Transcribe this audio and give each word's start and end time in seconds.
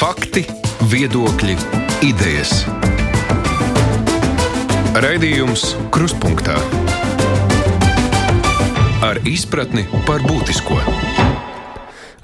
Fakti, 0.00 0.40
viedokļi, 0.88 1.54
idejas. 2.08 2.62
Raidījums 4.96 5.74
Krustpunktā 5.92 6.54
ar 9.04 9.20
izpratni 9.28 9.84
par 10.08 10.24
būtisko. 10.24 10.78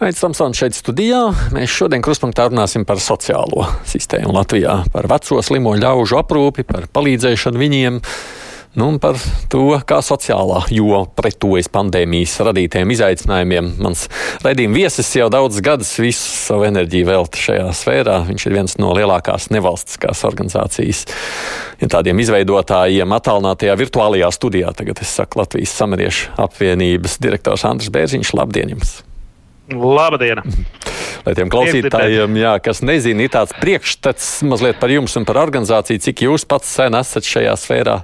Aizsmeļamies 0.01 0.23
Tamsons 0.23 0.62
šeit 0.62 0.79
studijā. 0.79 1.21
Mēs 1.53 1.77
šodien 1.77 2.01
krustpunktā 2.01 2.48
runāsim 2.48 2.89
par 2.89 2.96
sociālo 2.96 3.68
sistēmu 3.93 4.32
Latvijā, 4.38 4.79
par 4.96 5.12
veco 5.12 5.45
slimo 5.45 5.77
ļaužu 5.77 6.16
aprūpi, 6.22 6.64
par 6.64 6.88
palīdzēšanu 6.96 7.61
viņiem. 7.61 8.00
Nu, 8.77 8.90
par 9.00 9.16
to, 9.48 9.70
kā 9.88 10.02
sociālā 10.04 10.66
joma 10.68 11.06
pretojas 11.16 11.70
pandēmijas 11.72 12.34
radītajiem 12.45 12.90
izaicinājumiem. 12.93 13.70
Mans 13.80 14.04
raidījuma 14.45 14.82
viesis 14.82 15.14
jau 15.16 15.30
daudzus 15.32 15.64
gadus 15.64 15.95
visu 15.96 16.20
savu 16.20 16.66
enerģiju 16.68 17.08
velta 17.08 17.40
šajā 17.40 17.70
sfērā. 17.79 18.18
Viņš 18.29 18.44
ir 18.46 18.57
viens 18.58 18.76
no 18.76 18.93
lielākās 18.98 19.48
nevalstiskās 19.54 20.20
organizācijas 20.29 21.07
ja 21.81 21.89
tādiem 21.96 22.20
izveidotājiem 22.22 23.17
attālinātajā 23.17 23.76
virtuālajā 23.81 24.31
studijā. 24.34 24.72
Tagad 24.76 25.00
es 25.04 25.12
saku 25.18 25.40
Latvijas 25.43 25.75
samariešu 25.76 26.36
apvienības 26.46 27.18
direktors 27.22 27.67
Andris 27.68 27.93
Bērziņš. 27.95 28.32
Labdien 28.36 28.76
jums! 28.76 28.98
Labdien! 29.72 30.43
Lai 31.26 31.34
tiem 31.34 31.50
klausītājiem, 31.50 32.36
jā, 32.39 32.53
kas 32.62 32.84
nezina, 32.86 33.25
ir 33.25 33.33
tāds 33.34 33.55
priekšstats 33.58 34.45
mazliet 34.47 34.78
par 34.78 34.92
jums 34.92 35.17
un 35.19 35.27
par 35.27 35.41
organizāciju, 35.42 36.05
cik 36.05 36.22
jūs 36.28 36.47
pats 36.47 36.70
sen 36.78 36.95
esat 36.95 37.27
šajā 37.27 37.56
sfērā. 37.58 37.97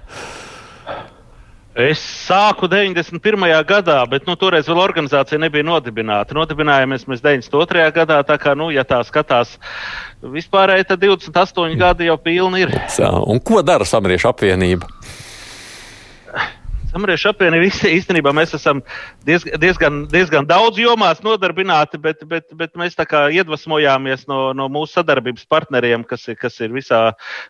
Es 1.72 2.00
sāku 2.28 2.68
91. 2.68 3.46
gadā, 3.64 4.02
bet 4.04 4.26
nu, 4.28 4.34
toreiz 4.36 4.66
vēl 4.68 4.76
organizācija 4.82 5.38
nebija 5.40 5.64
nodibināta. 5.64 6.36
Nodibinājāmies 6.36 7.06
mēs 7.08 7.22
92. 7.24 7.86
gadā. 7.96 8.18
Tā 8.28 8.36
kā, 8.36 8.52
nu, 8.52 8.68
ja 8.74 8.84
tā 8.84 8.98
skatās 9.08 9.54
vispārēji, 10.20 10.84
tad 10.90 11.00
28 11.00 11.78
gadi 11.80 12.10
jau 12.10 12.18
pilni 12.20 12.66
ir. 12.66 12.74
Un 13.24 13.40
ko 13.40 13.62
dara 13.64 13.88
Samariešu 13.88 14.28
apvienība? 14.28 14.90
Samariešu 16.92 17.30
apvienība 17.30 17.88
īstenībā 17.96 18.34
mēs 18.36 18.52
esam 18.58 18.82
diezgan, 19.24 19.56
diezgan, 19.62 19.98
diezgan 20.12 20.48
daudz 20.48 20.80
jomās 20.80 21.22
nodarbināti, 21.24 22.00
bet, 22.02 22.20
bet, 22.28 22.50
bet 22.58 22.74
mēs 22.76 22.98
tā 22.98 23.06
kā 23.08 23.24
iedvesmojāmies 23.32 24.26
no, 24.28 24.40
no 24.56 24.68
mūsu 24.72 24.98
sadarbības 24.98 25.46
partneriem, 25.48 26.04
kas 26.08 26.28
ir, 26.28 26.36
kas 26.40 26.60
ir 26.60 26.74
visā, 26.74 27.00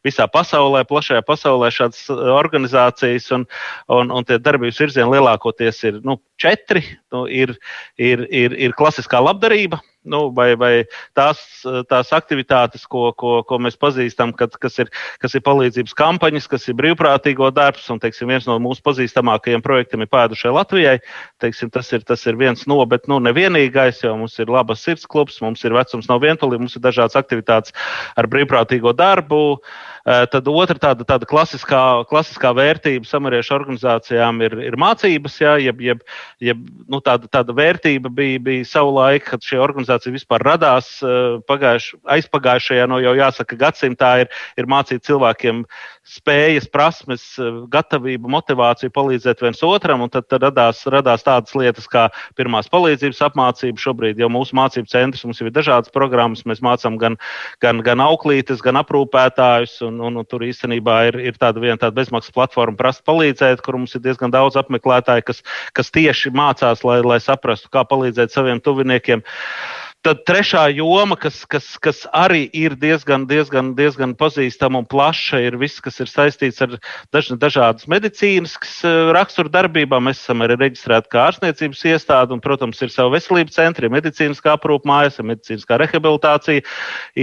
visā 0.07 0.29
pasaulē, 0.31 0.85
plašajā 0.87 1.25
pasaulē 1.27 1.73
šādas 1.75 2.05
organizācijas, 2.13 3.31
un, 3.35 3.49
un, 3.91 4.15
un 4.15 4.29
tie 4.29 4.39
darbības 4.39 4.79
virzieni 4.85 5.11
lielākoties 5.17 5.83
ir 5.91 6.03
nu, 6.07 6.21
četri. 6.39 6.85
Nu, 7.13 7.27
ir, 7.27 7.57
ir, 7.99 8.23
ir, 8.31 8.55
ir 8.55 8.79
klasiskā 8.79 9.19
labdarība, 9.21 9.83
nu, 10.05 10.23
vai, 10.35 10.53
vai 10.59 10.73
tās, 11.17 11.41
tās 11.89 12.13
aktivitātes, 12.15 12.85
ko, 12.91 13.11
ko, 13.19 13.41
ko 13.47 13.59
mēs 13.63 13.79
pazīstam, 13.81 14.35
kad, 14.37 14.55
kas, 14.61 14.79
ir, 14.83 14.91
kas 15.23 15.37
ir 15.39 15.45
palīdzības 15.47 15.95
kampaņas, 15.99 16.49
kas 16.51 16.69
ir 16.69 16.77
brīvprātīgo 16.81 17.51
darbs. 17.55 17.89
Un, 17.93 18.01
teiksim, 18.03 18.31
viens 18.33 18.49
no 18.49 18.59
mūsu 18.63 18.83
pazīstamākajiem 18.87 19.65
projektiem 19.65 20.05
ir 20.05 20.11
pēdušai 20.13 20.55
Latvijai. 20.57 20.97
Teiksim, 21.43 21.71
tas, 21.75 21.93
ir, 21.95 22.05
tas 22.09 22.27
ir 22.27 22.39
viens 22.41 22.67
no, 22.71 22.81
bet 22.89 23.09
nu, 23.11 23.21
nevienīgais, 23.23 24.03
jo 24.07 24.17
mums 24.19 24.39
ir 24.43 24.53
labas 24.53 24.83
sirds 24.85 25.07
klubs, 25.07 25.41
mums 25.45 25.63
ir 25.67 25.77
vecums 25.77 26.11
nav 26.11 26.23
vientulīgi, 26.25 26.67
mums 26.67 26.79
ir 26.79 26.85
dažādas 26.85 27.19
aktivitātes 27.21 27.77
ar 28.19 28.31
brīvprātīgo 28.33 28.95
darbu. 28.99 29.43
Eh, 29.59 30.02
tad 30.05 30.49
otra 30.51 30.79
tāda, 30.83 31.07
tāda 31.07 31.29
klasiskā, 31.29 31.83
klasiskā 32.11 32.51
vērtība 32.57 33.07
samariešu 33.07 33.55
organizācijām 33.55 34.43
ir, 34.43 34.57
ir 34.67 34.77
mācības, 34.81 35.39
jā, 35.43 35.55
jeb, 35.63 35.83
jeb, 35.85 36.03
jeb 36.43 36.63
nu, 36.91 37.03
tāda, 37.05 37.31
tāda 37.31 37.55
vērtība 37.57 38.11
bija, 38.11 38.41
bija 38.43 38.67
savulaik, 38.69 39.29
kad 39.31 39.47
šī 39.47 39.61
organizācija 39.63 40.15
vispār 40.15 40.45
radās 40.47 40.95
eh, 41.07 41.39
pagājuš, 41.49 41.93
aizpagājušajā, 42.17 42.89
no 42.91 42.99
jau 43.03 43.15
jāsaka, 43.19 43.59
gadsimtā 43.61 44.13
ir, 44.25 44.33
ir 44.59 44.71
mācīt 44.71 45.07
cilvēkiem 45.07 45.65
spējas, 46.03 46.67
prasmes, 46.71 47.23
gatavību, 47.71 48.31
motivāciju 48.33 48.91
palīdzēt 48.95 49.43
viens 49.45 49.63
otram, 49.67 50.03
un 50.03 50.11
tad, 50.11 50.27
tad 50.31 50.43
radās, 50.49 50.83
radās 50.91 51.23
tādas 51.27 51.55
lietas 51.55 51.87
kā 51.91 52.09
pirmās 52.39 52.71
palīdzības 52.73 53.23
apmācība. 53.29 53.83
Šobrīd 53.83 54.21
jau 54.21 54.31
mūsu 54.33 54.57
mācību 54.59 54.91
centrs 54.91 55.23
mums 55.27 55.41
ir 55.43 55.53
dažādas 55.55 55.95
programmas, 55.95 56.43
mēs 56.49 56.63
mācām 56.65 56.99
gan, 57.01 57.19
gan, 57.63 57.83
gan 57.87 58.03
auklītes, 58.03 58.63
gan 58.65 58.81
aprūpētājus, 58.83 59.79
un, 59.87 59.92
un, 60.01 60.17
un 60.23 60.29
tur 60.29 60.47
īstenībā 60.47 60.97
ir, 61.11 61.21
ir 61.33 61.39
tāda 61.41 61.63
viena 61.63 61.79
tāda 61.81 61.97
bezmaksas 62.01 62.35
platforma, 62.35 62.79
prasa 62.79 63.05
palīdzēt, 63.09 63.65
kur 63.65 63.81
mums 63.81 63.97
ir 63.99 64.05
diezgan 64.05 64.33
daudz 64.33 64.57
apmeklētāju, 64.61 65.27
kas, 65.29 65.43
kas 65.77 65.93
tieši 65.93 66.33
mācās, 66.37 66.85
lai, 66.87 67.01
lai 67.05 67.21
saprastu, 67.23 67.73
kā 67.73 67.85
palīdzēt 67.89 68.35
saviem 68.35 68.63
tuviniekiem. 68.63 69.23
Uh, 69.23 69.83
Tad 70.03 70.25
trešā 70.27 70.65
joma, 70.75 71.15
kas, 71.15 71.45
kas, 71.47 71.67
kas 71.79 72.01
arī 72.11 72.49
ir 72.59 72.75
diezgan, 72.75 73.23
diezgan, 73.31 73.69
diezgan 73.79 74.17
pazīstama 74.19 74.81
un 74.81 74.87
plaša, 74.91 75.39
ir 75.47 75.55
viss, 75.61 75.79
kas 75.79 76.01
ir 76.03 76.09
saistīts 76.11 76.59
ar 76.65 76.73
daž, 77.15 77.29
dažādas 77.39 77.87
medicīnas 77.87 78.57
eh, 78.83 79.13
rakstura 79.15 79.53
darbībām. 79.61 80.03
Mēs 80.09 80.25
esam 80.25 80.43
arī 80.43 80.57
reģistrēti 80.59 81.07
kā 81.13 81.29
ārstniecības 81.29 81.85
iestāde, 81.93 82.35
un, 82.35 82.43
protams, 82.43 82.81
ir 82.83 82.91
savu 82.91 83.13
veselības 83.15 83.55
centri, 83.61 83.87
ir 83.87 83.95
medicīniskā 83.95 84.57
aprūpa 84.57 84.91
mājas, 84.91 85.21
ir 85.23 85.29
medicīniskā 85.31 85.79
rehabilitācija, 85.85 86.67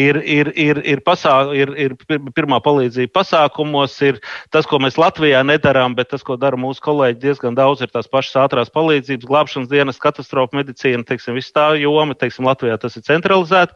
ir, 0.06 0.22
ir, 0.24 0.54
ir, 0.56 0.80
ir, 0.88 1.04
pasā, 1.04 1.36
ir, 1.60 1.76
ir 1.76 1.98
pirmā 2.08 2.62
palīdzība 2.64 3.12
pasākumos, 3.20 3.98
ir 4.08 4.24
tas, 4.56 4.64
ko 4.64 4.80
mēs 4.80 4.96
Latvijā 4.96 5.44
nedarām, 5.44 6.00
bet 6.00 6.14
tas, 6.16 6.24
ko 6.24 6.40
dara 6.40 6.56
mūsu 6.56 6.88
kolēģi, 6.88 7.20
diezgan 7.28 7.60
daudz 7.60 7.84
ir 7.84 7.92
tās 7.92 8.08
pašas 8.08 8.40
ātrās 8.46 8.72
palīdzības, 8.72 9.28
glābšanas 9.28 9.76
dienas, 9.76 10.00
katastrofu 10.00 10.62
medicīna, 10.64 11.04
teiksim, 11.04 11.36
viss 11.36 11.52
tā 11.52 11.74
joma, 11.84 12.16
teiksim, 12.16 12.48
Latvijā. 12.48 12.69
Latvijā 12.70 12.78
tas 12.78 12.98
ir 12.98 13.06
centralizēti. 13.08 13.74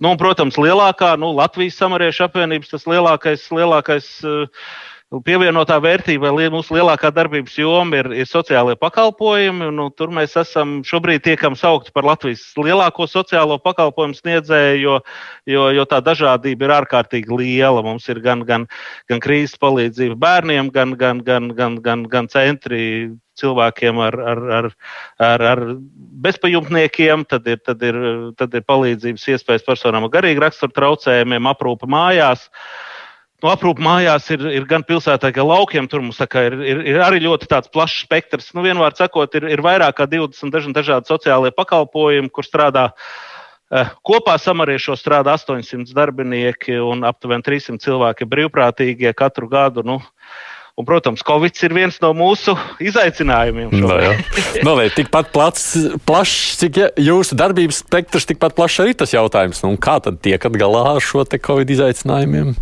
Nu, 0.00 0.12
un, 0.12 0.18
protams, 0.20 0.58
lielākā, 0.60 1.16
nu, 1.18 1.32
Latvijas 1.36 1.78
samariešu 1.80 2.26
apvienības 2.26 2.72
tas 2.74 2.86
lielākais, 2.86 3.48
lielākais 3.50 4.08
uh, 4.24 4.48
Pievienotā 5.06 5.76
vērtība, 5.78 6.32
mūsu 6.50 6.74
lielākā 6.74 7.12
darbības 7.14 7.52
joma 7.60 8.00
ir, 8.00 8.08
ir 8.10 8.26
sociālai 8.26 8.74
pakalpojumi. 8.74 9.68
Nu, 9.70 9.84
tur 9.94 10.10
mēs 10.10 10.32
esam 10.40 10.80
šobrīd 10.82 11.22
tiekam 11.22 11.54
saukti 11.54 11.92
par 11.94 12.02
Latvijas 12.08 12.42
lielāko 12.58 13.06
sociālo 13.06 13.60
pakalpojumu 13.62 14.18
sniedzēju, 14.18 14.80
jo, 14.82 14.96
jo, 15.46 15.68
jo 15.78 15.84
tā 15.86 16.00
dažādība 16.02 16.66
ir 16.66 16.74
ārkārtīgi 16.80 17.38
liela. 17.38 17.84
Mums 17.86 18.08
ir 18.10 18.18
gan, 18.24 18.42
gan, 18.48 18.64
gan 19.06 19.22
krīzes 19.22 19.54
palīdzība 19.62 20.18
bērniem, 20.18 20.72
gan, 20.74 20.96
gan, 20.98 21.22
gan, 21.22 21.52
gan, 21.54 21.78
gan, 21.86 22.02
gan 22.10 22.26
centri 22.32 22.82
cilvēkiem 23.38 24.02
ar, 24.02 24.18
ar, 24.32 24.42
ar, 24.58 24.70
ar, 25.22 25.46
ar 25.52 25.64
bezpajumtniekiem, 26.26 27.22
tad 27.30 27.46
ir, 27.46 27.62
tad, 27.62 27.86
ir, 27.86 28.02
tad 28.42 28.58
ir 28.58 28.66
palīdzības 28.66 29.30
iespējas 29.36 29.70
personām 29.70 30.10
ar 30.10 30.14
garīgu 30.18 30.42
raksturu 30.48 30.74
traucējumiem, 30.74 31.46
aprūpe 31.54 31.86
mājās. 31.94 32.48
Nu, 33.44 33.50
aprūpe 33.52 33.84
mājās 33.84 34.30
ir, 34.32 34.42
ir 34.48 34.64
gan 34.68 34.84
pilsētā, 34.86 35.28
gan 35.34 35.48
laukiem. 35.50 35.88
Tur 35.92 36.00
mums 36.04 36.22
ir, 36.22 36.56
ir, 36.64 36.82
ir 36.94 37.00
arī 37.04 37.20
ļoti 37.26 37.50
plašs 37.72 38.06
spektrs. 38.06 38.48
Nu, 38.56 38.64
Vienmēr 38.64 38.96
sakot, 38.96 39.34
ir, 39.36 39.48
ir 39.52 39.64
vairāk 39.64 39.98
kā 39.98 40.08
20 40.08 40.72
dažādi 40.76 41.12
sociālie 41.12 41.52
pakalpojumi, 41.52 42.32
kur 42.32 42.46
strādā 42.48 42.88
eh, 43.68 43.92
Kopā 44.00 44.38
samariešos 44.40 45.04
strādā 45.04 45.36
800 45.36 45.92
darbinieki 45.96 46.80
un 46.80 47.04
aptuveni 47.04 47.44
300 47.44 47.84
cilvēki 47.84 48.28
brīvprātīgie 48.32 49.12
katru 49.16 49.52
gadu. 49.52 49.84
Nu, 49.84 50.00
Un, 50.76 50.84
protams, 50.84 51.22
Covid 51.24 51.56
ir 51.64 51.72
viens 51.72 51.94
no 52.02 52.10
mūsu 52.12 52.52
izaicinājumiem. 52.84 53.70
No, 53.80 53.94
no, 54.66 54.74
vai, 54.76 54.90
tikpat 54.92 55.30
plats, 55.32 55.70
plašs, 56.04 56.58
cik 56.60 56.82
jūsu 57.00 57.38
darbības 57.40 57.78
spektrs, 57.80 58.28
tikpat 58.28 58.52
plašs 58.58 58.82
arī 58.84 58.92
tas 59.00 59.14
jautājums. 59.16 59.62
Nu, 59.64 59.72
kā 59.80 59.96
tad 60.04 60.20
tiekat 60.20 60.60
galā 60.60 60.84
ar 60.98 61.00
šo 61.00 61.24
Covid 61.24 61.72
izaicinājumiem? 61.78 62.52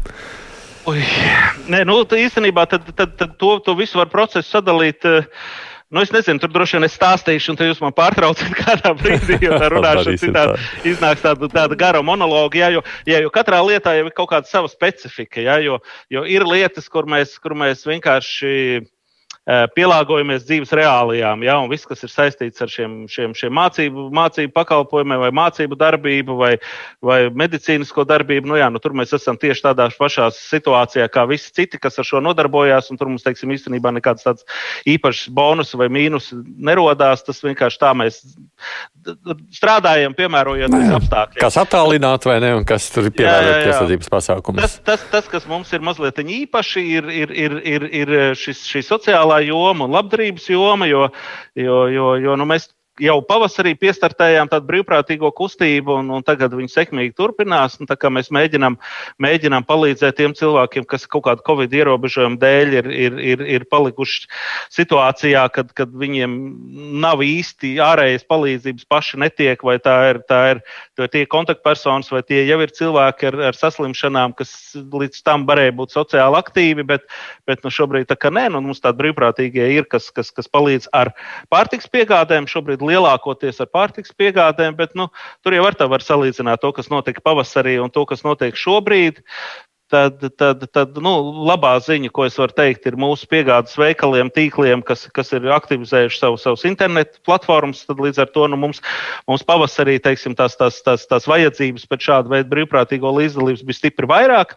Ui, 0.90 1.04
nē, 1.72 1.84
nu, 1.88 2.02
īstenībā 2.04 2.66
tad, 2.68 2.90
tad, 2.96 3.14
tad 3.20 3.38
to, 3.40 3.56
to 3.64 3.76
visu 3.78 4.00
var 4.00 4.10
procesu 4.12 4.56
sadalīt. 4.56 5.06
Uh, 5.08 5.62
Nu, 5.94 6.00
es 6.02 6.10
nezinu, 6.10 6.40
tur 6.42 6.50
droši 6.50 6.74
vien 6.74 6.86
es 6.88 6.94
stāstīšu, 6.96 7.52
un 7.52 7.68
jūs 7.68 7.78
man 7.84 7.92
pārtraucat 7.94 8.56
kādā 8.64 8.90
brīdī, 8.98 9.36
jo 9.44 9.58
tā 9.60 9.68
runāšana 9.70 10.18
citādi 10.18 10.56
tā. 10.56 10.88
iznāks 10.90 11.22
tāda, 11.22 11.46
tāda 11.52 11.78
gara 11.78 12.00
monologa. 12.02 12.58
Jā, 12.58 12.72
jo, 12.74 12.82
jā, 13.06 13.20
jo 13.22 13.30
katrā 13.30 13.60
lietā 13.62 13.92
jau 14.00 14.08
ir 14.08 14.16
kaut 14.16 14.32
kāda 14.32 14.50
sava 14.50 14.72
specifika. 14.72 15.44
Jā, 15.44 15.60
jo, 15.62 15.78
jo 16.10 16.24
ir 16.26 16.48
lietas, 16.50 16.88
kur 16.90 17.06
mēs, 17.06 17.36
kur 17.38 17.54
mēs 17.60 17.86
vienkārši 17.86 18.56
Eh, 18.56 18.93
pielāgojamies 19.44 20.46
dzīves 20.46 20.72
reālijām. 20.72 21.42
Ja, 21.44 21.58
un 21.60 21.68
viss, 21.68 21.84
kas 21.88 22.00
ir 22.06 22.12
saistīts 22.12 22.64
ar 22.64 22.70
šiem, 22.72 22.94
šiem, 23.12 23.34
šiem 23.36 23.52
mācību, 23.52 24.06
mācību 24.16 24.54
pakalpojumiem, 24.56 25.20
vai 25.20 25.30
mācību 25.36 25.76
darbību, 25.80 26.36
vai, 26.38 26.52
vai 27.04 27.18
medicīnisko 27.28 28.06
darbību, 28.08 28.48
nu, 28.48 28.56
jā, 28.56 28.70
nu, 28.72 28.80
tur 28.80 28.96
mēs 28.96 29.12
esam 29.18 29.36
tieši 29.40 29.66
tādā 29.66 29.90
pašā 29.98 30.30
situācijā 30.36 31.10
kā 31.12 31.26
visi 31.28 31.52
citi, 31.52 31.80
kas 31.80 32.00
ar 32.00 32.08
šo 32.08 32.22
nodarbojās. 32.24 32.88
Tur 32.94 33.10
mums, 33.10 33.24
teiksim, 33.26 33.52
īstenībā 33.52 33.92
nekāds 33.98 34.24
tāds 34.24 34.48
īpašs 34.88 35.28
bonus 35.34 35.74
vai 35.76 35.90
mīnus 35.92 36.30
nerodās. 36.32 37.26
Tas 37.26 37.44
vienkārši 37.44 37.80
tā 37.82 37.92
mēs 38.00 38.22
strādājam, 39.52 40.14
piemērojoties 40.16 40.94
apstākļiem. 41.00 41.42
Kas 41.42 41.60
attālināt 41.60 42.24
vai 42.28 42.38
ne, 42.40 42.54
un 42.60 42.64
kas 42.68 42.88
tur 42.94 43.10
ir 43.10 43.16
pievērot 43.18 43.66
piesardzības 43.66 44.12
pasākumus. 44.12 44.64
Tas, 44.64 44.78
tas, 44.86 45.06
tas, 45.12 45.28
kas 45.28 45.48
mums 45.50 45.72
ir 45.76 45.84
mazliet 45.84 46.22
īpaši, 46.24 46.84
ir, 46.96 47.10
ir, 47.12 47.34
ir, 47.44 47.58
ir, 47.74 47.86
ir 48.00 48.14
šis, 48.38 48.64
šī 48.70 48.84
sociālā 48.86 49.33
sociālā 49.34 49.42
joma 49.46 49.86
un 49.86 49.94
labdarības 49.94 50.48
joma, 50.48 50.86
jo, 50.86 51.08
jo, 51.54 51.88
jo, 51.88 52.14
jo 52.20 52.36
nu, 52.36 52.46
mēs 52.46 52.70
jau 53.02 53.16
pavasarī 53.26 53.74
piestartējām 53.78 54.50
tādu 54.52 54.68
brīvprātīgo 54.68 55.30
kustību, 55.34 55.96
un, 55.98 56.12
un 56.14 56.24
tagad 56.26 56.54
viņi 56.54 56.70
sekmīgi 56.70 57.14
turpinās. 57.18 57.78
Mēs 58.14 58.30
mēģinām, 58.34 58.76
mēģinām 59.22 59.66
palīdzēt 59.66 60.18
tiem 60.20 60.34
cilvēkiem, 60.38 60.86
kas 60.90 61.08
kaut 61.10 61.24
kādu 61.26 61.44
covid 61.46 61.74
ierobežojumu 61.74 62.38
dēļ 62.42 62.76
ir, 62.78 62.90
ir, 62.92 63.18
ir, 63.32 63.44
ir 63.56 63.66
palikuši 63.70 64.28
situācijā, 64.76 65.46
kad, 65.54 65.72
kad 65.74 65.90
viņiem 65.90 66.36
nav 67.02 67.24
īsti 67.24 67.74
ārējas 67.82 68.26
palīdzības 68.30 68.86
paši 68.90 69.22
netiek, 69.24 69.66
vai 69.66 69.78
tā 69.82 69.96
ir, 70.12 70.22
tā 70.30 70.40
ir 70.54 70.62
tie 71.10 71.24
kontaktpersonas, 71.30 72.12
vai 72.14 72.22
tie 72.26 72.44
jau 72.46 72.60
ir 72.62 72.74
cilvēki 72.74 73.30
ar, 73.32 73.40
ar 73.50 73.58
saslimšanām, 73.58 74.36
kas 74.38 74.54
līdz 74.74 75.24
tam 75.26 75.48
varēja 75.48 75.74
būt 75.80 75.96
sociāli 75.96 76.38
aktīvi, 76.38 76.86
bet, 76.86 77.08
bet 77.48 77.66
nu, 77.66 77.74
šobrīd 77.74 78.06
tā 78.10 78.18
kā 78.20 78.30
nē, 78.34 78.46
nu, 78.54 78.62
mums 78.64 78.82
tādi 78.84 79.02
brīvprātīgie 79.02 79.72
ir, 79.74 79.88
kas, 79.90 80.10
kas, 80.14 80.30
kas 80.34 80.50
palīdz 80.52 80.90
ar 80.94 81.10
pārtiks 81.52 81.90
piegādēm. 81.90 82.46
Šobrīd 82.50 82.83
lielākoties 82.88 83.60
ar 83.64 83.70
pārtiks 83.74 84.14
piegādēm, 84.16 84.76
bet 84.78 84.96
nu, 84.98 85.08
tur 85.44 85.56
jau 85.56 85.66
var 85.66 85.76
tā 85.78 85.88
var 85.90 86.04
salīdzināt 86.04 86.62
to, 86.62 86.72
kas 86.76 86.90
notika 86.92 87.24
pavasarī 87.24 87.78
un 87.82 87.92
to, 87.94 88.06
kas 88.08 88.24
notiek 88.26 88.58
šobrīd. 88.58 89.22
Tad, 89.92 90.22
tad, 90.40 90.62
tad 90.72 90.96
nu, 91.04 91.10
labā 91.46 91.74
ziņa, 91.84 92.08
ko 92.16 92.24
es 92.26 92.38
varu 92.40 92.54
teikt, 92.56 92.86
ir 92.88 92.96
mūsu 92.98 93.28
piegādes 93.30 93.76
veikaliem, 93.78 94.30
tīkliem, 94.32 94.80
kas, 94.82 95.04
kas 95.14 95.30
ir 95.36 95.44
aktivizējuši 95.54 96.18
savu, 96.18 96.40
savus 96.40 96.64
internetu 96.66 97.20
platformas. 97.28 97.84
Tad 97.86 98.00
līdz 98.02 98.22
ar 98.24 98.32
to 98.34 98.48
nu, 98.50 98.58
mums, 98.58 98.80
mums 99.30 99.44
pavasarī 99.46 99.98
teiksim, 100.02 100.34
tās, 100.38 100.56
tās, 100.58 100.80
tās, 100.82 101.04
tās 101.10 101.28
vajadzības 101.30 101.84
pēc 101.90 102.08
šāda 102.08 102.32
veida 102.32 102.50
brīvprātīgo 102.50 103.12
līdzdalības 103.20 103.66
bija 103.68 103.82
stipri 103.82 104.08
vairāk. 104.10 104.56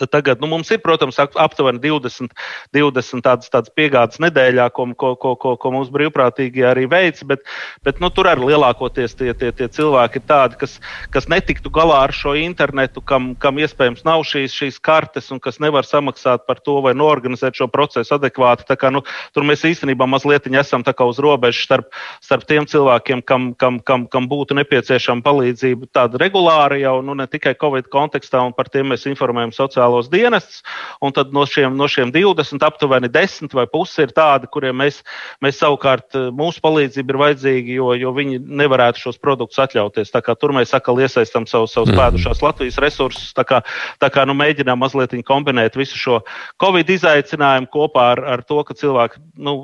Tad 0.00 0.12
tagad 0.12 0.42
nu, 0.42 0.48
mums 0.50 0.70
ir, 0.74 0.80
protams, 0.84 1.18
aptuveni 1.18 1.80
20, 1.82 2.32
20 2.74 3.24
tādas, 3.24 3.50
tādas 3.52 3.72
piegādes 3.76 4.20
nedēļā, 4.22 4.68
ko, 4.74 4.88
ko, 4.98 5.14
ko, 5.20 5.34
ko, 5.40 5.54
ko 5.60 5.72
mūsu 5.74 5.94
brīvprātīgi 5.94 6.64
arī 6.66 6.86
veic. 6.90 7.22
Bet, 7.28 7.44
bet 7.86 8.00
nu, 8.02 8.10
tur 8.14 8.28
arī 8.30 8.50
lielākoties 8.50 9.16
tie, 9.18 9.32
tie, 9.38 9.52
tie 9.56 9.68
cilvēki 9.68 10.20
ir 10.20 10.26
tādi, 10.28 10.58
kas, 10.60 10.76
kas 11.14 11.28
netiktu 11.30 11.72
galā 11.74 12.02
ar 12.08 12.14
šo 12.14 12.34
internetu, 12.38 13.02
kam, 13.04 13.32
kam 13.40 13.60
iespējams 13.62 14.04
nav 14.06 14.24
šīs, 14.28 14.54
šīs 14.54 14.80
kartes 14.84 15.30
un 15.34 15.40
kas 15.42 15.60
nevar 15.62 15.86
samaksāt 15.88 16.46
par 16.48 16.60
to 16.64 16.80
vai 16.84 16.94
norganizēt 16.98 17.56
šo 17.60 17.70
procesu 17.72 18.18
adekvāti. 18.18 18.66
Kā, 18.74 18.90
nu, 18.92 19.04
tur 19.34 19.46
mēs 19.46 19.64
īstenībā 19.68 20.08
mazliet 20.10 20.48
esam 20.54 20.82
uz 20.84 21.18
robežas 21.22 21.64
starp, 21.64 21.90
starp 22.22 22.44
tiem 22.48 22.66
cilvēkiem, 22.66 23.22
kam, 23.22 23.52
kam, 23.54 23.78
kam, 23.80 24.06
kam 24.10 24.28
būtu 24.28 24.56
nepieciešama 24.58 25.24
palīdzība 25.24 25.88
tāda 25.94 26.18
regulāra 26.20 26.78
jau 26.80 27.00
nu, 27.02 27.14
ne 27.14 27.26
tikai 27.30 27.54
Covid 27.60 27.88
kontekstā, 27.92 28.42
un 28.44 28.54
par 28.56 28.68
tiem 28.72 28.92
mēs 28.92 29.06
informējam 29.10 29.52
sociālajā 29.54 29.83
sociālos 29.84 30.08
dienestus, 30.08 30.62
un 31.00 31.12
tad 31.12 31.32
no 31.32 31.44
šiem, 31.46 31.76
no 31.76 31.86
šiem 31.88 32.12
20 32.12 32.62
aptuveni 32.64 33.08
10 33.08 33.52
vai 33.54 33.66
pusi 33.66 34.02
ir 34.02 34.12
tādi, 34.12 34.48
kuriem 34.50 34.76
mēs, 34.76 35.02
mēs 35.42 35.60
savukārt 35.60 36.14
eh, 36.14 36.30
mūsu 36.32 36.60
palīdzība 36.64 37.12
ir 37.12 37.20
vajadzīga, 37.20 37.74
jo, 37.78 37.92
jo 37.94 38.12
viņi 38.14 38.40
nevarētu 38.40 39.00
šos 39.04 39.18
produktus 39.18 39.58
atļauties. 39.58 40.12
Tur 40.40 40.52
mēs 40.52 40.74
atkal 40.74 40.98
iesaistām 41.00 41.46
savus, 41.46 41.74
savus 41.74 41.92
mm. 41.92 41.98
pēdušās 42.00 42.42
Latvijas 42.42 42.80
resursus, 42.82 43.32
tā 43.36 43.44
kā, 43.44 43.62
tā 44.00 44.10
kā 44.10 44.24
nu, 44.26 44.34
mēģinām 44.34 44.80
mazliet 44.80 45.14
kombinēt 45.24 45.76
visu 45.76 45.98
šo 45.98 46.20
Covid 46.60 46.88
izaicinājumu 46.90 47.70
kopā 47.72 48.10
ar, 48.14 48.24
ar 48.36 48.42
to, 48.46 48.62
ka 48.64 48.74
cilvēki 48.74 49.20
nu, 49.44 49.54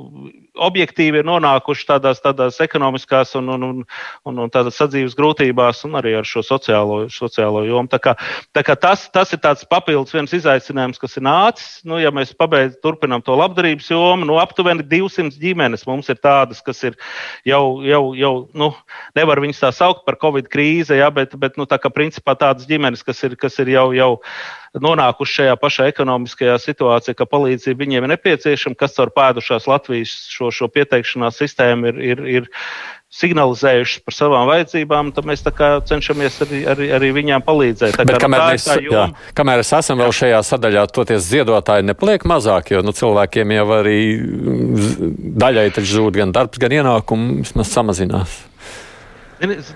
objektīvi 0.58 1.20
ir 1.20 1.26
nonākuši 1.28 1.86
tādās, 1.88 2.20
tādās 2.22 2.60
ekonomiskās 2.62 3.34
un, 3.38 3.48
un, 3.54 3.66
un, 3.66 3.82
un, 4.26 4.40
un 4.44 4.52
tādās 4.52 4.78
sadzīves 4.80 5.16
grūtībās, 5.18 5.84
un 5.88 5.98
arī 6.00 6.16
ar 6.18 6.28
šo 6.28 6.42
sociālo, 6.46 7.02
sociālo 7.12 7.62
jomu. 7.68 7.90
Tā 7.92 8.00
kā, 8.02 8.14
tā 8.56 8.64
kā 8.66 8.76
tas, 8.80 9.06
tas 9.12 9.32
ir 9.36 9.42
tāds 9.42 9.66
papildus 9.70 10.14
viens 10.16 10.34
izaicinājums, 10.36 11.00
kas 11.00 11.18
ir 11.18 11.26
nācis. 11.26 11.80
Nu, 11.86 12.00
ja 12.02 12.12
mēs 12.14 12.32
pabeigsim, 12.36 12.80
turpinām 12.84 13.24
to 13.26 13.36
labdarības 13.38 13.90
jomu, 13.92 14.28
nu, 14.28 14.38
aptuveni 14.42 14.86
200 14.86 15.40
ģimenes 15.40 15.86
mums 15.88 16.10
ir 16.12 16.20
tādas, 16.22 16.62
kas 16.64 16.82
ir 16.86 16.98
jau, 17.48 17.80
jau, 17.86 18.02
jau 18.18 18.34
nu, 18.56 18.72
nevar 19.18 19.42
viņas 19.42 19.64
tā 19.66 19.74
saukt 19.76 20.06
par 20.08 20.18
Covid 20.20 20.50
krīzi, 20.52 20.98
ja, 21.00 21.10
bet, 21.14 21.36
bet 21.40 21.60
nu, 21.60 21.68
tā 21.70 21.80
kā 21.80 21.92
principā 21.92 22.36
tādas 22.38 22.68
ģimenes, 22.70 23.04
kas 23.06 23.22
ir, 23.26 23.38
kas 23.40 23.58
ir 23.62 23.72
jau, 23.74 23.90
jau 23.96 24.12
nonākuši 24.78 25.40
šajā 25.40 25.56
pašā 25.58 25.88
ekonomiskajā 25.90 26.54
situācijā, 26.62 27.16
ka 27.18 27.26
palīdzība 27.26 27.82
viņiem 27.82 28.06
ir 28.06 28.12
nepieciešama, 28.12 28.78
kas 28.78 28.94
caur 28.94 29.10
pēdušās 29.16 29.66
Latvijas 29.70 30.12
šo, 30.40 30.50
šo 30.54 30.70
pieteikšanās 30.72 31.38
sistēmu 31.40 31.92
ir, 31.92 32.00
ir, 32.00 32.24
ir 32.40 32.50
signalizējuši 33.10 34.02
par 34.06 34.14
savām 34.14 34.48
vajadzībām, 34.50 35.10
tad 35.14 35.26
mēs 35.26 35.42
cenšamies 35.90 36.36
arī, 36.46 36.60
arī, 36.72 36.90
arī 36.94 37.10
viņām 37.16 37.42
palīdzēt. 37.46 37.96
Tā 37.98 38.06
Bet, 38.06 38.20
kamēr, 38.22 38.44
mēs, 38.54 38.68
jā, 38.86 39.06
kamēr 39.36 39.64
es 39.64 39.72
esmu 39.80 39.98
vēl 40.04 40.14
šajā 40.20 40.42
sadaļā, 40.46 40.84
toties 40.94 41.26
ziedotāji 41.26 41.88
nepaliek 41.90 42.26
mazāk, 42.30 42.70
jo 42.76 42.84
nu, 42.86 42.94
cilvēkiem 42.94 43.56
jau 43.56 43.66
arī 43.80 43.98
daļai 45.42 45.66
taču 45.74 45.96
zūd 45.96 46.22
gan 46.22 46.36
darbs, 46.36 46.62
gan 46.62 46.78
ienākumi 46.78 47.42
vismaz 47.42 47.74
samazinās. 47.74 48.38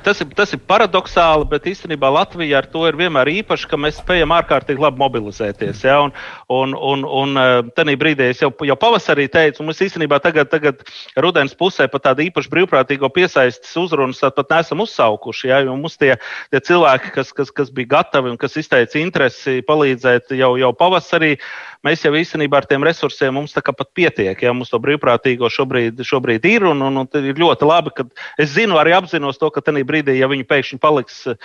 Tas 0.04 0.18
ir, 0.20 0.28
tas 0.36 0.50
ir 0.52 0.60
paradoxāli, 0.68 1.46
bet 1.48 1.64
īstenībā 1.70 2.10
Latvija 2.12 2.58
ar 2.60 2.66
to 2.68 2.82
ir 2.84 2.98
vienmēr 3.00 3.30
īpaša, 3.32 3.68
ka 3.70 3.78
mēs 3.80 3.96
spējam 3.96 4.34
ārkārtīgi 4.36 4.82
labi 4.82 5.00
mobilizēties. 5.00 5.80
Ja? 5.86 6.02
Un, 6.04 6.12
un, 6.52 6.74
un, 6.76 7.06
un 7.08 7.40
eh, 7.40 7.52
tajā 7.72 7.94
brīdī 7.96 8.26
es 8.28 8.42
jau, 8.44 8.50
jau 8.68 8.76
pavasarī 8.76 9.24
teicu, 9.32 9.62
un 9.62 9.70
mēs 9.70 9.80
īstenībā 9.86 10.18
tagad, 10.20 10.50
tagad 10.52 10.84
rudens 11.16 11.56
pusē 11.56 11.88
pat 11.88 12.04
tādu 12.10 12.26
īpašu 12.26 12.52
brīvprātīgo 12.52 13.08
piesaistes 13.16 13.72
uzrunas 13.80 14.20
pat 14.20 14.52
neesam 14.52 14.84
uzsaukuši. 14.84 15.48
Ja? 15.48 15.62
Jo 15.64 15.78
mums 15.80 15.96
tie, 15.96 16.18
tie 16.52 16.60
cilvēki, 16.68 17.14
kas, 17.16 17.32
kas, 17.32 17.54
kas 17.56 17.72
bija 17.72 17.94
gatavi 17.96 18.34
un 18.34 18.40
kas 18.40 18.60
izteica 18.60 19.00
interesi 19.00 19.62
palīdzēt 19.64 20.36
jau, 20.36 20.58
jau 20.60 20.74
pavasarī, 20.76 21.38
mēs 21.84 22.04
jau 22.04 22.12
īstenībā 22.16 22.60
ar 22.60 22.68
tiem 22.68 22.84
resursiem 22.86 23.34
mums 23.36 23.54
tā 23.54 23.62
kā 23.64 23.74
pat 23.76 23.90
pietiek. 23.96 24.40
Ja? 24.40 24.54
Mums 24.56 24.72
to 24.72 24.80
brīvprātīgo 24.82 25.50
šobrīd, 25.52 26.00
šobrīd 26.06 26.46
ir, 26.48 26.66
un, 26.70 26.82
un, 26.86 27.02
un 27.04 27.20
ir 27.20 27.38
ļoti 27.40 27.68
labi, 27.68 27.92
ka 27.96 28.06
es 28.40 28.54
zinu, 28.56 28.78
arī 28.80 28.94
apzinos 28.96 29.40
to, 29.40 29.50
ka 29.54 29.62
tajā 29.64 29.84
brīdī, 29.86 30.16
ja 30.18 30.28
viņi 30.30 30.46
pēkšņi 30.50 30.80
paliks 30.82 31.20
eh, 31.32 31.38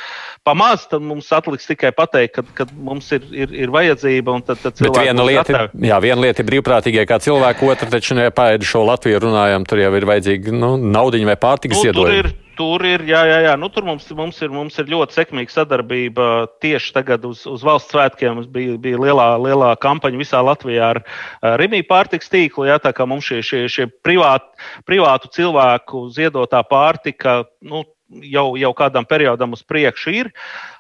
pamaz, 0.48 0.88
tad 0.92 1.06
mums 1.06 1.30
atliks 1.36 1.70
tikai 1.70 1.92
pateikt, 1.96 2.42
ka 2.58 2.68
mums 2.76 3.12
ir, 3.16 3.26
ir, 3.36 3.56
ir 3.66 3.74
vajadzība. 3.76 4.40
Tad, 4.50 4.64
tad 4.64 4.84
Bet 4.86 5.02
viena 5.04 5.26
lieta, 5.28 5.66
ir, 5.68 5.88
jā, 5.90 6.02
viena 6.04 6.28
lieta 6.28 6.44
ir 6.44 6.50
brīvprātīgie 6.52 7.08
kā 7.10 7.20
cilvēki, 7.24 7.70
otra 7.70 7.90
taču 7.92 8.18
nepaiet 8.18 8.66
šo 8.68 8.86
Latviju 8.90 9.24
runājam, 9.28 9.66
tur 9.68 9.82
jau 9.84 9.92
ir 9.98 10.08
vajadzīga 10.10 10.56
nu, 10.56 10.76
naudiņa 10.80 11.34
vai 11.34 11.40
pārtikas 11.42 11.82
nu, 11.82 11.90
iedojuma. 11.92 12.38
Tur 12.60 12.84
ir, 12.84 13.06
jā, 13.08 13.22
jā, 13.24 13.38
jā. 13.46 13.52
Nu, 13.56 13.70
tur 13.72 13.86
mums, 13.88 14.10
mums, 14.12 14.42
ir, 14.44 14.50
mums 14.52 14.76
ir 14.82 14.90
ļoti 14.92 15.16
sekmīga 15.16 15.54
sadarbība. 15.54 16.26
Tieši 16.60 16.92
tagad 16.98 17.24
uz, 17.30 17.46
uz 17.48 17.62
valsts 17.64 17.94
svētkiem 17.94 18.34
mums 18.36 18.50
bija, 18.52 18.74
bija 18.84 19.00
lielā, 19.00 19.28
lielā 19.40 19.70
kampaņa 19.80 20.20
visā 20.20 20.42
Latvijā 20.44 20.90
ar, 20.96 21.00
ar 21.40 21.56
Rīgā 21.62 21.80
pārtiks 21.88 22.28
tīklu. 22.34 22.68
Jā, 22.68 22.76
tā 22.84 22.92
kā 22.98 23.08
mums 23.08 23.30
šie, 23.30 23.40
šie, 23.48 23.62
šie 23.72 23.86
privāt, 24.04 24.50
privātu 24.90 25.32
cilvēku 25.38 26.10
ziedotā 26.12 26.60
pārtika. 26.68 27.46
Nu, 27.64 27.86
jau, 28.10 28.58
jau 28.60 28.72
kādam 28.76 29.08
periodam 29.08 29.56
uz 29.56 29.64
priekšu 29.64 30.14
ir. 30.18 30.32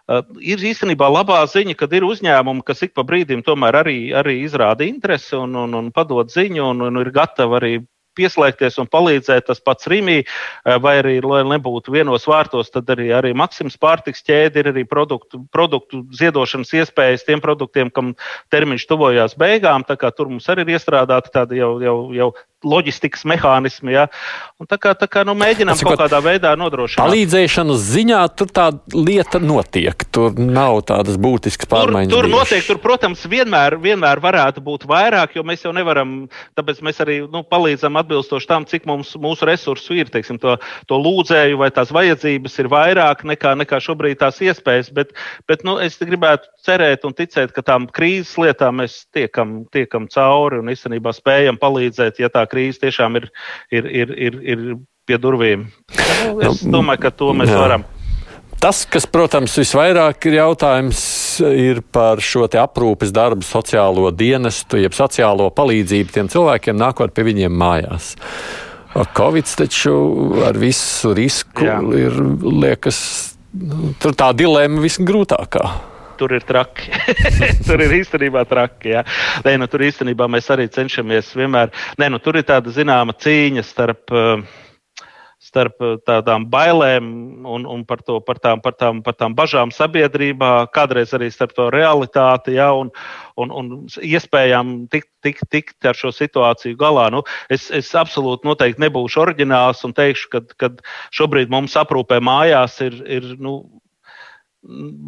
Uh, 0.09 0.25
ir 0.41 0.59
īstenībā 0.59 1.07
labā 1.13 1.39
ziņa, 1.47 1.77
ka 1.79 1.87
ir 1.95 2.07
uzņēmumi, 2.07 2.65
kas 2.67 2.83
ik 2.89 2.95
pa 2.97 3.05
brīdim 3.07 3.45
tomēr 3.45 3.79
arī, 3.83 3.97
arī 4.11 4.41
izrāda 4.43 4.83
interesi 4.83 5.37
un, 5.37 5.55
un, 5.63 5.79
un 5.79 5.91
padod 5.95 6.27
ziņu, 6.33 6.73
un, 6.73 6.87
un 6.89 7.01
ir 7.05 7.13
gatavi 7.15 7.59
arī 7.61 7.73
pieslēgties 8.19 8.79
un 8.83 8.91
palīdzēt. 8.91 9.47
Tas 9.49 9.63
pats 9.63 9.89
Rīgā, 9.89 10.19
uh, 10.21 10.77
vai 10.83 10.97
arī, 11.01 11.17
lai 11.23 11.41
nebūtu 11.47 11.95
vienos 11.95 12.27
vārtos, 12.29 12.71
tad 12.73 12.91
arī, 12.93 13.09
arī 13.15 13.33
Maksims 13.37 13.79
pārtiks 13.81 14.23
ķēde 14.27 14.63
ir 14.63 14.71
arī 14.73 14.85
produktu, 14.87 15.41
produktu 15.55 16.03
ziedošanas 16.19 16.75
iespējas 16.81 17.25
tiem 17.27 17.43
produktiem, 17.43 17.91
kam 17.91 18.13
termiņš 18.53 18.87
tuvojās 18.91 19.35
beigām. 19.39 19.87
Tur 19.89 20.29
mums 20.31 20.47
arī 20.51 20.67
ir 20.67 20.75
iestrādāta 20.77 21.33
tāda 21.39 21.57
jau, 21.57 21.73
jau, 21.83 21.97
jau 22.15 22.29
loģistikas 22.65 23.23
mehānismi. 23.29 23.93
Ja? 23.95 24.07
Un 24.59 24.67
tā 24.67 24.75
kā, 24.81 24.91
tā 24.97 25.07
kā 25.11 25.23
nu, 25.27 25.35
mēģinām 25.39 25.77
Atsikot, 25.77 25.95
kaut 25.95 26.03
kādā 26.03 26.19
veidā 26.23 26.51
nodrošināt. 26.59 26.99
Palīdzēšanas 26.99 27.85
ziņā 27.93 28.21
tur 28.35 28.51
tā 28.51 28.65
lieta 28.95 29.39
notiek. 29.39 30.03
Tur 30.11 30.35
nav 30.39 30.81
tādas 30.89 31.19
būtiskas 31.21 31.69
pārmaiņas. 31.71 32.11
Tur, 32.11 32.27
tur 32.27 32.33
notiek, 32.33 32.65
tur, 32.67 32.81
protams, 32.83 33.23
vienmēr, 33.31 33.77
vienmēr 33.79 34.21
varētu 34.23 34.63
būt 34.65 34.83
vairāk, 34.89 35.37
jo 35.37 35.45
mēs 35.47 35.63
jau 35.63 35.73
nevaram, 35.75 36.27
tāpēc 36.59 36.81
mēs 36.85 36.99
arī 37.05 37.19
nu, 37.31 37.43
palīdzam 37.47 37.99
atbilstoši 38.01 38.49
tam, 38.49 38.67
cik 38.67 38.89
mums 38.89 39.13
mūsu 39.21 39.47
resursu 39.47 39.95
ir. 40.01 40.11
Teiksim, 40.11 40.41
to, 40.41 40.57
to 40.89 40.99
lūdzēju 40.99 41.61
vai 41.61 41.71
tās 41.75 41.93
vajadzības 41.95 42.59
ir 42.59 42.71
vairāk 42.73 43.23
nekā, 43.29 43.55
nekā 43.63 43.79
šobrīd 43.85 44.19
tās 44.19 44.41
iespējas. 44.43 44.91
Bet, 44.95 45.15
bet 45.47 45.63
nu, 45.67 45.77
es 45.79 45.95
gribētu 46.03 46.51
cerēt 46.65 47.07
un 47.07 47.15
ticēt, 47.15 47.55
ka 47.55 47.63
tām 47.63 47.87
krīzes 47.93 48.35
lietām 48.41 48.81
mēs 48.81 49.05
tiekam, 49.15 49.61
tiekam 49.71 50.09
cauri 50.11 50.59
un 50.59 50.73
īstenībā 50.73 51.13
spējam 51.15 51.59
palīdzēt, 51.61 52.19
ja 52.19 52.31
tā 52.33 52.48
krīze 52.51 52.83
tiešām 52.85 53.19
ir, 53.19 53.29
ir, 53.71 53.87
ir, 53.87 54.13
ir, 54.17 54.41
ir 54.43 54.65
pie 55.09 55.17
durvīm. 55.21 55.69
Nu, 56.27 56.35
es 56.43 56.63
nu, 56.65 56.79
domāju, 56.79 57.05
ka 57.07 57.13
to 57.15 57.31
mēs 57.37 57.51
Jā. 57.53 57.61
varam. 57.63 57.85
Tas, 58.59 58.81
kas, 58.91 59.05
protams, 59.07 59.53
visvairāk 59.55 60.25
ir 60.27 60.35
jautājums, 60.41 61.01
ir 61.47 61.79
par 61.95 62.19
šo 62.19 62.43
aprūpes 62.59 63.13
darbu, 63.15 63.45
sociālo 63.47 64.09
dienestu, 64.11 64.81
jeb 64.81 64.95
sociālo 64.97 65.47
palīdzību 65.55 66.11
tiem 66.11 66.31
cilvēkiem, 66.31 66.75
nākot 66.75 67.13
pie 67.15 67.23
viņiem 67.29 67.55
mājās. 67.55 68.17
Covid 69.15 69.47
taču 69.55 69.93
ar 70.43 70.59
visu 70.59 71.13
risku 71.15 71.69
Jā. 71.69 71.77
ir, 71.95 72.19
liekas, 72.43 72.99
nu, 73.55 73.93
tur 74.01 74.17
tā 74.17 74.33
dilemma 74.35 74.83
visgrūtākā 74.83 75.63
tur 76.19 76.35
ir 76.35 76.45
traki. 76.47 76.91
tur 77.67 77.83
ir 77.85 77.97
īstenībā 78.01 78.45
traki. 78.49 78.95
Ja. 78.97 79.05
Nē, 79.45 79.57
nu, 79.61 79.69
tur 79.71 79.87
īstenībā 79.87 80.29
mēs 80.31 80.49
arī 80.53 80.69
cenšamies 80.71 81.31
vienmēr. 81.39 81.71
Nē, 81.99 82.11
nu, 82.13 82.21
tur 82.23 82.39
ir 82.39 82.47
tāda 82.49 82.73
zināma 82.75 83.15
cīņa 83.17 83.65
starp. 83.65 84.09
Uh, 84.11 84.65
starp 85.39 85.79
tādām 86.03 86.45
bailēm 86.51 87.05
un, 87.47 87.65
un 87.69 87.83
par, 87.87 88.01
to, 88.05 88.19
par, 88.25 88.39
tām, 88.43 88.61
par, 88.63 88.75
tām, 88.79 89.01
par 89.05 89.15
tām 89.17 89.35
bažām 89.37 89.71
sabiedrībā, 89.73 90.51
kādreiz 90.75 91.13
arī 91.15 91.29
starp 91.31 91.55
to 91.55 91.69
realitāti 91.73 92.57
ja, 92.57 92.69
un, 92.75 92.91
un, 93.39 93.53
un 93.55 93.71
iespējām 94.03 94.89
tikt, 94.91 95.09
tikt, 95.25 95.47
tikt 95.49 95.89
ar 95.89 95.97
šo 95.97 96.11
situāciju 96.15 96.77
galā. 96.79 97.07
Nu, 97.15 97.23
es, 97.51 97.69
es 97.75 97.91
absolūti 97.97 98.49
noteikti 98.49 98.83
nebūšu 98.85 99.23
oriģināls 99.25 99.85
un 99.87 99.95
teikšu, 99.97 100.43
ka 100.59 100.73
šobrīd 101.15 101.51
mums 101.53 101.77
aprūpē 101.79 102.19
mājās 102.23 102.81
ir. 102.85 102.99
ir 103.07 103.31
nu, 103.39 103.61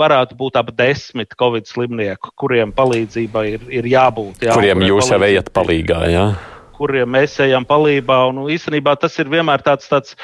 varētu 0.01 0.37
būt 0.39 0.57
ap 0.59 0.71
desmit 0.77 1.35
covid 1.39 1.67
slimnieku, 1.67 2.31
kuriem 2.39 2.71
palīdzība 2.75 3.43
ir, 3.49 3.65
ir 3.69 3.89
jābūt. 3.91 4.45
Jā, 4.45 4.55
kuriem 4.55 4.85
jūs 4.87 5.11
jau 5.11 5.19
ejat 5.27 5.51
palīdzīgā? 5.55 5.99
Jā? 6.11 6.27
Kuriem 6.77 7.11
mēs 7.17 7.35
ejam 7.43 7.67
palīdzīgā. 7.67 8.21
Un, 8.31 8.39
nu, 8.39 8.47
īstenībā 8.53 8.95
tas 8.99 9.17
ir 9.19 9.31
vienmēr 9.31 9.63
tāds. 9.65 9.89
tāds 9.91 10.15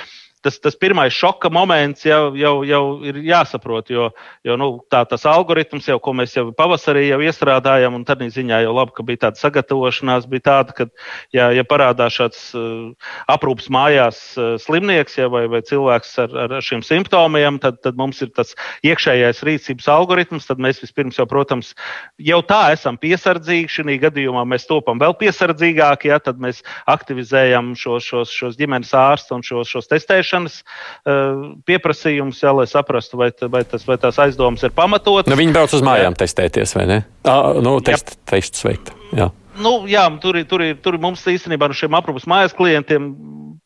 tas, 0.42 0.60
tas 0.60 0.76
pirmais 0.76 1.14
šoka 1.14 1.50
moments 1.50 2.06
jau, 2.06 2.36
jau, 2.38 2.62
jau 2.68 2.82
ir 3.08 3.20
jāsaprot, 3.26 3.90
jo, 3.90 4.10
jo 4.46 4.58
nu, 4.60 4.70
tā, 4.92 5.02
tas 5.10 5.26
algoritms, 5.30 5.88
jau, 5.90 5.98
ko 6.04 6.14
mēs 6.18 6.36
jau 6.38 6.46
pavasarī 6.56 7.08
jau 7.08 7.20
iestrādājam, 7.26 7.96
un 7.98 8.06
tad 8.08 8.22
ziņā 8.22 8.62
jau 8.66 8.76
labi, 8.76 8.94
ka 8.98 9.06
bija 9.08 9.24
tāda 9.28 9.42
sagatavošanās, 9.42 10.28
bija 10.30 10.46
tāda, 10.50 10.76
ka, 10.78 10.88
ja, 11.36 11.50
ja 11.56 11.66
parādās 11.68 12.18
šāds 12.18 12.44
uh, 12.58 13.10
aprūps 13.34 13.70
mājās 13.74 14.20
uh, 14.38 14.56
slimnieks 14.62 15.18
ja, 15.18 15.30
vai, 15.34 15.46
vai 15.52 15.64
cilvēks 15.66 16.14
ar, 16.26 16.38
ar 16.46 16.56
šiem 16.64 16.86
simptomiem, 16.86 17.60
tad, 17.64 17.82
tad 17.86 17.98
mums 17.98 18.22
ir 18.26 18.32
tas 18.38 18.54
iekšējais 18.86 19.44
rīcības 19.48 19.90
algoritms, 19.94 20.48
tad 20.50 20.62
mēs 20.62 20.82
vispirms 20.84 21.18
jau, 21.18 21.28
protams, 21.30 21.74
jau 22.22 22.42
tā 22.46 22.62
esam 22.76 23.00
piesardzīgi. 23.02 23.74
Šī 23.78 23.98
gadījumā 24.02 24.44
mēs 24.50 24.68
topam 24.70 25.00
vēl 25.02 25.16
piesardzīgāki, 25.18 26.12
ja, 26.12 26.22
tad 26.24 26.42
mēs 26.44 26.64
aktivizējam 26.90 27.74
šos, 27.80 28.06
šos, 28.06 28.34
šos 28.34 28.58
ģimenes 28.60 28.94
ārstus 28.98 29.36
un 29.36 29.46
šos, 29.46 29.72
šos 29.72 29.90
testēšanas 29.92 30.27
testēšanas 30.28 30.60
uh, 30.62 31.56
pieprasījums, 31.66 32.44
jā, 32.44 32.54
lai 32.56 32.68
saprastu, 32.68 33.18
vai, 33.18 33.32
vai, 33.50 33.64
tas, 33.64 33.86
vai 33.88 33.98
tās 33.98 34.20
aizdomas 34.20 34.64
ir 34.64 34.72
pamatotas. 34.76 35.32
Nu, 35.32 35.40
viņi 35.40 35.56
brauc 35.56 35.74
uz 35.74 35.84
mājām 35.86 36.14
jā. 36.14 36.22
testēties, 36.24 36.76
vai 36.76 36.88
ne? 36.88 37.02
Tā, 37.24 37.38
nu, 37.64 37.80
test, 37.82 38.18
testus 38.28 38.66
veikt. 38.68 38.94
Jā. 39.16 39.32
Nu, 39.58 39.88
jā, 39.90 40.06
tur, 40.22 40.38
tur, 40.46 40.64
tur 40.84 41.00
mums 41.02 41.24
īstenībā 41.26 41.70
no 41.70 41.78
šiem 41.78 41.96
aprūpas 41.98 42.28
mājas 42.30 42.54
klientiem 42.54 43.10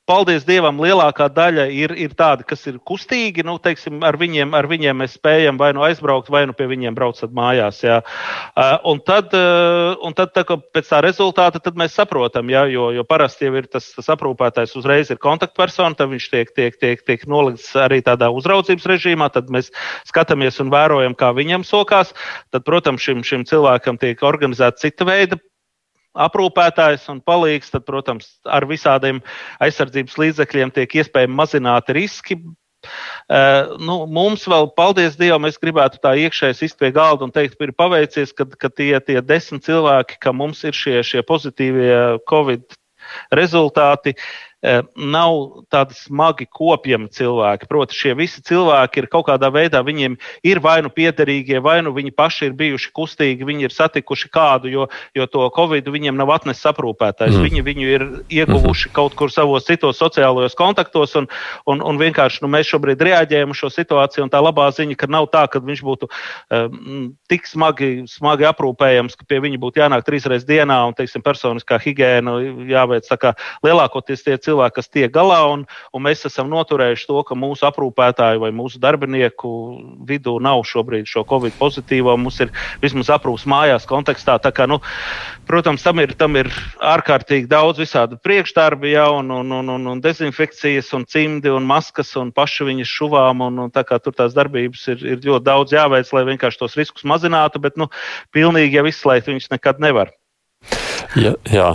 paldies 0.10 0.46
Dievam, 0.48 0.80
lielākā 0.82 1.28
daļa 1.32 1.68
ir, 1.72 1.94
ir 2.00 2.16
tādi, 2.18 2.46
kas 2.48 2.64
ir 2.70 2.80
kustīgi. 2.88 3.46
Nu, 3.48 3.58
teiksim, 3.62 4.02
ar, 4.06 4.18
viņiem, 4.20 4.56
ar 4.58 4.68
viņiem 4.70 5.02
mēs 5.04 5.16
spējam 5.18 5.60
vai 5.62 5.72
nu 5.78 5.84
aizbraukt, 5.86 6.32
vai 6.34 6.44
nu 6.50 6.56
pie 6.58 6.68
viņiem 6.72 6.98
braucat 6.98 7.34
mājās. 7.36 7.82
Jā. 7.86 8.00
Un 8.88 9.02
tad, 9.06 9.36
uh, 9.38 9.94
un 10.06 10.16
tad 10.18 10.34
tā, 10.36 10.46
pēc 10.46 10.90
tā 10.90 11.02
rezultāta 11.06 11.62
mēs 11.78 11.96
saprotam, 11.98 12.50
jā, 12.52 12.66
jo, 12.74 12.90
jo 12.96 13.06
parasti 13.08 13.48
jau 13.48 13.56
ir 13.60 13.70
tas, 13.72 13.92
tas 13.96 14.10
aprūpētājs 14.16 14.76
uzreiz 14.80 15.14
ir 15.14 15.22
kontaktpersona, 15.22 15.98
tad 15.98 16.12
viņš 16.14 16.30
tiek, 16.34 16.56
tiek, 16.58 16.80
tiek, 16.82 17.06
tiek 17.08 17.28
nolikts 17.30 17.72
arī 17.80 18.02
tādā 18.06 18.32
uzraudzības 18.34 18.90
režīmā. 18.96 19.32
Tad 19.32 19.54
mēs 19.54 19.72
skatāmies 20.10 20.60
un 20.64 20.74
vērojam, 20.74 21.16
kā 21.18 21.32
viņam 21.38 21.68
sokās. 21.68 22.16
Tad, 22.52 22.66
protams, 22.68 23.06
šim, 23.06 23.24
šim 23.28 23.48
cilvēkam 23.50 24.02
tiek 24.02 24.22
organizēta 24.26 24.88
cita 24.88 25.08
veida 25.08 25.40
aprūpētājs 26.18 27.08
un 27.14 27.22
palīgs, 27.24 27.72
tad, 27.74 27.86
protams, 27.88 28.34
ar 28.46 28.66
visādiem 28.70 29.22
aizsardzības 29.64 30.18
līdzekļiem 30.20 30.74
tiek 30.76 30.98
iespējami 31.02 31.38
mazināti 31.38 31.96
riski. 31.98 32.40
Uh, 33.30 33.78
nu, 33.78 34.00
mums 34.10 34.48
vēl, 34.50 34.72
paldies 34.74 35.14
Dievam, 35.20 35.46
es 35.46 35.60
gribētu 35.62 36.00
tā 36.02 36.16
iekšēji 36.18 36.58
sist 36.58 36.80
pie 36.82 36.90
galda 36.96 37.28
un 37.28 37.34
teikt, 37.34 37.60
ir 37.62 37.76
paveicies, 37.78 38.34
ka, 38.34 38.48
ka 38.58 38.72
tie, 38.74 38.96
tie 39.06 39.22
desmit 39.22 39.68
cilvēki, 39.68 40.18
ka 40.24 40.34
mums 40.34 40.64
ir 40.66 40.74
šie, 40.74 40.98
šie 41.06 41.22
pozitīvie 41.28 42.24
Covid 42.30 42.66
rezultāti, 43.38 44.16
uh, 44.18 44.51
nav 44.62 45.64
tādi 45.74 45.96
smagi 45.98 46.46
kopjami 46.46 47.10
cilvēki. 47.10 47.66
Proti, 47.70 47.98
šie 47.98 48.14
visi 48.18 48.44
cilvēki 48.46 49.02
ir 49.02 49.08
kaut 49.10 49.26
kādā 49.32 49.50
veidā, 49.54 49.82
viņiem 49.82 50.18
ir 50.46 50.62
vai 50.62 50.78
nu 50.86 50.92
piederīgie, 50.94 51.58
vai 51.66 51.80
nu 51.82 51.94
viņi 51.96 52.14
paši 52.14 52.50
ir 52.50 52.54
bijuši 52.60 52.92
kustīgi, 52.94 53.48
viņi 53.48 53.66
ir 53.66 53.74
satikuši 53.74 54.30
kādu, 54.30 54.70
jo, 54.70 54.88
jo 55.18 55.26
to 55.26 55.48
covid 55.56 55.90
viņiem 55.90 56.20
nav 56.20 56.30
atnesis 56.38 56.70
aprūpētājs. 56.70 57.40
Mm. 57.40 57.48
Viņi 57.48 57.66
viņu 57.66 57.90
ir 57.90 58.06
ieguvuši 58.30 58.88
mm 58.88 58.92
-hmm. 58.92 58.96
kaut 59.00 59.18
kur 59.18 59.34
savos 59.34 59.66
citos 59.66 59.98
sociālajos 59.98 60.56
kontaktos, 60.56 61.16
un, 61.18 61.28
un, 61.66 61.82
un 61.82 61.98
vienkārši 61.98 62.46
nu, 62.46 62.52
mēs 62.54 62.70
šobrīd 62.70 63.02
reaģējam 63.02 63.50
uz 63.50 63.58
šo 63.58 63.70
situāciju. 63.74 64.30
Tā 64.30 64.44
labā 64.46 64.70
ziņa, 64.70 64.96
ka 64.96 65.10
nav 65.10 65.26
tā, 65.34 65.48
ka 65.50 65.60
viņš 65.60 65.82
būtu 65.82 66.06
um, 66.06 67.16
tik 67.28 67.50
smagi, 67.50 68.06
smagi 68.06 68.46
aprūpējams, 68.46 69.18
ka 69.18 69.26
pie 69.26 69.42
viņa 69.42 69.58
būtu 69.58 69.82
jānāk 69.82 70.06
trīs 70.06 70.26
reizes 70.30 70.46
dienā 70.46 70.86
un, 70.86 70.94
teiksim, 70.94 71.26
personiskā 71.26 71.82
higiēna 71.82 72.38
jāveic. 72.70 73.10
Lielākoties 73.64 74.24
tie 74.24 74.38
cilvēki 74.38 74.51
cilvēki, 74.52 74.76
kas 74.78 74.92
tiek 74.92 75.12
galā, 75.14 75.40
un, 75.54 75.66
un 75.96 76.06
mēs 76.06 76.26
esam 76.28 76.50
noturējuši 76.52 77.08
to, 77.10 77.24
ka 77.28 77.38
mūsu 77.40 77.66
aprūpētāju 77.70 78.44
vai 78.44 78.52
mūsu 78.56 78.82
darbinieku 78.82 79.52
vidū 80.08 80.38
nav 80.44 80.64
šobrīd 80.68 81.10
šo 81.10 81.24
covid 81.28 81.56
pozitīvo. 81.60 82.16
Mums 82.20 82.42
ir 82.44 82.52
vismaz 82.84 83.12
aprūpas 83.16 83.48
mājās 83.50 83.88
kontekstā. 83.90 84.38
Kā, 84.52 84.68
nu, 84.70 84.80
protams, 85.50 85.84
tam 85.86 86.02
ir, 86.04 86.16
tam 86.20 86.38
ir 86.40 86.50
ārkārtīgi 86.82 87.50
daudz 87.52 87.82
visādi 87.82 88.20
priekšdarbi, 88.22 88.94
ja, 88.96 89.08
un, 89.16 89.32
un, 89.32 89.52
un, 89.60 89.74
un, 89.76 89.90
un 89.94 90.02
dezinfekcijas, 90.04 90.92
un 90.98 91.06
cimdi, 91.10 91.52
un 91.52 91.68
maskas, 91.68 92.14
un 92.20 92.34
paši 92.36 92.68
viņas 92.72 92.96
šuvām. 92.96 93.46
Un, 93.48 93.62
un 93.66 93.74
tā 93.74 93.86
kā 93.88 94.00
tur 94.02 94.16
tās 94.18 94.36
darbības 94.38 94.88
ir, 94.94 95.06
ir 95.16 95.22
ļoti 95.26 95.48
daudz 95.48 95.76
jāveic, 95.76 96.10
lai 96.16 96.26
vienkārši 96.34 96.64
tos 96.64 96.78
riskus 96.80 97.08
mazinātu, 97.08 97.62
bet 97.64 97.80
nu, 97.80 97.90
pilnīgi 98.36 98.80
jau 98.80 98.88
izslēgt 98.90 99.32
viņus 99.32 99.52
nekad 99.54 99.82
nevar. 99.84 100.12
Ja, 101.20 101.34
jā, 101.52 101.72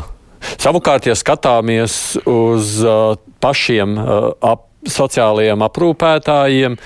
Savukārt, 0.55 1.09
ja 1.11 1.17
skatāmies 1.19 2.17
uz 2.29 2.79
uh, 2.85 3.19
pašiem 3.43 3.99
uh, 3.99 4.31
ap 4.41 4.65
sociālajiem 4.87 5.65
aprūpētājiem, 5.67 6.77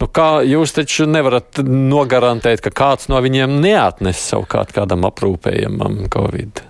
nu 0.00 0.08
kā 0.16 0.28
jūs 0.48 0.72
taču 0.78 1.04
nevarat 1.10 1.60
nogarantēt, 1.66 2.62
ka 2.64 2.72
kāds 2.72 3.10
no 3.12 3.20
viņiem 3.20 3.60
neatnes 3.60 4.22
savukārt 4.30 4.72
kādam 4.76 5.04
aprūpējamam 5.10 6.06
Covid? 6.12 6.64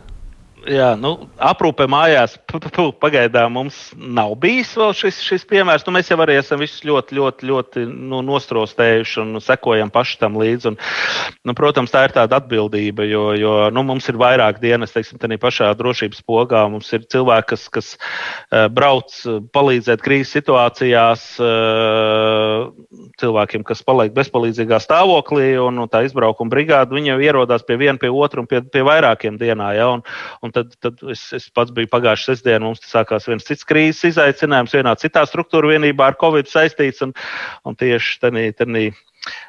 Jā, 0.68 0.90
nu, 0.98 1.14
aprūpe 1.40 1.86
mājās 1.88 2.34
pagaidām 3.00 3.54
mums 3.56 3.76
nav 3.96 4.34
bijis 4.42 4.74
vēl 4.76 4.92
šis, 4.96 5.20
šis 5.24 5.46
piemērs. 5.48 5.86
Nu, 5.86 5.94
mēs 5.96 6.10
jau 6.10 6.18
arī 6.20 6.36
esam 6.36 6.60
visus 6.60 6.82
ļoti, 6.84 7.16
ļoti, 7.16 7.46
ļoti 7.48 7.84
nu, 7.88 8.20
nostrostējuši 8.26 9.20
un 9.22 9.40
sekojam 9.40 9.92
paši 9.94 10.18
tam 10.20 10.36
līdzi. 10.40 10.72
Un, 10.72 10.76
nu, 11.48 11.54
protams, 11.56 11.92
tā 11.94 12.02
ir 12.06 12.14
tāda 12.16 12.40
atbildība, 12.42 13.06
jo, 13.08 13.30
jo 13.40 13.54
nu, 13.72 13.84
mums 13.88 14.10
ir 14.12 14.18
vairāk 14.20 14.60
dienas, 14.60 14.92
teiksim, 14.92 15.20
tādā 15.22 15.38
pašā 15.40 15.70
drošības 15.78 16.20
pogā. 16.28 16.66
Mums 16.72 16.92
ir 16.96 17.06
cilvēki, 17.08 17.48
kas, 17.54 17.64
kas 17.72 17.90
uh, 17.96 18.66
brauc 18.68 19.16
palīdzēt 19.56 20.04
krīzes 20.04 20.34
situācijās, 20.36 21.24
uh, 21.40 22.68
cilvēkiem, 23.22 23.64
kas 23.64 23.80
paliek 23.86 24.12
bezpalīdzīgā 24.16 24.82
stāvoklī, 24.84 25.54
un, 25.62 25.80
un 25.86 25.90
tā 25.90 26.04
izbraukuma 26.04 26.52
brigāde, 26.52 26.96
viņi 26.98 27.14
jau 27.14 27.18
ierodās 27.30 27.64
pie 27.64 27.80
viena, 27.80 27.96
pie 28.00 28.12
otra 28.12 28.44
un 28.44 28.50
pie, 28.50 28.60
pie 28.68 28.84
vairākiem 28.86 29.40
dienā. 29.40 29.72
Ja? 29.78 29.90
Un, 29.96 30.04
un 30.44 30.49
Un 30.50 30.54
tad, 30.56 30.72
tad 30.82 30.98
es, 31.12 31.20
es 31.36 31.44
pats 31.54 31.70
biju 31.70 31.86
pagājušā 31.92 32.32
sestdienā, 32.32 32.64
mums 32.64 32.82
sākās 32.82 33.28
viens 33.30 33.46
cits 33.46 33.66
krīzes 33.68 34.08
izaicinājums, 34.08 34.74
vienā 34.74 34.96
citā 34.98 35.22
struktūra 35.28 35.70
vienībā 35.76 36.08
ar 36.10 36.18
Covid 36.18 36.50
saistīts. 36.50 37.04
Un, 37.06 37.14
un 37.62 37.78
tieši 37.78 38.18
tādā 38.24 38.42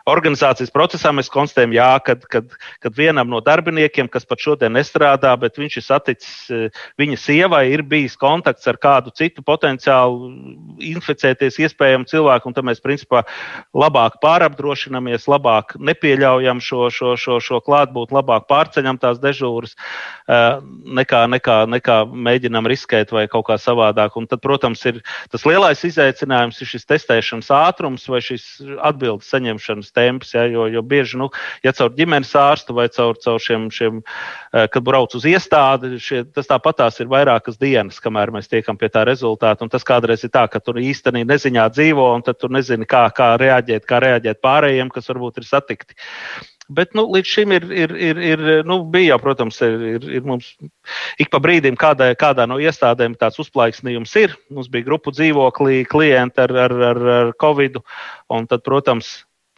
organizācijas 0.10 0.72
procesā 0.74 1.12
mēs 1.16 1.30
konstatējam, 1.32 1.74
jā, 1.76 1.90
kad, 2.04 2.24
kad, 2.32 2.56
kad 2.84 2.98
vienam 2.98 3.30
no 3.32 3.42
darbiniekiem, 3.44 4.10
kas 4.12 4.26
pat 4.28 4.42
šodien 4.44 4.74
nestrādā, 4.76 5.32
bet 5.40 5.60
viņš 5.62 5.78
ir 5.78 5.86
saticis, 5.86 6.34
e, 6.52 6.70
viņa 7.00 7.20
sievai 7.22 7.64
ir 7.72 7.84
bijis 7.88 8.18
kontakts 8.20 8.68
ar 8.68 8.80
kādu 8.82 9.14
citu 9.16 9.44
potenciālu 9.46 10.32
inficēties 10.92 11.60
iespējamu 11.64 12.10
cilvēku, 12.10 12.50
un 12.50 12.58
tad 12.58 12.68
mēs 12.68 12.84
principā 12.84 13.24
labāk 13.78 14.20
pārapdrošinamies, 14.24 15.30
labāk 15.32 15.78
nepieļaujam 15.80 16.62
šo, 16.64 16.90
šo, 16.94 17.16
šo, 17.20 17.40
šo 17.44 17.62
klātbūtni, 17.64 18.18
labāk 18.20 18.50
pārceļam 18.52 19.00
tās 19.02 19.22
dežūras, 19.24 19.78
e, 20.28 20.42
nekā, 21.00 21.24
nekā, 21.38 21.62
nekā 21.78 22.02
mēģinam 22.12 22.68
riskēt 22.68 23.16
vai 23.16 23.28
kaut 23.32 23.48
kā 23.52 23.60
savādāk. 23.62 24.20
Un 24.20 24.28
tad, 24.28 24.44
protams, 24.44 24.84
ir 24.90 25.00
tas 25.32 25.48
lielais 25.48 25.86
izaicinājums 25.88 26.60
ir 26.60 26.74
šis 26.74 26.90
testēšanas 26.90 27.54
ātrums 27.56 28.10
vai 28.12 28.20
šis 28.26 28.48
atbildes 28.82 29.30
saņemšanas 29.32 29.61
temps, 29.96 30.34
ja, 30.36 30.46
jo, 30.50 30.68
jo 30.72 30.84
bieži, 30.86 31.20
nu, 31.22 31.30
ja 31.66 31.74
caur 31.76 31.94
ģimenes 31.98 32.34
ārstu 32.38 32.76
vai 32.78 32.88
caur, 32.94 33.20
caur 33.22 33.42
šiem, 33.42 33.70
šiem, 33.74 34.02
eh, 34.02 34.68
kad 34.72 34.86
brauc 34.88 35.16
uz 35.18 35.28
iestādi, 35.30 35.96
šie, 36.02 36.24
tas 36.36 36.50
tāpatās 36.50 37.00
ir 37.02 37.12
vairākas 37.12 37.60
dienas, 37.62 38.02
kamēr 38.04 38.34
mēs 38.36 38.52
tiekam 38.52 38.80
pie 38.80 38.92
tā 38.94 39.06
rezultāta. 39.08 39.66
Un 39.66 39.74
tas 39.74 39.86
kādreiz 39.88 40.24
ir 40.26 40.34
tā, 40.34 40.48
ka 40.52 40.60
tur 40.60 40.82
īstenībā 40.82 41.34
neziņā 41.34 41.68
dzīvo, 41.76 42.12
un 42.16 42.26
tad 42.26 42.40
tur 42.42 42.54
nezini, 42.54 42.88
kā, 42.90 43.08
kā 43.16 43.34
reaģēt, 43.42 43.86
kā 43.86 44.02
reaģēt 44.04 44.42
pārējiem, 44.42 44.90
kas 44.94 45.10
varbūt 45.12 45.42
ir 45.42 45.50
satikti. 45.50 45.98
Bet 46.72 46.94
nu, 46.96 47.04
līdz 47.12 47.28
šim 47.28 47.52
ir, 47.56 47.66
ir, 47.74 47.94
ir, 48.00 48.20
ir 48.24 48.44
nu, 48.68 48.78
bija 48.92 49.18
protams, 49.20 49.58
ir, 49.66 50.06
ir 50.20 50.28
mums 50.28 50.54
ik 51.20 51.32
pa 51.34 51.42
brīdim 51.44 51.76
kādā, 51.80 52.12
kādā 52.20 52.46
no 52.48 52.60
iestādēm 52.64 53.18
tāds 53.20 53.42
uzplaiksnījums 53.44 54.14
ir. 54.22 54.38
Mums 54.54 54.70
bija 54.72 54.88
grupu 54.88 55.12
dzīvoklī, 55.16 55.82
klienti 55.90 56.46
ar, 56.46 56.56
ar, 56.68 56.78
ar, 56.92 57.02
ar 57.18 57.34
covid, 57.42 57.82
un 58.32 58.48
tad, 58.48 58.64
protams, 58.68 59.12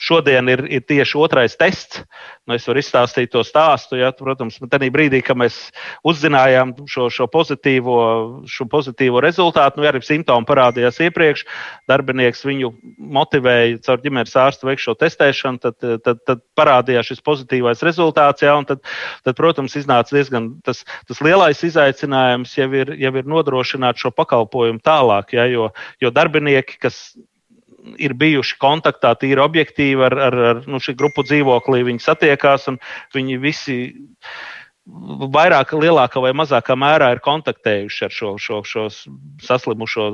šodien 0.04 0.50
ir, 0.52 0.66
ir 0.68 0.84
tieši 0.88 1.18
otrais 1.20 1.56
tests. 1.60 2.04
Nu, 2.44 2.58
es 2.58 2.66
varu 2.68 2.82
izstāstīt 2.82 3.32
to 3.32 3.40
stāstu. 3.48 3.96
Ja, 4.02 4.10
protams, 4.18 4.58
tajā 4.60 4.90
brīdī, 4.92 5.22
kad 5.24 5.40
mēs 5.40 5.56
uzzinājām 6.08 6.74
šo, 6.92 7.08
šo, 7.14 7.30
pozitīvo, 7.32 7.98
šo 8.52 8.68
pozitīvo 8.72 9.22
rezultātu, 9.24 9.80
nu, 9.80 9.88
arī 9.88 10.02
simptomi 10.04 10.48
parādījās 10.50 11.00
iepriekš, 11.08 11.46
darbinieks 11.88 12.44
viņu 12.50 12.74
motivēja 13.16 13.80
caur 13.88 14.04
ģimenes 14.04 14.36
ārstu 14.44 14.68
veikt 14.68 14.84
šo 14.84 14.98
testēšanu, 15.00 15.64
tad, 15.64 15.80
tad, 16.04 16.24
tad 16.28 16.44
parādījās 16.60 17.14
šis 17.14 17.24
pozitīvais 17.24 17.84
rezultāts. 17.88 18.44
Ja, 18.44 18.58
tad, 18.68 18.84
tad, 19.24 19.38
protams, 19.40 19.78
iznāca 19.80 20.18
diezgan 20.18 20.58
tas, 20.68 20.84
tas 21.08 21.24
lielais 21.24 21.64
izaicinājums 21.64 22.58
jau 22.60 22.68
ir, 22.76 22.98
jau 23.00 23.16
ir 23.22 23.30
nodrošināt 23.30 24.04
šo 24.04 24.12
pakalpojumu 24.12 24.84
tālāk. 24.84 25.38
Ja, 25.38 25.48
jo, 25.48 25.72
jo 26.04 26.12
darbinieki, 26.12 26.82
kas 26.84 27.06
ir 28.02 28.16
bijuši 28.18 28.58
kontaktā 28.62 29.13
tīri 29.20 29.42
objektīvi 29.44 30.06
ar, 30.08 30.18
ar, 30.28 30.38
ar 30.52 30.62
nu, 30.70 30.82
šī 30.84 30.96
grupu 31.00 31.25
dzīvoklī. 31.28 31.84
Viņi 31.88 32.04
satiekās 32.04 32.70
un 32.72 32.80
viņi 33.16 33.40
visi 33.44 33.78
vairāk, 35.34 35.74
lielākā 35.80 36.22
vai 36.24 36.34
mazākā 36.36 36.75
mērā 36.80 37.13
ir 37.16 37.24
kontaktējuši 37.24 38.08
ar 38.08 38.16
šo, 38.16 38.34
šo, 38.42 38.62
šo 38.68 38.88
saslimušo 39.44 40.10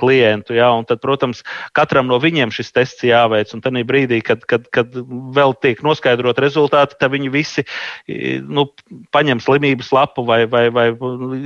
klientu. 0.00 0.54
Ja, 0.56 0.70
tad, 0.88 1.00
protams, 1.02 1.42
katram 1.76 2.08
no 2.10 2.18
viņiem 2.22 2.52
šis 2.54 2.72
tests 2.74 3.06
jāveic. 3.06 3.52
Un 3.54 3.62
tajā 3.64 3.84
brīdī, 3.88 4.20
kad, 4.24 4.44
kad, 4.50 4.66
kad 4.74 4.94
vēl 5.36 5.56
tiek 5.62 5.82
noskaidrot 5.86 6.40
rezultāti, 6.42 6.98
tad 7.00 7.14
viņi 7.14 7.32
visi 7.34 7.66
nu, 8.44 8.66
paņem 9.14 9.42
slimības 9.44 9.92
lapu 9.94 10.26
vai, 10.28 10.44
vai, 10.50 10.66
vai 10.74 10.88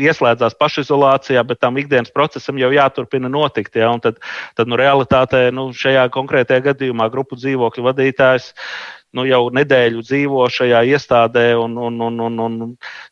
ieslēdzās 0.08 0.58
pašizolācijā, 0.60 1.44
bet 1.48 1.62
tam 1.64 1.80
ikdienas 1.80 2.12
procesam 2.14 2.60
jau 2.60 2.70
jāturpina 2.74 3.30
notikt. 3.32 3.76
Ja, 3.78 3.90
tad, 4.02 4.22
tad 4.58 4.70
nu, 4.70 4.78
realitātē 4.80 5.48
nu, 5.54 5.70
šajā 5.76 6.08
konkrētajā 6.14 6.68
gadījumā 6.72 7.10
grupu 7.12 7.38
dzīvokļu 7.38 7.90
vadītājs 7.90 8.52
nu, 9.16 9.24
jau 9.28 9.40
nedēļu 9.54 10.02
dzīvo 10.04 10.44
šajā 10.52 10.82
iestādē, 10.92 11.46
un, 11.58 11.76
un, 11.80 12.00
un, 12.08 12.20
un, 12.26 12.38
un 12.44 12.58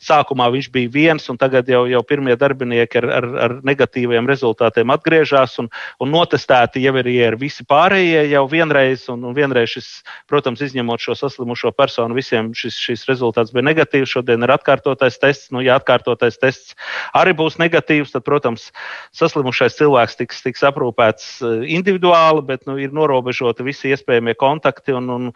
sākumā 0.03 0.49
viņš 0.53 0.69
bija 0.75 0.93
viens, 0.93 1.29
un 1.33 1.39
tagad 1.41 1.69
jau, 1.71 1.85
jau 1.89 2.03
pirmie 2.07 2.37
darbinieki 2.39 3.01
ar, 3.01 3.09
ar, 3.19 3.29
ar 3.47 3.55
negatīviem 3.67 4.29
rezultātiem 4.29 4.93
atgriežas, 4.93 5.57
un, 5.63 5.71
un 6.03 6.13
notestēti 6.13 6.85
jau 6.85 6.95
ir, 7.01 7.09
ir 7.13 7.39
visi 7.41 7.65
pārējie 7.69 8.27
jau 8.35 8.45
vienreiz, 8.51 9.07
un, 9.13 9.25
un 9.31 9.37
vienreiz 9.37 9.73
šis, 9.77 9.89
protams, 10.31 10.63
izņemot 10.67 11.03
šo 11.03 11.17
saslimušo 11.19 11.73
personu, 11.77 12.17
visiem 12.17 12.53
šis, 12.57 12.79
šis 12.83 13.07
rezultāts 13.09 13.55
bija 13.55 13.67
negatīvs. 13.67 14.13
Šodien 14.17 14.45
ir 14.45 14.53
atkārtotais 14.55 15.19
tests. 15.23 15.51
Nu, 15.55 15.63
ja 15.65 15.79
atkārtotais 15.81 16.39
tests 16.41 16.77
arī 17.17 17.35
būs 17.37 17.59
negatīvs, 17.61 18.15
tad, 18.15 18.25
protams, 18.27 18.69
saslimušais 19.17 19.79
cilvēks 19.79 20.19
tiks, 20.21 20.43
tiks 20.45 20.65
aprūpēts 20.69 21.29
eh, 21.41 21.67
individuāli, 21.77 22.45
bet 22.49 22.67
nu, 22.69 22.79
ir 22.81 22.95
norobežoti 22.97 23.67
visi 23.67 23.93
iespējamie 23.95 24.37
kontakti. 24.39 24.95
Un, 24.97 25.11
un, 25.13 25.29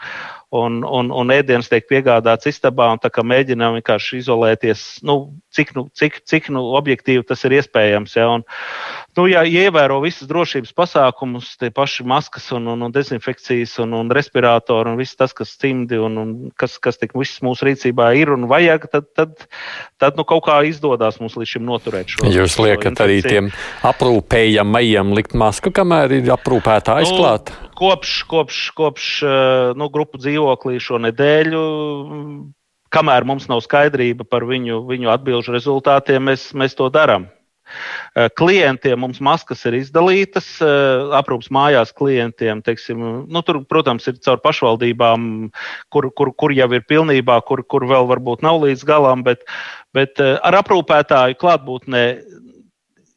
un, 0.51 0.81
un, 0.83 1.11
un 1.15 1.31
ēdienas 1.31 1.71
tiek 1.71 1.87
piegādāts 1.87 2.49
istabā, 2.51 2.89
un 2.91 3.01
tā 3.03 3.11
kā 3.15 3.23
mēģinām 3.27 3.77
vienkārši 3.79 4.19
izolēties, 4.19 4.83
nu, 5.07 5.17
cik, 5.55 5.71
nu, 5.77 5.87
cik, 5.95 6.21
cik 6.27 6.49
nu, 6.55 6.65
objektīvi 6.79 7.23
tas 7.27 7.45
ir 7.47 7.55
iespējams. 7.61 8.17
Ja, 8.19 8.27
un, 8.35 8.43
nu, 9.19 9.27
ja 9.31 9.45
ievēro 9.47 10.01
visas 10.03 10.27
drošības 10.31 10.75
pasākumus, 10.75 11.53
tie 11.61 11.71
paši 11.75 12.07
maskas 12.11 12.51
un, 12.57 12.67
un, 12.75 12.83
un 12.89 12.95
dezinfekcijas 12.95 13.77
un, 13.85 13.95
un 14.01 14.11
respiratori 14.15 14.91
un 14.91 14.99
viss 14.99 15.19
tas, 15.19 15.35
kas 15.37 15.55
cimdi 15.61 16.01
un, 16.03 16.19
un 16.19 16.35
kas, 16.59 16.81
kas 16.83 16.99
tik 16.99 17.15
viss 17.19 17.45
mūsu 17.47 17.71
rīcībā 17.71 18.11
ir 18.19 18.35
un 18.35 18.51
vajag, 18.51 18.91
tad, 18.91 19.07
tad, 19.15 19.49
tad 20.03 20.19
nu, 20.19 20.27
kaut 20.27 20.49
kā 20.51 20.59
izdodas 20.67 21.23
mums 21.23 21.39
līdz 21.39 21.55
šim 21.55 21.67
noturēt 21.71 22.11
šo. 22.11 22.27
Jūs 22.27 22.59
liekat 22.59 22.99
šo 22.99 23.07
arī 23.07 23.23
tiem 23.23 23.55
aprūpējamajiem 23.87 25.15
likt 25.15 25.39
masku, 25.39 25.71
kamēr 25.75 26.19
ir 26.19 26.35
aprūpētā 26.35 26.99
aizklāta? 27.05 27.55
Nu, 27.55 27.70
kopš, 27.81 28.23
kopš, 28.29 28.61
kopš 28.77 29.09
eh, 29.23 29.73
nu, 29.79 29.89
grupu 29.93 30.21
dzīvoklī 30.21 30.81
šo 30.83 31.01
nedēļu, 31.07 31.65
kamēr 32.93 33.27
mums 33.29 33.49
nav 33.51 33.65
skaidrība 33.65 34.27
par 34.29 34.45
viņu, 34.49 34.85
viņu 34.91 35.13
atbildžu 35.15 35.55
rezultātiem, 35.57 36.31
mēs, 36.31 36.51
mēs 36.57 36.77
to 36.79 36.91
darām. 36.93 37.31
Eh, 38.19 38.27
klientiem 38.35 38.99
mums 38.99 39.21
maskas 39.23 39.63
ir 39.71 39.79
izdalītas, 39.79 40.49
eh, 40.65 41.15
aprūpas 41.17 41.53
mājās 41.55 41.95
klientiem, 41.97 42.61
teiksim, 42.67 43.05
nu, 43.31 43.43
tur, 43.47 43.63
protams, 43.71 44.09
ir 44.11 44.19
caur 44.25 44.43
pašvaldībām, 44.43 45.29
kur, 45.95 46.11
kur, 46.11 46.35
kur 46.35 46.53
jau 46.57 46.69
ir 46.75 46.85
pilnībā, 46.91 47.39
kur, 47.47 47.63
kur 47.63 47.87
vēl 47.89 48.11
varbūt 48.11 48.43
nav 48.45 48.61
līdz 48.67 48.85
galam, 48.85 49.23
bet, 49.25 49.47
bet 49.95 50.21
ar 50.21 50.59
aprūpētāju 50.61 51.39
klātbūtnē 51.41 52.05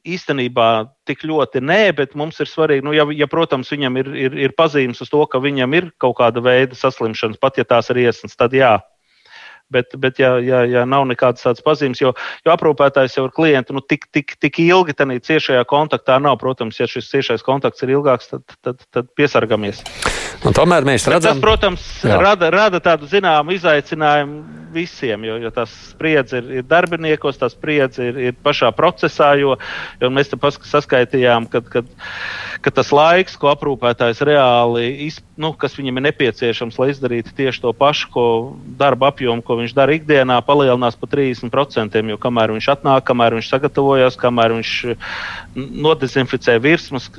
īstenībā 0.04 0.70
tik 1.08 1.24
ļoti 1.28 1.62
nē, 1.64 1.82
bet 1.98 2.16
mums 2.20 2.40
ir 2.44 2.50
svarīgi, 2.52 2.84
nu, 2.86 2.94
ja, 2.96 3.06
ja 3.16 3.28
protams, 3.32 3.72
viņam 3.72 4.00
ir, 4.02 4.10
ir, 4.28 4.40
ir 4.48 4.56
pazīmes 4.58 5.02
uz 5.04 5.12
to, 5.12 5.24
ka 5.32 5.42
viņam 5.44 5.76
ir 5.78 5.92
kaut 6.02 6.18
kāda 6.20 6.44
veida 6.44 6.76
saslimšanas, 6.78 7.40
pat 7.42 7.60
ja 7.60 7.68
tās 7.68 7.92
ir 7.94 8.04
iesnas, 8.06 8.36
tad 8.40 8.56
jā. 8.58 8.78
Bet, 9.74 9.96
bet 9.98 10.20
ja, 10.20 10.36
ja, 10.44 10.60
ja 10.70 10.84
nav 10.86 11.06
nekādas 11.10 11.46
tādas 11.46 11.64
pazīmes, 11.66 12.02
jo, 12.02 12.12
jo 12.46 12.52
aprūpētājs 12.54 13.16
jau 13.18 13.24
ar 13.26 13.32
klientu 13.34 13.74
nu, 13.74 13.82
tik, 13.82 14.06
tik, 14.14 14.36
tik 14.44 14.60
ilgi 14.62 14.94
tādā 14.94 15.16
ciešajā 15.24 15.64
kontaktā 15.66 16.20
nav. 16.22 16.36
Protams, 16.44 16.78
ja 16.78 16.86
šis 16.90 17.08
ciešais 17.10 17.46
kontakts 17.48 17.82
ir 17.82 17.96
ilgāks, 17.96 18.30
tad, 18.30 18.44
tad, 18.62 18.84
tad 18.94 19.10
piesargamies. 19.18 19.82
Un 20.44 20.54
tomēr 20.54 20.86
mēs 20.86 21.08
redzam, 21.08 21.40
ka 21.40 21.40
tas, 21.40 21.42
protams, 21.42 21.88
jā. 22.04 22.20
rada, 22.22 22.52
rada 22.54 22.84
tādu 22.84 23.10
zināmu 23.10 23.56
izaicinājumu 23.56 24.63
visiem, 24.74 25.26
jo, 25.28 25.38
jo 25.44 25.52
tā 25.54 25.66
spriedze 25.70 26.42
ir, 26.42 26.50
ir 26.60 26.68
darbiniekos, 26.68 27.40
tā 27.42 27.50
spriedze 27.52 28.10
ir, 28.12 28.20
ir 28.30 28.38
pašā 28.44 28.72
procesā. 28.76 29.34
Jo, 29.40 29.58
jo 30.02 30.10
mēs 30.14 30.32
tam 30.32 30.44
saskaitījām, 30.44 31.48
ka, 31.52 31.64
kad, 31.66 31.90
kad 32.66 32.78
tas 32.80 32.92
laiks, 32.96 33.38
ko 33.40 33.52
aprūpētājs 33.54 34.24
reāli, 34.28 34.88
iz, 35.08 35.20
nu, 35.40 35.54
kas 35.58 35.78
viņam 35.78 36.00
ir 36.00 36.08
nepieciešams, 36.10 36.78
lai 36.82 36.90
izdarītu 36.94 37.34
tieši 37.38 37.64
to 37.64 37.74
pašu 37.78 38.10
ko 38.14 38.26
darba 38.80 39.12
apjomu, 39.12 39.44
ko 39.46 39.58
viņš 39.62 39.76
dara 39.78 39.96
ikdienā, 39.98 40.40
palielinās 40.46 40.98
par 41.00 41.12
30%. 41.14 42.02
Jo 42.14 42.20
kamēr 42.22 42.54
viņš 42.56 42.70
atnāk, 42.76 43.06
kamēr 43.08 43.38
viņš 43.40 43.52
sagatavojas, 43.54 44.20
kamēr 44.20 44.58
viņš 44.58 44.74
nodezinficē 45.56 46.58
virsmas, 46.64 47.10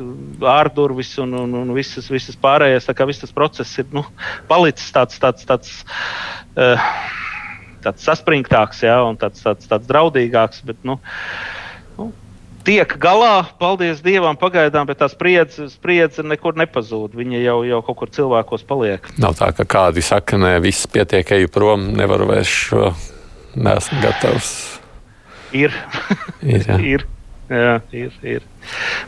ārdurvis 0.54 1.14
un, 1.22 1.34
un, 1.44 1.58
un 1.62 1.74
visas, 1.76 2.08
visas 2.12 2.38
pārējās, 2.40 2.88
tā 2.88 2.96
kā 2.96 3.06
viss 3.08 3.22
tas 3.22 3.34
process 3.34 3.78
ir 3.82 3.90
nu, 3.94 4.04
palicis 4.50 4.90
tāds, 4.94 5.18
tāds, 5.22 5.46
tāds, 5.48 5.76
uh, 6.56 6.90
tāds 7.84 8.04
saspringtāks 8.06 8.84
ja, 8.86 8.98
un 9.06 9.18
tāds, 9.20 9.42
tāds, 9.44 9.68
tāds 9.70 9.88
draudīgāks. 9.88 10.64
Bet, 10.66 10.80
nu, 10.86 10.98
nu, 11.98 12.10
tiek 12.66 12.96
galā, 13.00 13.46
paldies 13.60 14.02
Dievam, 14.04 14.38
pagaidām, 14.40 14.88
bet 14.88 15.00
tā 15.02 15.08
spriedze, 15.12 15.68
spriedze 15.72 16.24
nekur 16.26 16.58
nepazūd. 16.60 17.16
Viņa 17.18 17.42
jau, 17.44 17.58
jau 17.68 17.80
kaut 17.86 18.00
kur 18.02 18.14
cilvēkos 18.18 18.66
paliek. 18.68 19.10
Nav 19.22 19.36
tā, 19.40 19.52
ka 19.56 19.68
kādi 19.68 20.04
saka, 20.04 20.40
nē, 20.40 20.56
viss 20.64 20.88
pietiek, 20.90 21.36
eju 21.38 21.52
prom, 21.52 21.90
nevaru 21.98 22.30
vairs 22.32 22.54
šo, 22.68 22.92
nesmu 23.54 24.04
gatavs. 24.04 24.54
Ir. 25.54 25.74
ir, 26.42 26.64
jā. 26.66 26.78
ir. 26.94 27.08
Jā, 27.52 27.80
ir, 27.92 28.12
ir. 28.24 28.44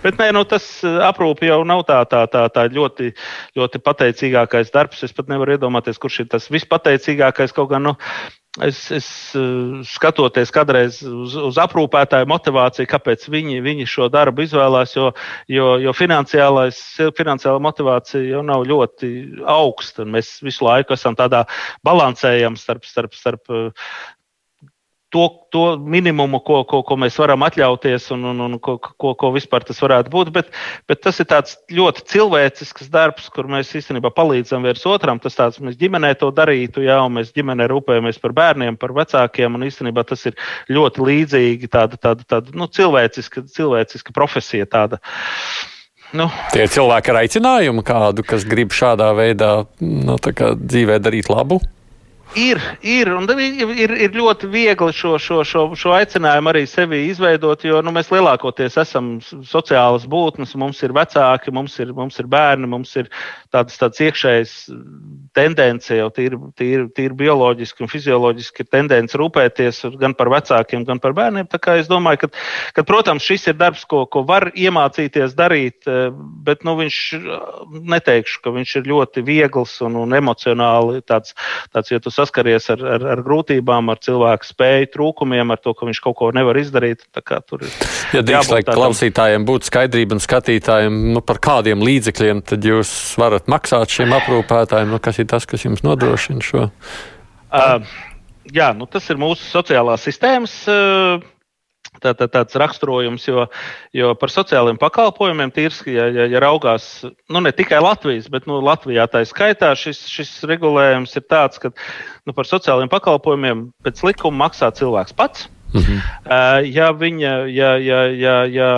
Bet 0.02 0.18
nē, 0.20 0.28
nu, 0.36 0.42
tas 0.48 0.64
eh, 0.84 0.98
aprūpe 1.06 1.48
jau 1.48 1.62
nav 1.64 1.86
tā, 1.88 2.02
tā, 2.08 2.26
tā, 2.28 2.42
tā 2.52 2.66
ļoti, 2.68 3.14
ļoti 3.56 3.80
pateicīgākais 3.80 4.72
darbs. 4.74 5.04
Es 5.06 5.14
pat 5.16 5.30
nevaru 5.32 5.56
iedomāties, 5.56 6.00
kurš 6.02 6.24
ir 6.24 6.34
tas 6.34 6.50
vispateicīgākais. 6.52 7.54
Kaut 7.56 7.70
gan, 7.70 7.88
nu, 7.88 7.94
es, 8.60 8.82
es 8.92 9.08
eh, 9.40 9.80
skatoties 9.88 10.52
kādreiz 10.52 11.00
uz, 11.08 11.38
uz 11.48 11.60
aprūpētāju 11.64 12.28
motivāciju, 12.28 12.90
kāpēc 12.92 13.24
viņi, 13.32 13.62
viņi 13.64 13.88
šo 13.88 14.10
darbu 14.12 14.44
izvēlās, 14.44 14.92
jo, 14.98 15.14
jo, 15.48 15.72
jo 15.80 15.96
finansiālā 15.96 16.68
motivācija 17.64 18.20
jau 18.34 18.44
nav 18.44 18.68
ļoti 18.68 19.14
augsta. 19.48 20.04
Mēs 20.04 20.36
visu 20.44 20.68
laiku 20.68 20.92
esam 20.98 21.16
tādā 21.16 21.46
balansējam 21.88 22.60
starp, 22.60 22.84
starp, 22.84 23.16
starp 23.16 23.56
to, 25.16 25.24
to 25.50 25.62
minimumu, 25.80 26.40
ko, 26.44 26.60
ko, 26.68 26.82
ko 26.84 26.96
mēs 27.00 27.16
varam 27.20 27.44
atļauties 27.46 28.10
un, 28.12 28.24
un, 28.32 28.42
un 28.44 28.56
ko, 28.62 28.76
ko, 28.78 29.14
ko 29.18 29.30
vispār 29.34 29.64
tas 29.64 29.80
varētu 29.80 30.12
būt. 30.12 30.30
Bet, 30.34 30.50
bet 30.90 31.00
tas 31.06 31.20
ir 31.22 31.30
ļoti 31.78 32.04
cilvēcisks 32.12 32.90
darbs, 32.92 33.30
kur 33.32 33.48
mēs 33.50 33.72
īstenībā 33.80 34.12
palīdzam 34.16 34.66
viens 34.66 34.84
otram. 34.88 35.20
Tas 35.22 35.38
tāds 35.38 35.62
mēs 35.64 35.78
ģimenē 35.80 36.12
to 36.20 36.28
darītu, 36.36 36.84
jā, 36.84 36.98
un 37.04 37.16
mēs 37.16 37.32
ģimenē 37.36 37.68
rūpējamies 37.72 38.20
par 38.22 38.36
bērniem, 38.36 38.76
par 38.80 38.92
vecākiem. 38.96 39.56
Un 39.56 39.64
īstenībā 39.70 40.04
tas 40.08 40.26
ir 40.28 40.36
ļoti 40.72 41.06
līdzīgi 41.08 41.72
tāda, 41.72 42.00
tāda, 42.00 42.26
tāda 42.36 42.52
nu, 42.56 42.68
cilvēciska, 42.68 43.46
cilvēciska 43.56 44.12
profesija. 44.16 44.68
Tāda. 44.68 45.00
Nu. 46.16 46.28
Tie 46.52 46.66
ir 46.66 46.70
cilvēki 46.70 47.12
ar 47.12 47.22
aicinājumu 47.24 47.82
kādu, 47.86 48.26
kas 48.26 48.44
grib 48.48 48.74
šādā 48.76 49.08
veidā 49.16 49.54
nu, 49.80 50.18
dzīvē 50.20 51.00
darīt 51.02 51.32
labu. 51.32 51.62
Ir, 52.34 52.58
ir, 52.82 53.08
un 53.14 53.28
ir, 53.38 53.92
ir 54.02 54.16
ļoti 54.16 54.48
viegli 54.50 54.92
šo, 54.92 55.14
šo, 55.22 55.38
šo, 55.46 55.62
šo 55.78 55.92
aicinājumu 55.96 56.50
arī 56.50 56.64
sevi 56.68 57.04
izveidot, 57.08 57.62
jo 57.64 57.78
nu, 57.84 57.92
mēs 57.94 58.10
lielākoties 58.12 58.76
esam 58.82 59.14
sociālas 59.22 60.04
būtnes, 60.10 60.56
mums 60.58 60.82
ir 60.84 60.92
vecāki, 60.96 61.54
mums 61.54 61.78
ir, 61.80 61.94
mums 61.96 62.18
ir 62.20 62.28
bērni, 62.28 62.68
mums 62.68 62.92
ir 62.98 63.08
tāds, 63.54 63.78
tāds 63.80 64.02
iekšējs 64.04 64.54
tendence 65.36 65.96
jau 65.96 66.08
tīri, 66.12 66.40
tīri, 66.58 66.88
tīri 66.96 67.16
bioloģiski 67.22 67.86
un 67.86 67.92
fizioloģiski 67.92 68.64
ir 68.64 68.70
tendence 68.74 69.16
rūpēties 69.20 69.80
gan 70.00 70.16
par 70.18 70.32
vecākiem, 70.34 70.84
gan 70.88 71.00
par 71.00 71.14
bērniem. 71.16 71.48
Tā 71.52 71.62
kā 71.62 71.78
es 71.80 71.88
domāju, 71.88 72.24
ka, 72.24 72.30
ka 72.76 72.86
protams, 72.88 73.24
šis 73.24 73.52
ir 73.52 73.58
darbs, 73.60 73.86
ko, 73.88 74.02
ko 74.10 74.24
var 74.28 74.50
iemācīties 74.52 75.38
darīt, 75.38 75.88
bet 76.46 76.66
nu, 76.66 76.76
viņš 76.82 77.00
neteikšu, 77.96 78.42
ka 78.44 78.54
viņš 78.56 78.76
ir 78.80 78.92
ļoti 78.92 79.24
viegls 79.26 79.78
un, 79.86 79.96
un 80.04 80.16
emocionāli 80.16 81.04
tāds, 81.06 81.36
tāds, 81.72 81.94
ja 81.94 82.02
tu 82.02 82.12
saskaries 82.16 82.68
ar, 82.72 82.82
ar, 82.96 83.04
ar 83.14 83.22
grūtībām, 83.26 83.92
ar 83.92 84.00
cilvēku 84.02 84.48
spēju 84.48 84.88
trūkumiem, 84.94 85.52
ar 85.52 85.60
to, 85.62 85.74
ka 85.76 85.88
viņš 85.88 86.00
kaut 86.04 86.16
ko 86.20 86.30
nevar 86.36 86.58
izdarīt. 86.60 87.04
Tur 87.16 87.66
ir. 87.66 87.76
Ja 88.16 88.24
drīkst, 88.24 88.52
lai 88.52 88.62
tādam... 88.62 88.80
klausītājiem 88.80 89.46
būtu 89.48 89.70
skaidrība 89.70 90.16
un 90.16 90.24
skatītājiem, 90.24 90.98
nu, 91.16 91.22
par 91.26 91.40
kādiem 91.44 91.84
līdzekļiem 91.84 92.42
tad 92.48 92.66
jūs 92.66 92.90
varat 93.20 93.48
maksāt 93.52 93.92
šiem 93.92 94.16
aprūpētājiem, 94.16 94.92
nu, 94.94 95.00
kas 95.02 95.20
ir 95.22 95.30
tas, 95.30 95.46
kas 95.48 95.66
jums 95.66 95.84
nodrošina 95.86 96.44
šo? 96.44 96.66
Uh, 97.46 97.78
jā, 98.52 98.72
nu, 98.76 98.88
tas 98.90 99.06
ir 99.12 99.20
mūsu 99.20 99.46
sociālās 99.48 100.04
sistēmas. 100.06 100.58
Uh, 100.70 101.24
tā, 102.02 102.12
tā, 102.18 102.28
tāds 102.32 102.58
raksturojums, 102.60 103.26
jo, 103.28 103.46
jo 103.96 104.12
par 104.20 104.32
sociālajiem 104.32 104.80
pakalpojumiem 104.82 105.52
tīrski, 105.54 105.96
ja, 105.96 106.06
ja, 106.12 106.28
ja 106.30 106.42
raugās 106.42 106.88
nu, 107.04 107.42
ne 107.42 107.52
tikai 107.56 107.80
Latvijas, 107.84 108.30
bet 108.32 108.48
nu, 108.50 108.60
Latvijā 108.64 109.08
tā 109.10 109.24
skaitā 109.28 109.72
šis, 109.78 110.04
šis 110.10 110.38
regulējums 110.48 111.16
ir 111.18 111.26
tāds, 111.30 111.60
ka 111.62 111.72
nu, 111.72 112.36
par 112.36 112.48
sociālajiem 112.48 112.92
pakalpojumiem 112.92 113.68
pēc 113.86 114.04
likuma 114.06 114.46
maksā 114.46 114.72
cilvēks 114.76 115.16
pats. 115.16 115.48
Mhm. 115.76 115.98
Ja, 116.72 116.90
viņa, 116.96 117.32
ja, 117.52 117.70
ja, 117.78 118.00
ja, 118.10 118.36
ja 118.50 118.70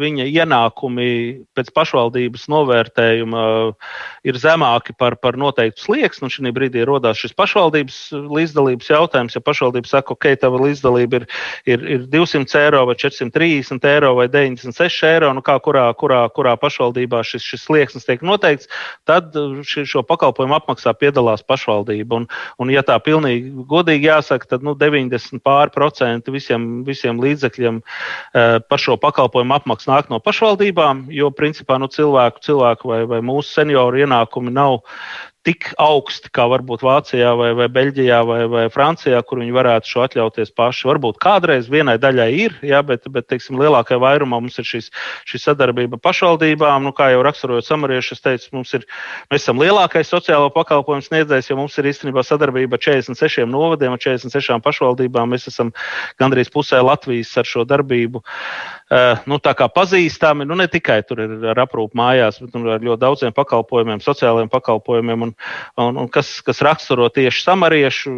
viņa 0.00 0.26
ienākumi 0.28 1.10
pēc 1.56 1.70
pašvaldības 1.76 2.46
novērtējuma 2.52 3.44
ir 4.28 4.38
zemāki 4.40 4.94
par, 4.98 5.16
par 5.20 5.38
noteiktu 5.40 5.86
slieksni, 5.86 6.26
un 6.26 6.34
šī 6.34 6.52
brīdī 6.54 6.84
radās 6.88 7.20
šis 7.20 7.34
pašvaldības 7.38 7.98
līdzdalības 8.12 8.90
jautājums, 8.92 9.36
ja 9.36 9.42
pašvaldība 9.44 9.88
saka, 9.88 10.16
ok, 10.16 10.28
tava 10.40 10.60
līdzdalība 10.64 11.22
ir, 11.22 11.26
ir, 11.70 11.86
ir 11.96 12.06
200 12.12 12.60
eiro 12.60 12.84
vai 12.90 12.96
430 13.00 13.88
eiro 13.90 14.12
vai 14.18 14.28
96 14.32 15.08
eiro, 15.08 15.32
nu 15.36 15.44
kā 15.46 15.56
kurā, 15.62 15.86
kurā, 15.96 16.24
kurā 16.34 16.56
pašvaldībā 16.60 17.22
šis, 17.26 17.46
šis 17.46 17.64
slieksnis 17.68 18.08
tiek 18.08 18.24
noteikts, 18.26 18.68
tad 19.08 19.32
ši, 19.66 19.86
šo 19.88 20.04
pakalpojumu 20.06 20.58
apmaksā 20.58 20.94
piedalās 20.98 21.44
pašvaldība. 21.46 22.20
Un, 22.20 22.28
un 22.60 22.72
ja 22.72 22.84
tā 22.86 22.98
pilnīgi 23.02 23.66
godīgi 23.70 24.10
jāsaka, 24.10 24.54
tad 24.54 24.66
nu, 24.66 24.76
90 24.78 25.40
pār 25.44 25.72
procenti 25.74 26.34
visiem, 26.40 26.66
visiem 26.86 27.20
līdzekļiem 27.22 27.80
eh, 27.80 28.58
par 28.64 28.82
šo 28.82 28.96
pakalpojumu 29.00 29.58
apmaksu 29.58 29.92
nāk 29.92 30.10
no 30.12 30.20
pašvaldībām, 30.24 31.06
jo 31.14 31.30
principā 31.36 31.78
nu, 31.80 31.90
cilvēku, 31.92 32.42
cilvēku 32.48 32.90
vai, 32.90 33.02
vai 33.10 33.20
mūsu 33.24 33.60
senioru 33.60 34.02
ienākumi 34.02 34.54
nav 34.56 34.80
tik 35.46 35.70
augsti 35.80 36.28
kā 36.34 36.44
varbūt 36.50 36.82
Vācijā, 36.84 37.30
vai, 37.38 37.50
vai 37.56 37.68
Beļģijā, 37.72 38.18
vai, 38.28 38.40
vai 38.50 38.64
Francijā, 38.72 39.22
kur 39.24 39.40
viņi 39.40 39.54
varētu 39.56 39.88
šo 39.88 40.02
atļauties 40.04 40.52
paši. 40.56 40.88
Varbūt 40.90 41.20
kādreiz 41.22 41.70
vienai 41.72 41.96
daļai 42.00 42.28
ir, 42.44 42.56
jā, 42.66 42.82
bet, 42.86 43.08
bet 43.12 43.28
teiksim, 43.30 43.56
lielākajai 43.60 44.02
vairumam 44.02 44.44
mums 44.44 44.60
ir 44.60 44.68
šis, 44.68 44.90
šī 45.30 45.40
sadarbība 45.40 46.00
pašvaldībām. 46.04 46.84
Nu, 46.84 46.92
kā 46.96 47.08
jau 47.14 47.22
raksturojot 47.24 47.68
samariešu, 47.68 48.18
es 48.18 48.24
teicu, 48.26 48.50
mums 48.58 48.74
ir, 48.76 48.84
mēs 49.32 49.46
esam 49.46 49.62
lielākais 49.62 50.12
sociālo 50.12 50.50
pakalpojumu 50.52 51.06
sniedzējs, 51.08 51.52
jo 51.52 51.60
mums 51.60 51.78
ir 51.80 51.88
īstenībā 51.92 52.24
sadarbība 52.26 52.76
ar 52.76 52.84
46 52.84 53.48
novadiem, 53.48 53.96
ar 53.96 54.04
46 54.04 54.60
pašvaldībām. 54.66 55.32
Mēs 55.32 55.48
esam 55.48 55.72
gandrīz 56.20 56.52
pusē 56.52 56.82
Latvijas 56.84 57.32
ar 57.40 57.48
šo 57.48 57.64
darbību. 57.68 58.20
Uh, 58.20 58.79
nu, 59.30 59.38
tā 59.38 59.52
kā 59.54 59.68
pazīstami, 59.70 60.46
nu, 60.48 60.56
ne 60.58 60.66
tikai 60.70 61.00
tur 61.06 61.22
ir 61.22 61.34
ar 61.52 61.62
aprūpu 61.62 61.94
mājās, 61.98 62.40
bet 62.42 62.56
nu, 62.56 62.64
ar 62.74 62.82
ļoti 62.82 63.02
daudziem 63.04 63.34
pakalpojumiem, 63.36 64.02
sociālajiem 64.02 64.50
pakalpojumiem. 64.50 65.28
Un, 65.28 65.34
un, 65.78 66.00
un 66.04 66.10
kas, 66.10 66.32
kas 66.46 66.62
raksturo 66.66 67.06
tieši 67.14 67.44
samariešu 67.46 68.14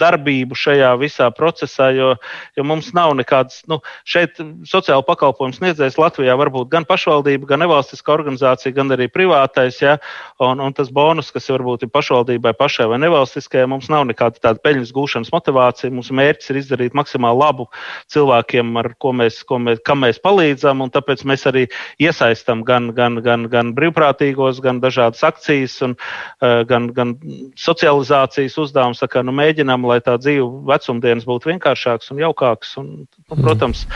darbību 0.00 0.56
šajā 0.58 0.90
visā 1.00 1.28
procesā, 1.36 1.90
jo, 1.96 2.14
jo 2.56 2.66
mums 2.66 2.90
nav 2.96 3.14
nekādas, 3.18 3.62
nu, 3.70 3.80
šeit 4.08 4.40
sociāla 4.68 5.04
pakalpojumu 5.06 5.56
sniedzējs 5.56 5.98
Latvijā 6.00 6.36
var 6.40 6.52
būt 6.54 6.70
gan 6.72 6.86
pašvaldība, 6.88 7.48
gan 7.50 7.62
nevalstiska 7.64 8.14
organizācija, 8.14 8.74
gan 8.76 8.92
arī 8.96 9.10
privātais, 9.12 9.80
ja, 9.82 9.98
un, 10.42 10.62
un 10.64 10.74
tas 10.76 10.90
bonus, 10.94 11.30
kas 11.34 11.50
varbūt 11.52 11.86
ir 11.86 11.92
pašvaldībai 11.94 12.54
pašai 12.58 12.88
vai 12.90 13.00
nevalstiskajai, 13.04 13.68
mums 13.70 13.90
nav 13.92 14.06
nekāda 14.08 14.40
tāda 14.40 14.62
peļņas 14.64 14.92
gūšanas 14.96 15.32
motivācija. 15.34 15.92
Mūsu 15.94 16.16
mērķis 16.16 16.52
ir 16.52 16.60
izdarīt 16.60 16.96
maksimāli 16.96 17.40
labu 17.40 17.66
cilvēkiem, 18.12 18.72
ar 18.80 18.92
ko 19.00 19.12
mēs, 19.16 19.42
ko 19.46 19.60
mēs, 19.62 19.82
kam 19.86 20.04
mēs 20.04 20.20
palīdzam, 20.22 20.84
un 20.84 20.92
tāpēc 20.94 21.24
mēs 21.28 21.46
arī 21.50 21.66
iesaistam 22.02 22.64
gan, 22.66 22.90
gan, 22.96 23.20
gan, 23.24 23.46
gan 23.52 23.74
brīvprātīgos, 23.76 24.62
gan 24.64 24.80
dažādas 24.82 25.22
akcijas 25.26 25.76
un, 25.86 25.96
uh, 25.96 26.62
gan, 26.68 26.90
gan 26.96 27.16
socializācijas 27.58 28.58
uzdevums. 28.60 29.02
Kā, 29.10 29.24
nu, 29.26 29.34
mēģinām, 29.36 29.86
lai 29.90 30.00
tā 30.04 30.16
dzīve 30.20 30.46
vecumdienas 30.70 31.28
būtu 31.28 31.52
vienkāršāks 31.52 32.14
un 32.14 32.22
jaukāks. 32.22 32.74
Un, 32.80 32.90
nu, 33.04 33.34
mhm. 33.34 33.44
protams, 33.44 33.86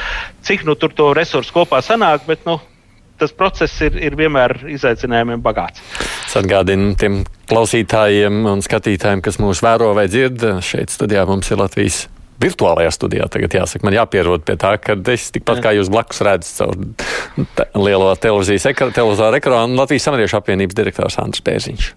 cik 0.46 0.66
nu 0.68 0.76
tur 0.78 0.94
to 0.96 1.12
resursu 1.16 1.54
kopā 1.54 1.82
sanāk, 1.84 2.26
bet 2.28 2.46
nu, 2.48 2.58
tas 3.20 3.34
process 3.34 3.82
ir, 3.86 3.96
ir 4.02 4.16
vienmēr 4.18 4.56
izaicinājumiem 4.74 5.42
bagāts. 5.44 5.82
Es 6.26 6.34
atgādinu 6.40 6.94
tiem 6.98 7.22
klausītājiem 7.50 8.42
un 8.50 8.64
skatītājiem, 8.64 9.22
kas 9.24 9.38
mūs 9.42 9.62
vēro 9.64 9.92
vai 9.96 10.08
dzird. 10.10 10.42
Šeit 10.64 10.94
studijā 10.94 11.24
mums 11.28 11.50
ir 11.52 11.62
Latvijas 11.62 12.04
virtuālajā 12.42 12.90
studijā. 12.94 13.28
Tagad 13.30 13.54
jāsaka, 13.60 13.86
man 13.86 13.96
jāpierod 13.96 14.44
pie 14.46 14.56
tā, 14.60 14.74
ka 14.82 14.96
es 15.12 15.28
tikpat 15.34 15.62
kā 15.64 15.74
jūs 15.76 15.90
blakus 15.92 16.22
redzat 16.26 16.58
caur 16.58 17.46
te, 17.54 17.68
lielo 17.78 18.10
televīzijas 18.18 18.72
ekra, 18.72 18.90
ekrānu 19.38 19.78
Latvijas 19.78 20.08
samariešu 20.08 20.40
apvienības 20.40 20.80
direktors 20.80 21.20
Andris 21.22 21.44
Bērziņš. 21.46 21.92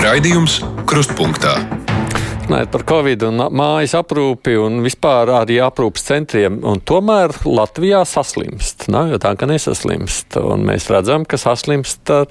Raidījums 0.00 0.60
Krustpunktā. 0.88 1.58
Runājot 2.46 2.70
par 2.72 2.84
covid 2.88 3.24
un 3.28 3.42
mājas 3.52 3.92
aprūpi 3.98 4.56
un 4.58 4.80
vispār 4.84 5.28
arī 5.42 5.58
aprūpas 5.62 6.06
centriem, 6.08 6.56
un 6.66 6.80
tomēr 6.80 7.34
Latvijā 7.44 8.00
saslimst. 8.08 8.88
Nav 8.90 9.12
jau 9.12 9.20
tā, 9.22 9.34
ka 9.36 9.46
nesaslimst, 9.50 10.40
un 10.40 10.64
mēs 10.66 10.88
redzam, 10.90 11.28
ka 11.28 11.38
saslimst 11.40 12.10
ar 12.16 12.26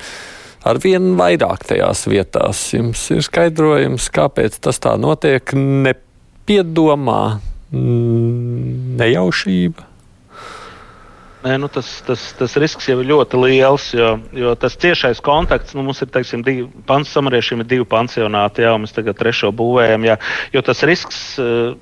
ar 0.68 0.80
vien 0.84 1.14
vairāk 1.20 1.66
tajās 1.70 2.08
vietās. 2.10 2.64
Jums 2.74 3.06
ir 3.16 3.22
skaidrojums, 3.26 4.10
kāpēc 4.16 4.60
tas 4.66 4.82
tā 4.84 4.96
notiek, 5.00 5.54
nepiedomā, 5.56 7.22
nejaušība. 9.04 9.89
Nē, 11.40 11.56
nu 11.56 11.70
tas, 11.72 11.88
tas, 12.04 12.24
tas 12.36 12.56
risks 12.60 12.90
jau 12.90 12.98
ir 13.00 13.08
ļoti 13.08 13.40
liels, 13.40 13.86
jo, 13.96 14.10
jo 14.36 14.56
tas 14.60 14.74
tiešais 14.76 15.22
kontakts, 15.24 15.72
nu, 15.72 15.86
mums 15.88 16.02
ir, 16.04 16.10
teiksim, 16.12 16.44
divi, 16.44 16.66
pants 16.90 17.14
samariešiem 17.16 17.64
ir 17.64 17.70
divi 17.70 17.86
pansionāti, 17.88 18.66
jau 18.68 18.74
mēs 18.84 18.92
tagad 18.96 19.16
trešo 19.22 19.54
būvējam, 19.56 20.10
jā, 20.10 20.18
jo 20.56 20.66
tas 20.68 20.84
risks. 20.90 21.22
Uh, 21.40 21.78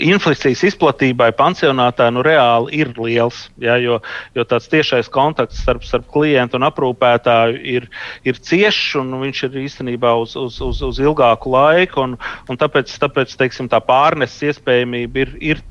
infekcijas 0.00 0.62
izplatībai 0.70 1.32
pansionātā 1.36 2.06
nu, 2.14 2.22
reāli 2.24 2.78
ir 2.80 2.92
liels. 2.96 3.48
Ja, 3.60 3.74
jo, 3.80 3.98
jo 4.36 4.44
tāds 4.48 4.68
tiešais 4.72 5.10
kontakts 5.12 5.60
starp, 5.62 5.84
starp 5.86 6.06
klientu 6.14 6.58
un 6.58 6.66
aprūpētāju 6.68 7.58
ir, 7.74 7.88
ir 8.24 8.38
ciešs 8.38 9.00
un 9.02 9.16
viņš 9.24 9.42
ir 9.48 9.58
īstenībā 9.64 10.14
uz, 10.22 10.36
uz, 10.38 10.60
uz, 10.64 10.82
uz 10.86 11.02
ilgāku 11.02 11.52
laiku. 11.52 12.06
Un, 12.06 12.16
un 12.48 12.60
tāpēc 12.60 12.94
tāpēc 13.02 13.34
teiksim, 13.40 13.68
tā 13.72 13.82
pārneses 13.84 14.54
iespējamība 14.54 15.26
ir, 15.26 15.36
ir 15.52 15.62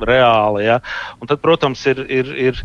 reāli. 0.00 0.66
Ja? 0.66 0.78
Un 1.20 1.30
tad, 1.30 1.40
protams, 1.42 1.82
ir, 1.90 2.02
ir, 2.08 2.32
ir 2.50 2.60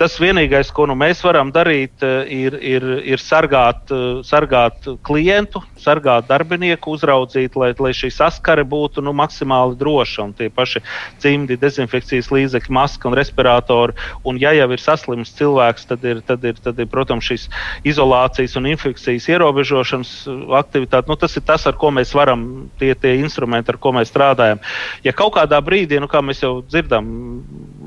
tas 0.00 0.16
vienīgais, 0.20 0.72
ko 0.74 0.86
nu 0.90 0.96
mēs 0.98 1.22
varam 1.24 1.52
darīt, 1.54 2.02
eh, 2.06 2.24
ir, 2.46 2.56
ir, 2.60 2.86
ir 3.14 3.22
sargāt, 3.22 3.90
eh, 3.92 4.20
sargāt 4.26 4.88
klientu, 5.06 5.62
sargāt 5.80 6.28
darbinieku, 6.30 6.96
uzraudzīt, 6.96 7.56
lai, 7.60 7.72
lai 7.78 7.92
šī 7.96 8.12
saskare 8.14 8.64
būtu 8.64 9.04
nu, 9.04 9.14
maksimāli 9.16 9.78
droša. 9.80 10.24
Un 10.24 10.34
tie 10.36 10.50
paši 10.52 10.82
cimdi, 11.22 11.58
dezinfekcijas 11.60 12.30
līdzekļi, 12.32 12.74
maska 12.74 13.08
un 13.10 13.16
respiratori. 13.18 13.96
Un, 14.24 14.38
ja 14.40 14.52
jau 14.56 14.68
ir 14.72 14.82
saslims 14.82 15.34
cilvēks, 15.38 15.86
tad 15.90 16.04
ir, 16.04 16.22
tad 16.26 16.44
ir, 16.44 16.58
tad 16.62 16.78
ir 16.80 16.90
protams, 16.90 17.26
šīs 17.26 17.48
izolācijas 17.88 18.56
un 18.60 18.68
infekcijas 18.70 19.28
ierobežošanas 19.30 20.12
aktivitāte. 20.60 21.08
Nu, 21.10 21.16
tas 21.20 21.36
ir 21.36 21.44
tas, 21.46 21.66
ar 21.68 21.78
ko 21.80 21.92
mēs 21.94 22.12
varam, 22.16 22.70
tie, 22.80 22.92
tie 22.98 23.16
instrumenti, 23.20 23.72
ar 23.72 23.80
ko 23.80 23.94
mēs 23.96 24.10
strādājam. 24.12 24.60
Ja 25.04 25.14
kaut 25.16 25.34
kādā 25.36 25.60
brīdī, 25.64 26.00
nu, 26.02 26.08
kā 26.10 26.22
mēs 26.24 26.42
jau 26.44 26.58
dzirdam 26.70 27.08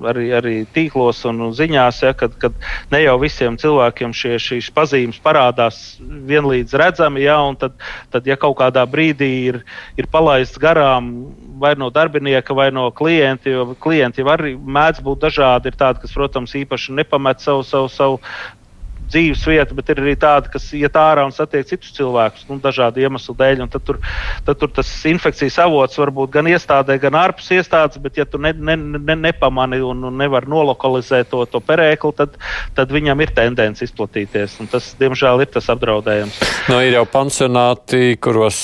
arī, 0.08 0.26
arī 0.36 0.54
tīklos 0.76 1.24
un 1.30 1.41
ziņās, 1.56 2.02
ja, 2.06 2.13
kad, 2.17 2.36
kad 2.41 2.56
ne 2.91 3.04
jau 3.04 3.15
visiem 3.22 3.58
cilvēkiem 3.60 4.13
šie, 4.15 4.36
šīs 4.41 4.69
pazīmes 4.76 5.19
parādās 5.24 5.80
vienlīdz 6.02 6.76
redzami, 6.80 7.24
ja, 7.26 7.38
tad, 7.60 7.78
tad, 8.13 8.28
ja 8.28 8.38
kaut 8.39 8.58
kādā 8.60 8.86
brīdī 8.89 9.32
ir, 9.52 9.62
ir 10.00 10.10
palaists 10.12 10.60
garām 10.62 11.13
vai 11.62 11.74
no 11.80 11.89
darbinieka, 11.93 12.56
vai 12.58 12.69
no 12.76 12.89
klienta, 12.96 13.50
jo 13.50 13.69
klienti 13.80 14.24
jau 14.24 14.34
arī 14.34 14.56
mēdz 14.58 15.04
būt 15.06 15.24
dažādi, 15.28 15.72
ir 15.72 15.80
tādi, 15.80 16.04
kas, 16.04 16.15
protams, 16.15 16.58
īpaši 16.60 16.98
nepamet 17.00 17.43
savu, 17.43 17.63
savu, 17.67 17.91
savu 17.91 18.22
dzīves 19.13 19.43
vieta, 19.47 19.76
bet 19.78 19.91
ir 19.93 20.02
arī 20.04 20.15
tādi, 20.19 20.52
kas 20.54 20.67
iet 20.78 20.97
ārā 20.99 21.26
un 21.28 21.34
satiek 21.36 21.67
citus 21.69 21.93
cilvēkus 21.97 22.47
nu, 22.49 22.60
dažādu 22.63 23.04
iemeslu 23.04 23.36
dēļ. 23.39 23.63
Tad 23.73 23.86
tur, 23.88 23.99
tad 24.47 24.60
tur 24.62 24.71
tas 24.73 24.89
infekcijas 25.10 25.60
avots 25.63 25.99
var 26.02 26.12
būt 26.15 26.34
gan 26.34 26.49
iestādē, 26.52 26.97
gan 27.02 27.17
ārpus 27.19 27.52
iestādes, 27.56 28.02
bet 28.04 28.19
ja 28.19 28.26
tu 28.30 28.41
ne, 28.41 28.54
ne, 28.54 28.78
ne, 28.78 29.17
nepamani 29.30 29.82
un, 29.86 30.04
un 30.10 30.17
nevar 30.19 30.47
nolokalizēt 30.49 31.32
to, 31.32 31.45
to 31.49 31.62
perēkli, 31.63 32.13
tad, 32.17 32.38
tad 32.78 32.93
viņam 32.93 33.23
ir 33.23 33.34
tendence 33.38 33.86
izplatīties. 33.86 34.60
Tas, 34.73 34.93
diemžēl, 34.99 35.45
ir 35.45 35.54
tas 35.54 35.69
apdraudējums. 35.73 36.41
Nu, 36.71 36.82
ir 36.82 36.97
jau 36.97 37.06
pansionāti, 37.10 38.17
kuros 38.23 38.60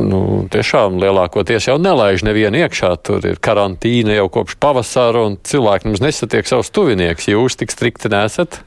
nu, 0.00 0.46
tiešām 0.52 0.98
lielākoties 1.02 1.68
jau 1.68 1.78
nelaiž 1.82 2.24
nevienu 2.26 2.62
iekšā. 2.64 2.94
Tur 3.04 3.24
ir 3.28 3.40
karantīna 3.42 4.16
jau 4.16 4.28
kopš 4.32 4.58
pavasara, 4.62 5.26
un 5.28 5.38
cilvēki 5.44 5.90
mums 5.90 6.04
nesatiek 6.04 6.48
savus 6.48 6.72
tuvinieks. 6.74 7.30
Jūs 7.32 7.58
tik 7.60 7.74
strikti 7.74 8.12
nesat? 8.12 8.62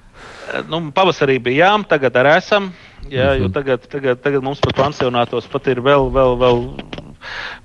Nu, 0.69 0.81
pavasarī 0.95 1.39
bijām, 1.43 1.83
tagad 1.87 2.15
arī 2.21 2.37
esam. 2.37 2.73
Jā, 3.09 3.35
mm 3.35 3.43
-hmm. 3.43 3.53
tagad, 3.53 3.87
tagad, 3.87 4.21
tagad 4.21 4.43
mums 4.43 4.59
pat 4.59 4.75
pansionātos 4.75 5.45
pat 5.51 5.67
ir 5.67 5.81
vēl, 5.81 6.09
vēl, 6.09 6.37
vēl 6.41 6.61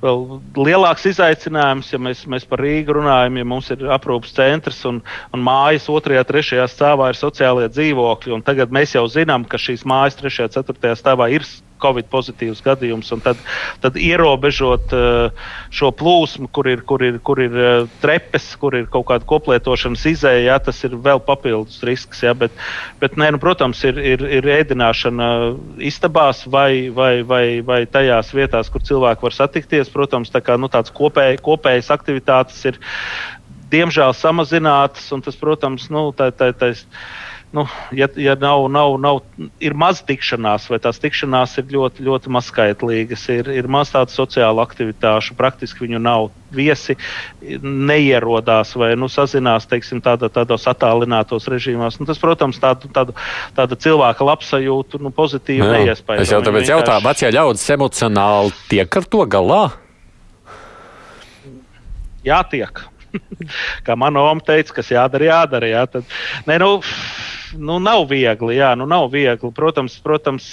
vēl 0.03 0.23
lielāks 0.57 1.07
izaicinājums, 1.11 1.93
ja 1.93 2.01
mēs, 2.03 2.25
mēs 2.31 2.47
par 2.49 2.63
Rīgu 2.65 2.97
runājam, 3.01 3.39
ja 3.41 3.45
mums 3.45 3.71
ir 3.75 3.87
aprūpas 3.97 4.35
centrs 4.37 4.83
un, 4.89 5.03
un 5.35 5.45
mājas 5.45 5.89
otrajā, 5.93 6.25
trešajā 6.29 6.67
stāvā 6.71 7.11
ir 7.13 7.19
sociālie 7.19 7.69
dzīvokļi. 7.73 8.43
Tagad 8.47 8.73
mēs 8.75 8.95
jau 8.95 9.07
zinām, 9.11 9.45
ka 9.45 9.61
šīs 9.61 9.87
mājas 9.89 10.19
trešajā, 10.21 10.55
ceturtajā 10.57 10.97
stāvā 10.99 11.31
ir 11.35 11.47
Covid 11.81 12.09
pozitīvs 12.13 12.63
gadījums, 12.65 13.11
un 13.15 13.23
tad, 13.25 13.41
tad 13.83 13.97
ierobežot 14.01 14.95
uh, 14.97 15.49
šo 15.75 15.91
plūsmu, 15.97 16.51
kur 16.55 16.69
ir, 16.71 16.85
kur 16.89 17.05
ir, 17.07 17.19
kur 17.27 17.41
ir 17.43 17.57
uh, 17.57 17.89
trepes, 18.03 18.51
kur 18.61 18.77
ir 18.79 18.89
kaut 18.93 19.09
kāda 19.11 19.29
koplietošanas 19.31 20.07
izēja, 20.13 20.45
jā, 20.51 20.59
tas 20.69 20.83
ir 20.87 20.97
vēl 21.01 21.23
papildus 21.27 21.81
risks. 21.87 22.23
Jā, 22.27 22.35
bet, 22.39 22.55
bet 23.03 23.17
nē, 23.21 23.33
nu, 23.37 23.43
protams, 23.43 23.83
ir, 23.89 24.01
ir, 24.13 24.25
ir 24.41 24.51
ēdināšana 24.61 25.31
istabās 25.91 26.45
vai, 26.51 26.91
vai, 26.95 27.13
vai, 27.27 27.45
vai 27.67 27.83
tajās 27.91 28.35
vietās, 28.37 28.71
kur 28.73 28.85
cilvēki 28.87 29.29
var 29.29 29.37
satikties. 29.37 29.93
Protams, 29.93 30.33
tā 30.33 30.43
kā, 30.45 30.59
nu, 30.61 30.71
tāds 30.73 30.93
kopēj, 30.95 31.41
kopējas 31.45 31.91
aktivitātes 31.95 32.63
ir 32.71 32.81
diemžēl 33.71 34.15
samazinātas, 34.17 35.07
un 35.15 35.23
tas, 35.25 35.37
protams, 35.39 35.89
nu, 35.95 36.11
tā, 36.17 36.31
tā, 36.35 36.51
tā, 36.53 36.73
tā 36.75 37.30
nu, 37.53 37.67
ja, 37.93 38.09
ja 38.17 38.35
nav, 38.39 38.69
nav, 38.71 38.95
nav, 39.01 39.21
ir 39.63 39.75
maz 39.75 40.03
tikšanās, 40.07 40.69
vai 40.71 40.79
tās 40.83 41.01
tikšanās 41.03 41.57
ir 41.59 41.73
ļoti, 41.75 42.05
ļoti 42.07 42.31
mazskaitlīgas, 42.31 43.25
ir, 43.35 43.51
ir 43.59 43.69
maz 43.71 43.91
tādu 43.91 44.15
sociālu 44.15 44.63
aktivitāšu, 44.63 45.35
praktiski 45.39 45.87
viņu 45.87 46.03
nav. 46.03 46.29
Viesi 46.51 46.97
neierodās 47.63 48.73
vai 48.79 48.93
nu, 48.99 49.07
sazinās 49.11 49.69
teiksim, 49.71 50.01
tāda, 50.03 50.31
tādos 50.35 50.67
attālinātos 50.71 51.47
režīmos. 51.51 52.01
Nu, 52.01 52.07
tas, 52.09 52.19
protams, 52.23 52.59
tādu, 52.63 52.91
tādu, 52.95 53.15
tādu 53.55 53.79
cilvēka 53.79 54.27
labsajūtu 54.27 55.03
nu, 55.03 55.15
pozitīvi 55.15 55.67
neiespējas. 55.67 56.27
Es 56.27 56.35
jau 56.35 56.43
tāpēc 56.43 56.65
vienkārši... 56.65 56.75
jautāju, 56.75 57.07
vecie 57.07 57.33
ļaudis 57.35 57.67
emocionāli 57.77 58.55
tiek 58.71 58.99
ar 59.03 59.11
to 59.15 59.27
galā? 59.31 59.61
Jātiek. 62.27 62.83
Kā 63.87 63.97
manā 63.99 64.23
omā 64.31 64.45
teica, 64.47 64.75
kas 64.79 64.91
jādara, 64.93 65.31
jādara. 65.31 65.71
Jā, 65.71 65.85
tad, 65.91 66.19
ne, 66.47 66.59
nu, 66.63 66.73
nu, 67.59 67.79
nav 67.83 68.07
viegli. 68.11 68.57
Jā, 68.59 68.75
nu, 68.79 68.87
nav 68.91 69.09
viegli. 69.13 69.51
Protams, 69.55 69.97
protams 70.05 70.47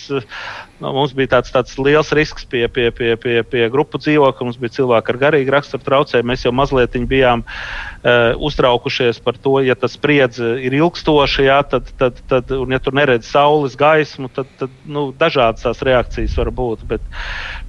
nu, 0.81 0.91
mums 0.93 1.13
bija 1.17 1.37
tāds, 1.37 1.51
tāds 1.53 1.77
liels 1.81 2.11
risks 2.15 2.45
pie, 2.49 2.65
pie, 2.69 2.89
pie, 2.95 3.15
pie, 3.21 3.41
pie 3.47 3.65
grupu 3.73 3.99
dzīvokļa. 4.01 4.47
Mums 4.47 4.59
bija 4.61 4.75
cilvēki 4.77 5.13
ar 5.13 5.19
garīgu 5.21 5.53
raksturu 5.53 5.85
traucējumu. 5.85 6.29
Mēs 6.31 6.45
jau 6.45 6.53
mazliet 6.55 6.97
bijām 7.09 7.43
uh, 7.43 8.37
uztraukušies 8.47 9.19
par 9.25 9.37
to, 9.41 9.57
ja 9.65 9.75
tas 9.77 9.97
spriedzi 9.97 10.53
ir 10.65 10.77
ilgstoši, 10.77 11.47
jā, 11.49 11.59
tad, 11.67 11.91
tad, 11.99 12.21
tad, 12.29 12.53
un 12.55 12.73
ja 12.73 12.81
tur 12.83 12.95
neredz 12.97 13.29
saules 13.29 13.77
gaismu, 13.79 14.31
tad, 14.33 14.49
tad 14.59 14.73
nu, 14.85 15.09
dažādas 15.17 15.65
tās 15.65 15.83
reakcijas 15.85 16.37
var 16.39 16.53
būt. 16.55 16.87
Bet, 16.89 17.05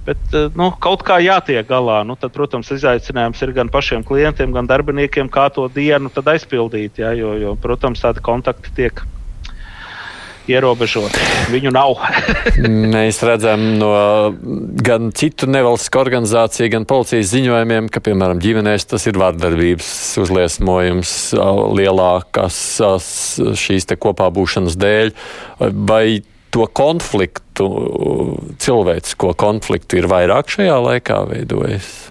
bet 0.07 0.37
uh, 0.37 0.49
nu, 0.57 0.71
kaut 0.81 1.05
kā 1.07 1.19
jātiek 1.23 1.67
galā. 1.69 2.01
Nu, 2.07 2.17
tad, 2.19 2.33
protams, 2.35 2.71
izaicinājums 2.75 3.41
ir 3.45 3.55
gan 3.57 3.73
pašiem 3.73 4.05
klientiem, 4.07 4.53
gan 4.55 4.69
darbiniekiem, 4.69 5.31
kā 5.33 5.49
to 5.53 5.67
dienu 5.73 6.13
aizpildīt. 6.19 7.01
Jā, 7.01 7.13
jo, 7.17 7.33
jo, 7.41 7.55
protams, 7.59 8.01
tādi 8.03 8.21
kontakti 8.23 8.73
tiek 8.77 9.01
ierobežoti. 10.49 11.21
Viņu 11.53 11.73
nav. 11.75 11.95
Mēs 12.95 13.21
redzam 13.25 13.65
no 13.79 13.91
gan 14.85 15.13
citu 15.17 15.49
nevalstisku 15.49 16.01
organizāciju, 16.01 16.71
gan 16.73 16.87
policijas 16.89 17.31
ziņojumiem, 17.33 17.89
ka, 17.93 18.03
piemēram, 18.05 18.41
ģimenēs 18.43 18.89
tas 18.89 19.07
ir 19.09 19.19
vardarbības 19.21 19.91
uzliesmojums 20.23 21.13
lielākas 21.79 22.59
šīs 23.59 23.89
te 23.89 23.99
kopā 23.99 24.29
būšanas 24.33 24.77
dēļ. 24.79 25.13
Vai 25.89 26.21
to 26.49 26.65
konfliktu, 26.73 27.67
cilvēcisko 28.61 29.35
konfliktu 29.39 29.99
ir 30.01 30.09
vairāk 30.09 30.49
šajā 30.55 30.77
laikā 30.89 31.23
veidojis? 31.29 32.08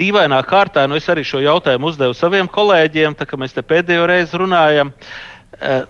Dīvainā 0.00 0.40
kārtā, 0.48 0.86
nu 0.88 0.98
es 0.98 1.08
arī 1.12 1.24
šo 1.26 1.42
jautājumu 1.42 1.90
uzdevu 1.90 2.16
saviem 2.16 2.48
kolēģiem, 2.50 3.16
tā 3.18 3.26
kā 3.28 3.38
mēs 3.40 3.56
te 3.56 3.64
pēdējo 3.66 4.06
reizi 4.08 4.40
runājam. 4.40 4.92
Eh, 5.58 5.82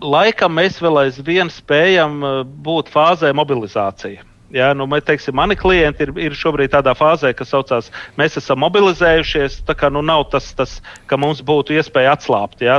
laikam 0.00 0.56
mēs 0.56 0.80
vēl 0.82 1.02
aizvien 1.06 1.52
spējam 1.52 2.16
eh, 2.22 2.40
būt 2.46 2.92
fāzē 2.92 3.32
mobilizācija. 3.36 4.24
Ja, 4.54 4.70
nu, 4.78 4.86
mēs, 4.86 5.02
teiksim, 5.08 5.34
mani 5.34 5.56
klienti 5.58 6.06
ir, 6.06 6.12
ir 6.28 6.36
šobrīd 6.38 6.70
tādā 6.70 6.92
fāzē, 6.94 7.32
kas 7.34 7.50
saucās, 7.50 7.88
mēs 8.18 8.38
esam 8.38 8.60
mobilizējušies. 8.62 9.58
Tā 9.66 9.74
kā 9.74 9.90
nu, 9.90 10.04
nav 10.06 10.28
tas, 10.30 10.52
tas, 10.54 10.78
ka 11.10 11.18
mums 11.18 11.42
būtu 11.42 11.74
iespēja 11.74 12.14
atslābt. 12.14 12.62
Ja. 12.62 12.78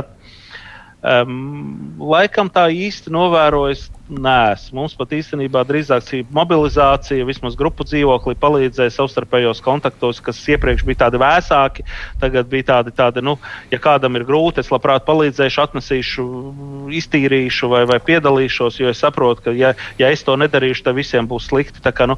Um, 1.04 1.92
laikam 2.00 2.48
tā 2.50 2.64
īsti 2.72 3.12
novērojas 3.14 3.84
Nē, 4.08 4.56
mums 4.72 4.94
pat 4.96 5.10
īstenībā 5.12 5.60
drīzāk 5.68 6.06
šī 6.06 6.18
mobilizācija, 6.32 7.26
vismaz 7.28 7.58
grupu 7.60 7.84
dzīvoklī, 7.84 8.38
palīdzēja 8.40 8.94
savstarpējos 8.94 9.60
kontaktos, 9.60 10.22
kas 10.24 10.40
iepriekš 10.48 10.86
bija 10.88 11.02
tādi 11.02 11.20
vēsāki. 11.20 11.84
Tagad 12.22 12.48
bija 12.48 12.70
tādi, 12.70 12.94
tādi 12.96 13.20
nu, 13.20 13.36
ja 13.68 13.80
kādam 13.84 14.16
ir 14.16 14.24
grūti, 14.24 14.64
es 14.64 14.72
labprāt 14.72 15.04
palīdzēšu, 15.04 15.60
atnesīšu, 15.66 16.26
iztīrīšu 17.02 17.68
vai, 17.68 17.84
vai 17.90 18.00
piedalīšos, 18.00 18.80
jo 18.80 18.88
es 18.88 19.04
saprotu, 19.04 19.44
ka, 19.44 19.56
ja, 19.56 19.74
ja 20.00 20.08
es 20.08 20.24
to 20.24 20.38
nedarīšu, 20.40 20.86
tad 20.88 20.96
visiem 20.96 21.28
būs 21.28 21.50
slikti. 21.52 21.84
Tā 21.84 21.92
kā, 21.92 22.08
nu, 22.08 22.16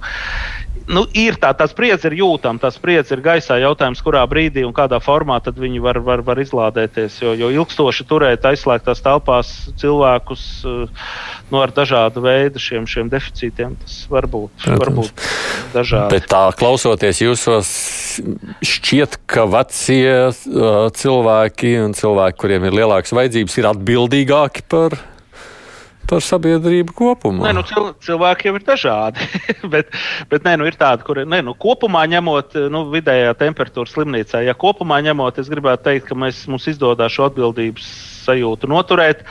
nu, 0.87 1.05
ir 1.11 1.40
tā, 1.42 1.50
tā 1.59 1.66
spriedze 1.70 2.07
ir 2.07 2.20
jūtama, 2.20 2.62
tā 2.62 2.70
spriedze 2.74 3.16
ir 3.16 3.24
gaisā. 3.24 3.59
Jautājums, 3.62 4.03
kurā 4.07 4.22
brīdī 4.31 4.62
un 4.66 4.74
kādā 4.76 5.03
formā 5.03 5.40
viņi 5.42 5.83
var, 5.83 5.98
var, 6.07 6.22
var 6.22 6.38
izlādēties. 6.38 7.18
Jo, 7.22 7.35
jo 7.35 7.50
ilgstoši 7.50 8.07
turēt 8.07 8.46
aizslēgtās 8.46 9.03
telpās 9.03 9.53
cilvēkus 9.81 10.46
nu, 11.50 11.61
ar 11.61 11.74
dažādu 11.81 12.23
veidu 12.25 12.62
šiem, 12.62 12.87
šiem 12.90 13.11
deficītiem. 13.12 13.77
Tas 13.83 13.99
var 14.12 14.29
būt, 14.31 14.69
var 14.69 14.93
būt 15.01 15.25
dažādi. 15.75 16.14
Bet 16.14 16.31
tā 16.31 16.45
klausoties 16.61 17.23
jūsos, 17.25 17.71
šķiet, 18.64 19.21
ka 19.31 19.49
vecie 19.51 20.31
cilvēki 21.03 21.77
un 21.87 21.97
cilvēki, 21.97 22.40
kuriem 22.45 22.69
ir 22.69 22.83
lielākas 22.83 23.16
vajadzības, 23.16 23.61
ir 23.61 23.73
atbildīgāki 23.75 24.69
par 24.71 25.01
par 26.11 26.25
sabiedrību 26.25 26.95
kopumā. 26.97 27.47
Nē, 27.47 27.55
nu, 27.61 27.62
cil 27.66 27.90
cilvēkiem 28.03 28.59
ir 28.59 28.66
dažādi. 28.66 29.27
bet 29.73 29.93
bet 30.31 30.47
nē, 30.47 30.57
nu, 30.61 30.66
ir 30.69 30.77
tādi, 30.81 31.07
kur 31.07 31.23
nē, 31.23 31.43
nu, 31.47 31.55
kopumā 31.61 32.03
ņemot, 32.11 32.57
nu, 32.73 32.85
vidējā 32.95 33.35
temperatūra 33.40 33.90
slimnīcā, 33.90 34.43
ja 34.47 34.57
kopumā 34.59 35.01
ņemot, 35.07 35.38
es 35.43 35.51
gribētu 35.53 35.87
teikt, 35.87 36.09
ka 36.11 36.19
mēs, 36.19 36.43
mums 36.51 36.66
izdodas 36.71 37.14
šo 37.14 37.29
atbildības 37.31 37.90
sajūtu 38.27 38.71
noturēt 38.71 39.25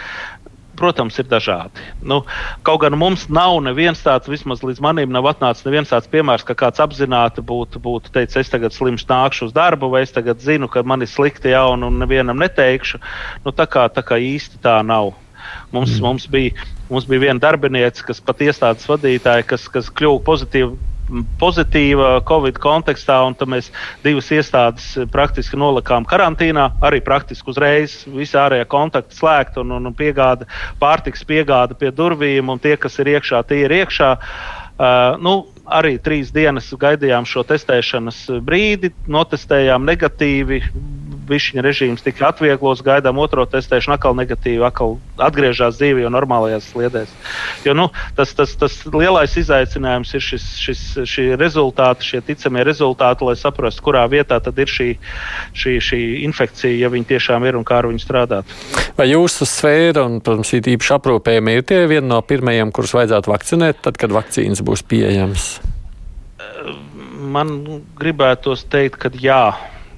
protams, 0.80 1.20
ir 1.22 1.28
dažādi. 1.30 1.84
Nu, 2.02 2.22
kaut 2.68 2.82
gan 2.86 2.98
mums 3.00 3.28
nav 3.30 3.58
neviens 3.66 4.02
tāds, 4.06 4.32
vismaz 4.32 4.64
līdz 4.66 4.82
manim 4.84 5.14
nav 5.14 5.28
atnācis 5.34 5.68
neviens 5.68 5.92
tāds 5.92 6.10
piemērs, 6.12 6.46
ka 6.48 6.58
kāds 6.58 6.82
apzināti 6.84 7.44
būtu, 7.46 7.82
būtu 7.84 8.14
teicis, 8.16 8.46
es 8.46 8.54
tagad 8.54 8.76
slims 8.76 9.08
nākšu 9.10 9.50
uz 9.50 9.56
darbu, 9.56 9.92
vai 9.94 10.06
es 10.08 10.16
tagad 10.16 10.42
zinu, 10.44 10.72
ka 10.72 10.84
man 10.88 11.06
ir 11.06 11.12
slikti 11.12 11.54
jau 11.54 11.74
un 11.76 11.88
nevienam 12.02 12.40
neteikšu. 12.40 13.02
Nu, 13.46 13.56
tā, 13.56 13.68
kā, 13.70 13.90
tā 13.94 14.06
kā 14.06 14.20
īsti 14.20 14.64
tā 14.64 14.80
nav. 14.86 15.14
Mums, 15.72 15.96
mm. 15.96 16.04
mums, 16.04 16.28
bija, 16.30 16.70
mums 16.90 17.08
bija 17.10 17.28
viena 17.28 17.42
darbiniece, 17.42 18.04
kas 18.06 18.22
pat 18.22 18.42
iestādes 18.46 18.88
vadītāja, 18.90 19.46
kas, 19.50 19.68
kas 19.72 19.90
kļuva 19.94 20.22
pozitīva 20.26 20.74
pozitīva 21.42 22.20
Covid 22.28 22.60
kontekstā, 22.62 23.20
un 23.28 23.36
mēs 23.50 23.72
divas 24.04 24.30
iestādes 24.36 24.92
praktiski 25.14 25.60
nolikām 25.60 26.08
karantīnā. 26.10 26.70
Arī 26.86 27.02
praktiski 27.06 27.52
uzreiz 27.54 28.02
visi 28.08 28.38
ārējie 28.40 28.68
kontakti 28.70 29.18
slēgti 29.20 29.64
un, 29.64 29.76
un 29.80 29.94
piegāda, 29.96 30.48
pārtiks 30.82 31.26
piegāda 31.28 31.78
pie 31.78 31.92
durvīm, 31.96 32.50
un 32.54 32.62
tie, 32.62 32.76
kas 32.78 33.00
ir 33.02 33.16
iekšā, 33.18 33.44
tie 33.50 33.64
ir 33.66 33.78
iekšā. 33.82 34.16
Uh, 34.80 35.18
nu, 35.20 35.34
arī 35.68 35.98
trīs 36.02 36.32
dienas 36.32 36.70
gaidījām 36.72 37.28
šo 37.28 37.44
testēšanas 37.48 38.22
brīdi, 38.46 38.94
notestējām 39.12 39.86
negatīvi, 39.90 40.62
bišķiņa 41.30 41.64
režīms 41.66 42.04
tika 42.06 42.30
atvieglots, 42.32 42.84
gaidām 42.86 43.20
otro 43.22 43.46
testēšanu, 43.50 43.96
atkal 43.98 44.18
negatīvi, 44.18 44.64
atkal 44.66 44.98
atgriežas 45.22 45.78
dzīve 45.80 46.04
jau 46.04 46.12
normālajās 46.14 46.70
sliedēs. 46.74 47.14
Jo, 47.68 47.76
nu, 47.78 47.90
tas, 48.18 48.34
tas, 48.38 48.56
tas 48.60 48.80
lielais 48.90 49.36
izaicinājums 49.40 50.14
ir 50.18 50.26
šis, 50.26 50.48
šis, 50.64 50.84
šī 51.10 51.26
rezultāti, 51.40 52.08
šie 52.12 52.24
ticamie 52.26 52.66
rezultāti, 52.68 53.28
lai 53.28 53.38
saprastu, 53.40 53.86
kurā 53.86 54.06
vietā 54.12 54.40
tad 54.44 54.60
ir 54.60 54.72
šī, 54.72 54.90
šī, 55.58 55.78
šī 55.90 56.02
infekcija, 56.28 56.76
ja 56.84 56.92
viņi 56.92 57.10
tiešām 57.14 57.48
ir 57.48 57.60
un 57.60 57.68
kā 57.68 57.82
ar 57.82 57.90
viņu 57.90 58.04
strādāt. 58.04 58.56
Vai 58.98 59.10
jūsu 59.12 59.48
sfēra 59.48 60.06
un, 60.10 60.20
protams, 60.24 60.54
īpaši 60.60 60.96
aprūpējumi 60.98 61.58
ir 61.58 61.68
tie 61.68 61.84
vieni 61.90 62.10
no 62.10 62.22
pirmajiem, 62.26 62.74
kurus 62.76 62.96
vajadzētu 62.98 63.32
vakcinēt, 63.32 63.84
tad, 63.86 64.00
kad 64.02 64.14
vakcīnas 64.16 64.64
būs 64.66 64.86
pieejamas? 64.90 65.52
Man 67.20 67.52
gribētos 68.00 68.66
teikt, 68.72 69.00
ka 69.04 69.12
jā. 69.14 69.44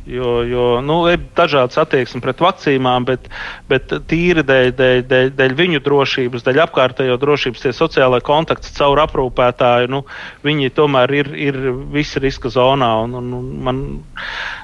Jo, 0.05 0.41
jo 0.41 0.65
nu, 0.81 0.95
ir 1.11 1.19
dažādas 1.37 1.77
attieksmes 1.77 2.23
pret 2.23 2.39
vakcīnām, 2.41 3.05
bet, 3.05 3.27
bet 3.69 3.91
tīri 4.09 4.41
dēļ, 4.41 4.69
dēļ, 4.73 5.01
dēļ, 5.05 5.27
dēļ 5.37 5.53
viņu 5.59 5.81
drošības, 5.85 6.45
dēļ 6.47 6.61
apkārtējo 6.63 7.19
drošības, 7.21 7.61
tie 7.61 7.73
sociālai 7.77 8.21
kontakti 8.25 8.73
caur 8.73 9.03
aprūpētāju, 9.03 9.91
nu, 9.93 10.01
viņi 10.47 10.71
tomēr 10.73 11.13
ir, 11.19 11.29
ir 11.37 11.59
visi 11.93 12.21
riska 12.23 12.49
zonā. 12.49 12.89
Un, 13.05 13.13
un 13.19 13.51
man, 13.67 13.83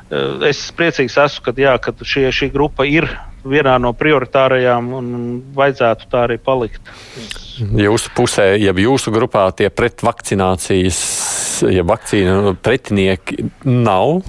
eh, 0.10 0.48
es 0.50 0.64
priecīgs 0.74 1.20
esmu, 1.28 1.46
ka, 1.46 1.54
jā, 1.62 1.76
ka 1.86 1.94
šie, 2.02 2.32
šī 2.34 2.50
grupa 2.56 2.88
ir 2.90 3.06
vienā 3.48 3.76
no 3.82 3.94
prioritārajām 3.98 4.90
un 4.98 5.12
vajadzētu 5.56 6.10
tā 6.12 6.24
arī 6.26 6.40
palikt. 6.42 6.82
Jūsu 7.58 8.12
pusē, 8.18 8.48
ja 8.58 8.74
jūsu 8.74 9.14
grupā 9.14 9.46
tie 9.58 9.70
pretvakcinācijas, 9.70 11.00
ja 11.74 11.86
vakcīnu 11.88 12.58
pretinieki 12.66 13.48
nav, 13.70 14.26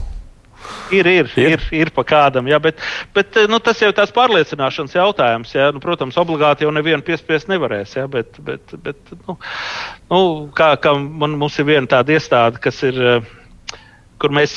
Ir, 0.90 1.06
ir, 1.06 1.32
ir, 1.36 1.48
ir, 1.52 1.64
ir 1.76 1.90
pa 1.92 2.04
kādam, 2.08 2.46
jā, 2.48 2.58
bet, 2.62 2.80
bet 3.16 3.36
nu, 3.50 3.58
tas 3.60 3.80
jau 3.82 3.90
ir 3.90 3.96
tāds 3.96 4.12
pārliecināšanas 4.16 4.96
jautājums. 4.96 5.52
Jā, 5.52 5.68
nu, 5.74 5.82
protams, 5.84 6.16
obligāti 6.20 6.64
jau 6.64 6.72
nevienu 6.72 7.04
piespiest 7.04 7.50
nevarēs, 7.52 7.96
jā, 7.98 8.06
bet, 8.10 8.38
bet, 8.44 8.72
bet 8.84 9.12
nu, 9.26 9.36
nu, 10.08 10.20
kā, 10.56 10.72
kā 10.80 10.94
man, 10.96 11.36
mums 11.40 11.58
ir 11.60 11.68
viena 11.68 11.88
tāda 11.98 12.16
iestāde, 12.16 12.62
kas 12.62 12.80
ir. 12.88 13.02
Kur 14.18 14.32
mēs, 14.34 14.50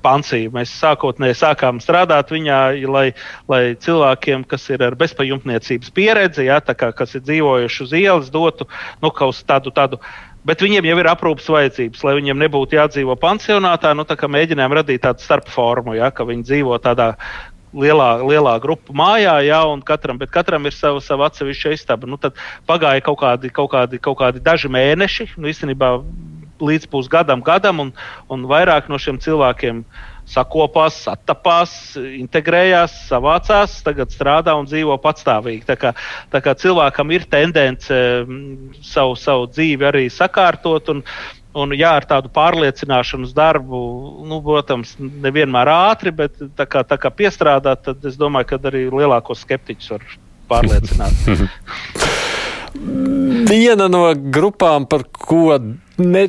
pansī, 0.00 0.46
mēs 0.48 0.70
sākotnēji 0.80 1.36
sākām 1.36 1.82
strādāt 1.84 2.30
viņā, 2.32 2.60
lai, 2.88 3.10
lai 3.44 3.58
cilvēkiem, 3.76 4.46
kas 4.48 4.64
ir 4.72 4.80
ar 4.86 4.96
bezpajumtniecības 4.96 5.92
pieredzi, 5.92 6.46
jā, 6.46 6.56
kā, 6.72 6.88
kas 6.96 7.12
ir 7.18 7.26
dzīvojuši 7.26 7.82
uz 7.84 7.92
ielas, 7.92 8.30
dotu 8.32 8.64
nu, 9.04 9.10
kaut 9.12 9.42
tādu, 9.44 9.74
tādu 9.76 10.00
uh, 10.00 10.08
Bet 10.46 10.62
viņiem 10.62 10.86
jau 10.86 10.96
ir 11.00 11.08
aprūpas 11.10 11.48
vajadzības, 11.50 12.04
lai 12.06 12.14
viņiem 12.20 12.38
nebūtu 12.44 12.78
jādzīvo 12.78 13.16
pansionātā. 13.18 13.90
Nu, 13.98 14.06
mēģinājām 14.06 14.76
radīt 14.78 15.02
tādu 15.02 15.24
starpformu, 15.24 15.96
ja, 15.98 16.12
ka 16.14 16.26
viņi 16.28 16.46
dzīvo 16.46 16.78
tādā 16.84 17.16
lielā, 17.74 18.10
lielā 18.22 18.54
grupu 18.62 18.94
mājā, 18.96 19.40
ja, 19.46 19.64
un 19.66 19.82
katram, 19.82 20.20
katram 20.30 20.68
ir 20.68 20.76
sava, 20.76 21.02
sava 21.02 21.26
atsevišķa 21.30 21.74
istaba. 21.74 22.06
Nu, 22.06 22.18
tad 22.20 22.38
pagāja 22.68 23.02
kaut 23.08 23.18
kādi, 23.24 23.50
kaut 23.50 23.72
kādi, 23.74 23.98
kaut 24.02 24.20
kādi 24.22 24.42
daži 24.44 24.70
mēneši, 24.70 25.32
nu, 25.36 25.50
īstenībā 25.50 25.96
līdz 26.62 26.86
pusgadam, 26.92 27.42
gadam, 27.44 27.82
un, 27.82 27.90
un 28.32 28.46
vairāk 28.48 28.86
no 28.88 29.00
šiem 29.02 29.18
cilvēkiem 29.20 29.82
sakopās, 30.26 30.98
attapās, 31.10 31.72
integrējās, 31.96 32.94
savācās, 33.10 33.78
tagad 33.86 34.12
strādā 34.14 34.56
un 34.58 34.68
dzīvo 34.68 34.98
patstāvīgi. 35.02 35.64
Tā 35.68 35.76
kā, 35.80 35.94
tā 36.32 36.42
kā 36.44 36.56
cilvēkam 36.58 37.14
ir 37.14 37.26
tendence 37.30 37.94
mm, 37.94 38.82
savu, 38.84 39.16
savu 39.20 39.48
dzīvi 39.54 39.90
arī 39.92 40.06
sakārtot. 40.12 40.94
Un, 40.94 41.04
Un, 41.56 41.70
jā, 41.72 41.88
ar 41.96 42.04
tādu 42.04 42.28
pārliecināšanas 42.36 43.30
darbu, 43.32 43.78
nu, 44.28 44.42
protams, 44.44 44.90
nevienmēr 45.00 45.70
ātri, 45.72 46.12
bet 46.12 46.36
tā 46.52 46.66
kā, 46.68 46.82
tā 46.84 46.98
kā 47.00 47.08
piestrādāt, 47.08 47.80
tad 47.86 48.04
es 48.04 48.18
domāju, 48.20 48.50
ka 48.50 48.58
arī 48.68 48.82
lielākos 48.92 49.40
skeptiķus 49.46 49.94
var 49.94 50.04
pārliecināt. 50.52 51.16
Viena 53.48 53.88
no 53.88 54.04
grupām, 54.12 54.84
par 54.84 55.08
ko 55.08 55.56
ne 55.96 56.26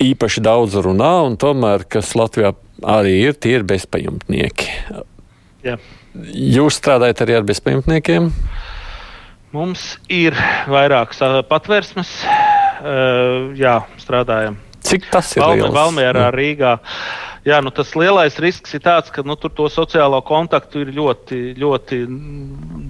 īpaši 0.00 0.40
daudz 0.48 0.80
runā, 0.80 1.12
un 1.28 1.36
tomēr, 1.36 1.84
kas 1.84 2.16
Latvijā 2.16 2.56
arī 2.84 3.16
ir, 3.28 3.36
tie 3.40 3.56
ir 3.58 3.66
bezpajumtnieki. 3.68 4.70
Jā. 5.64 5.78
Jūs 6.14 6.78
strādājat 6.78 7.24
arī 7.24 7.38
ar 7.40 7.46
bezpajumtniekiem? 7.48 8.28
Mums 9.54 9.94
ir 10.10 10.36
vairākas 10.70 11.22
patvērsmes, 11.48 12.10
jā, 13.58 13.76
strādājam. 14.02 14.58
Cik 14.84 15.06
tas 15.12 15.30
ir? 15.36 15.42
Valmē, 15.42 15.70
Valmērā, 15.72 16.26
Rīgā. 16.34 16.74
Uh, 16.76 17.33
jā, 17.46 17.60
nu, 17.64 17.72
tas 17.74 17.92
lielais 17.98 18.38
risks 18.42 18.74
ir 18.76 18.82
tāds, 18.84 19.12
ka 19.14 19.24
nu, 19.26 19.36
tur 19.40 19.52
to 19.54 19.68
sociālo 19.72 20.20
kontaktu 20.26 20.84
ir 20.84 20.92
ļoti, 20.96 21.40
ļoti 21.60 22.00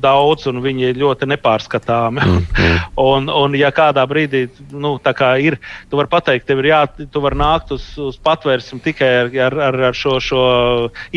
daudz 0.04 0.48
un 0.50 0.60
viņi 0.64 0.90
ir 0.90 1.00
ļoti 1.00 1.28
nepārskatāmi. 1.32 2.24
Mm, 2.24 2.40
mm. 2.44 2.78
un, 3.10 3.28
un, 3.32 3.56
ja 3.58 3.70
kādā 3.74 4.04
brīdī 4.08 4.46
nu, 4.72 4.96
kā 5.04 5.34
ir, 5.42 5.58
tu 5.90 5.98
vari 6.00 6.10
pateikt, 6.12 6.46
tev 6.48 6.62
ir 6.62 6.70
jā, 6.70 6.80
tu 7.12 7.22
vari 7.24 7.38
nākt 7.40 7.74
uz, 7.76 7.86
uz 8.00 8.18
patvērsmu 8.24 8.80
tikai 8.84 9.10
ar, 9.24 9.32
ar, 9.48 9.58
ar, 9.68 9.80
ar 9.90 9.98
šo, 9.98 10.16
šo 10.22 10.44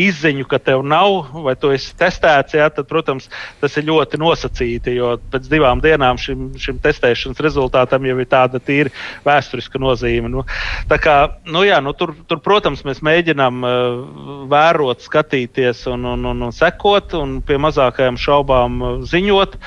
izziņu, 0.00 0.46
ka 0.48 0.60
tev 0.70 0.84
nav, 0.86 1.32
vai 1.44 1.56
tu 1.60 1.72
esi 1.74 1.94
testēts, 1.98 2.56
jā, 2.58 2.68
tad, 2.74 2.88
protams, 2.90 3.28
tas 3.62 3.76
ir 3.78 3.88
ļoti 3.88 4.20
nosacīti, 4.20 4.96
jo 4.98 5.14
pēc 5.32 5.48
divām 5.50 5.82
dienām 5.84 6.20
šim, 6.20 6.50
šim 6.60 6.80
testēšanas 6.84 7.42
rezultātam 7.44 8.06
jau 8.08 8.18
ir 8.18 8.30
tāda 8.30 8.60
tīra 8.62 8.92
vēsturiska 9.26 9.80
nozīme. 9.82 10.30
Nu, 10.32 10.44
tā 10.90 11.00
kā, 11.02 11.18
nu, 11.48 11.64
jā, 11.66 11.80
nu, 11.84 11.94
tur, 11.96 12.14
tur, 12.30 12.42
protams, 12.44 12.84
mēs 12.86 13.02
mēģinām 13.04 13.27
mēģinām 13.28 13.64
uh, 13.64 14.46
vērot, 14.48 15.02
skatīties 15.04 15.86
un, 15.92 16.04
un, 16.04 16.24
un, 16.24 16.42
un 16.48 16.52
sekot, 16.52 17.12
un 17.14 17.40
pie 17.42 17.58
mazākajām 17.60 18.16
šaubām 18.16 18.80
uh, 18.80 18.92
ziņot. 19.04 19.58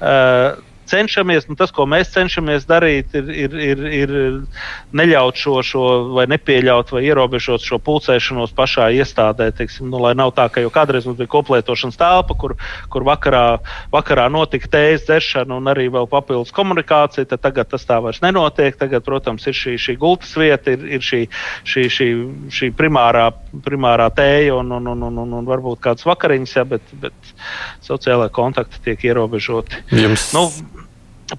Uh, 0.00 0.58
cenšamies, 0.90 1.46
nu, 1.48 1.56
tas, 1.58 1.72
ko 1.74 1.86
mēs 1.88 2.12
cenšamies 2.14 2.66
darīt, 2.68 3.14
ir, 3.16 3.30
ir, 3.30 3.56
ir, 3.70 3.84
ir 4.00 4.14
neļaut 4.96 5.38
šo, 5.38 5.60
šo 5.66 5.84
vai 6.16 6.26
nepieļaut 6.30 6.92
vai 6.94 7.04
ierobežot 7.06 7.64
šo 7.64 7.78
pulcēšanos 7.84 8.54
pašā 8.56 8.90
iestādē. 8.98 9.50
Teiksim, 9.56 9.90
nu, 9.92 10.00
lai 10.02 10.12
nav 10.18 10.34
tā, 10.36 10.48
ka 10.52 10.64
jau 10.64 10.72
kādreiz 10.74 11.06
mums 11.08 11.18
bija 11.20 11.30
koplietošanas 11.32 11.98
telpa, 12.00 12.36
kur, 12.38 12.56
kur 12.92 13.06
vakarā, 13.06 13.44
vakarā 13.94 14.26
notika 14.32 14.70
tējas 14.74 15.06
dzeršana 15.08 15.58
un 15.58 15.70
arī 15.70 15.88
vēl 15.92 16.08
papildus 16.10 16.54
komunikācija. 16.56 17.28
Tagad 17.40 17.70
tas 17.72 17.86
tā 17.88 18.00
vairs 18.02 18.22
nenotiek. 18.24 18.76
Tagad, 18.80 19.04
protams, 19.06 19.46
ir 19.50 19.56
šī, 19.56 19.76
šī 19.80 19.96
gultas 20.00 20.34
vieta, 20.38 20.74
ir, 20.74 20.86
ir 20.98 21.04
šī, 21.04 21.22
šī, 21.68 21.86
šī, 21.96 22.10
šī 22.58 22.72
primārā, 22.76 23.30
primārā 23.64 24.10
tēja 24.16 24.58
un, 24.58 24.72
un, 24.76 24.92
un, 24.94 25.06
un, 25.08 25.22
un, 25.24 25.38
un 25.40 25.48
varbūt 25.48 25.82
kādas 25.86 26.06
vakariņas, 26.08 26.56
ja, 26.58 26.66
bet, 26.68 26.94
bet 27.02 27.34
sociālai 27.86 28.30
kontakti 28.34 28.82
tiek 28.90 29.10
ierobežoti. 29.10 29.84
Jums... 29.94 30.30
Nu, 30.36 30.48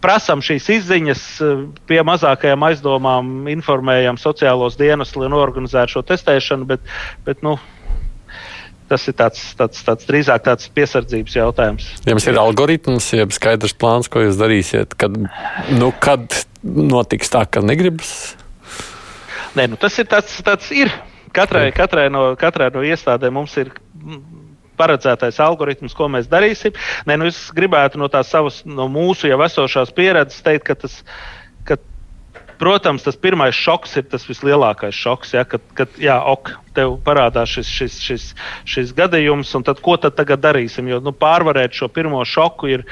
prasām 0.02 0.44
šīs 0.46 0.70
izziņas, 0.78 1.26
eh, 1.42 1.66
pie 1.90 2.00
mazākajām 2.08 2.64
aizdomām 2.70 3.50
informējam 3.52 4.20
sociālos 4.22 4.78
dienas, 4.80 5.16
lai 5.16 5.30
norganizētu 5.34 5.98
šo 5.98 6.04
testēšanu, 6.08 6.68
bet, 6.70 6.80
bet 7.26 7.44
nu, 7.44 7.58
tas 8.92 9.08
ir 9.08 9.16
tāds, 9.20 9.44
tāds, 9.60 9.84
tāds 9.88 10.08
drīzāk 10.10 10.44
tāds 10.48 10.68
piesardzības 10.76 11.38
jautājums. 11.38 11.88
Jums 12.08 12.28
ir 12.28 12.40
algoritms, 12.42 13.12
jeb 13.16 13.32
skaidrs 13.36 13.74
plāns, 13.74 14.12
ko 14.12 14.26
jūs 14.26 14.40
darīsiet, 14.40 14.98
kad, 15.00 15.16
nu, 15.72 15.92
kad 16.04 16.44
notiks 16.64 17.32
tā, 17.32 17.46
ka 17.48 17.64
negribas? 17.64 18.36
Nē, 19.56 19.68
nu, 19.72 19.80
tas 19.80 19.98
ir 20.00 20.08
tāds, 20.12 20.38
tāds 20.46 20.72
ir. 20.76 20.92
Katrai, 21.32 21.70
katrai, 21.72 22.10
no, 22.12 22.34
katrai 22.36 22.68
no 22.76 22.82
iestādēm 22.84 23.38
mums 23.40 23.54
ir 23.62 23.72
paredzētais 24.80 25.40
algoritms, 25.44 25.96
ko 25.98 26.10
mēs 26.12 26.30
darīsim. 26.32 26.76
Nē, 27.10 27.20
nu 27.20 27.30
es 27.32 27.44
gribētu 27.56 28.02
no 28.02 28.10
tās 28.12 28.32
savas, 28.32 28.62
no 28.66 28.90
mūsu 28.92 29.32
jau 29.32 29.40
esošās 29.46 29.94
pieredzes 29.98 30.44
teikt, 30.46 30.68
ka 30.70 30.80
tas. 30.86 31.02
Ka, 31.68 31.80
Protams, 32.62 33.02
tas 33.02 33.16
pirmais 33.18 33.58
šoks 33.58 33.96
ir 33.98 34.04
tas 34.12 34.22
vislielākais 34.30 34.94
šoks. 34.94 35.32
Ja, 35.34 35.42
kad, 35.50 35.64
kad 35.74 35.96
jā, 35.98 36.20
ok, 36.30 36.52
tev 36.78 36.92
parādās 37.02 37.50
šis, 37.50 37.72
šis, 37.74 37.96
šis, 38.06 38.26
šis 38.70 38.92
gadījums, 38.94 39.50
un 39.58 39.66
tad, 39.66 39.82
ko 39.82 39.96
tad 39.98 40.14
tagad 40.20 40.44
darīsim? 40.44 40.86
Jo 40.92 41.00
nu, 41.02 41.10
pārvarēt 41.10 41.74
šo 41.74 41.90
pirmo 41.90 42.22
šoku 42.22 42.70
ir, 42.70 42.84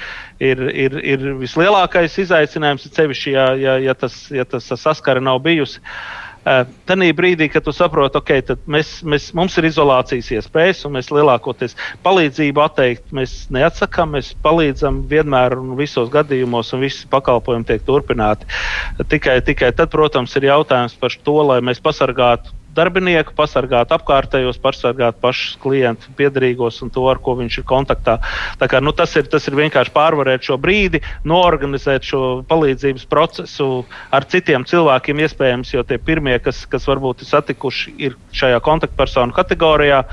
ir, 0.41 0.63
ir, 0.73 0.97
ir 1.13 1.27
vislielākais 1.43 2.17
izaicinājums, 2.25 2.89
ceļš, 2.97 3.21
ja, 3.29 3.45
ja, 3.61 3.77
ja, 3.85 3.93
tas, 3.93 4.17
ja 4.33 4.47
tas 4.49 4.73
saskara 4.73 5.21
nav 5.21 5.37
bijusi. 5.45 5.85
Uh, 5.85 6.28
Tanī 6.89 7.11
brīdī, 7.13 7.45
kad 7.53 7.65
tu 7.65 7.73
saproti, 7.75 8.17
ok, 8.17 8.31
mēs, 8.73 8.91
mēs, 9.05 9.29
mums 9.37 9.57
ir 9.59 9.67
izolācijas 9.69 10.31
iespējas, 10.33 10.81
un 10.87 10.95
mēs 10.97 11.11
lielākoties 11.13 11.75
palīdzību 12.05 12.63
atteikt, 12.63 13.11
mēs 13.15 13.35
neatsakām, 13.53 14.15
mēs 14.17 14.31
palīdzam 14.45 15.03
vienmēr 15.11 15.57
un 15.59 15.75
visos 15.79 16.09
gadījumos, 16.13 16.73
un 16.73 16.85
visi 16.87 17.05
pakalpojumi 17.11 17.69
tiek 17.69 17.85
turpināti. 17.85 18.49
Tikai, 19.11 19.39
tikai 19.45 19.73
tad, 19.77 19.91
protams, 19.93 20.33
ir 20.39 20.49
jautājums 20.49 20.97
par 20.99 21.13
to, 21.23 21.37
lai 21.51 21.59
mēs 21.65 21.83
pasargātu 21.85 22.58
darbinieku, 22.75 23.33
pasargāt 23.37 23.91
apkārtējos, 23.95 24.59
pasargāt 24.61 25.19
pašus 25.21 25.57
klientu 25.63 26.11
piedarīgos 26.17 26.81
un 26.85 26.91
to, 26.93 27.05
ar 27.11 27.21
ko 27.23 27.35
viņš 27.39 27.59
ir 27.61 27.67
kontaktā. 27.69 28.17
Tā 28.61 28.69
kā, 28.71 28.81
nu, 28.83 28.93
tas, 28.95 29.15
ir, 29.19 29.27
tas 29.31 29.47
ir 29.49 29.57
vienkārši 29.59 29.93
pārvarēt 29.95 30.45
šo 30.47 30.59
brīdi, 30.61 31.01
noorganizēt 31.27 32.07
šo 32.09 32.23
palīdzības 32.49 33.07
procesu 33.09 33.69
ar 34.15 34.27
citiem 34.29 34.67
cilvēkiem, 34.69 35.25
iespējams, 35.25 35.73
jo 35.75 35.83
tie 35.87 35.99
pirmie, 36.01 36.37
kas, 36.43 36.65
kas 36.69 36.87
varbūt 36.89 37.25
ir 37.25 37.31
satikuši, 37.33 37.97
ir 38.09 38.17
šajā 38.35 38.61
kontaktpersonu 38.65 39.35
kategorijā. 39.35 40.05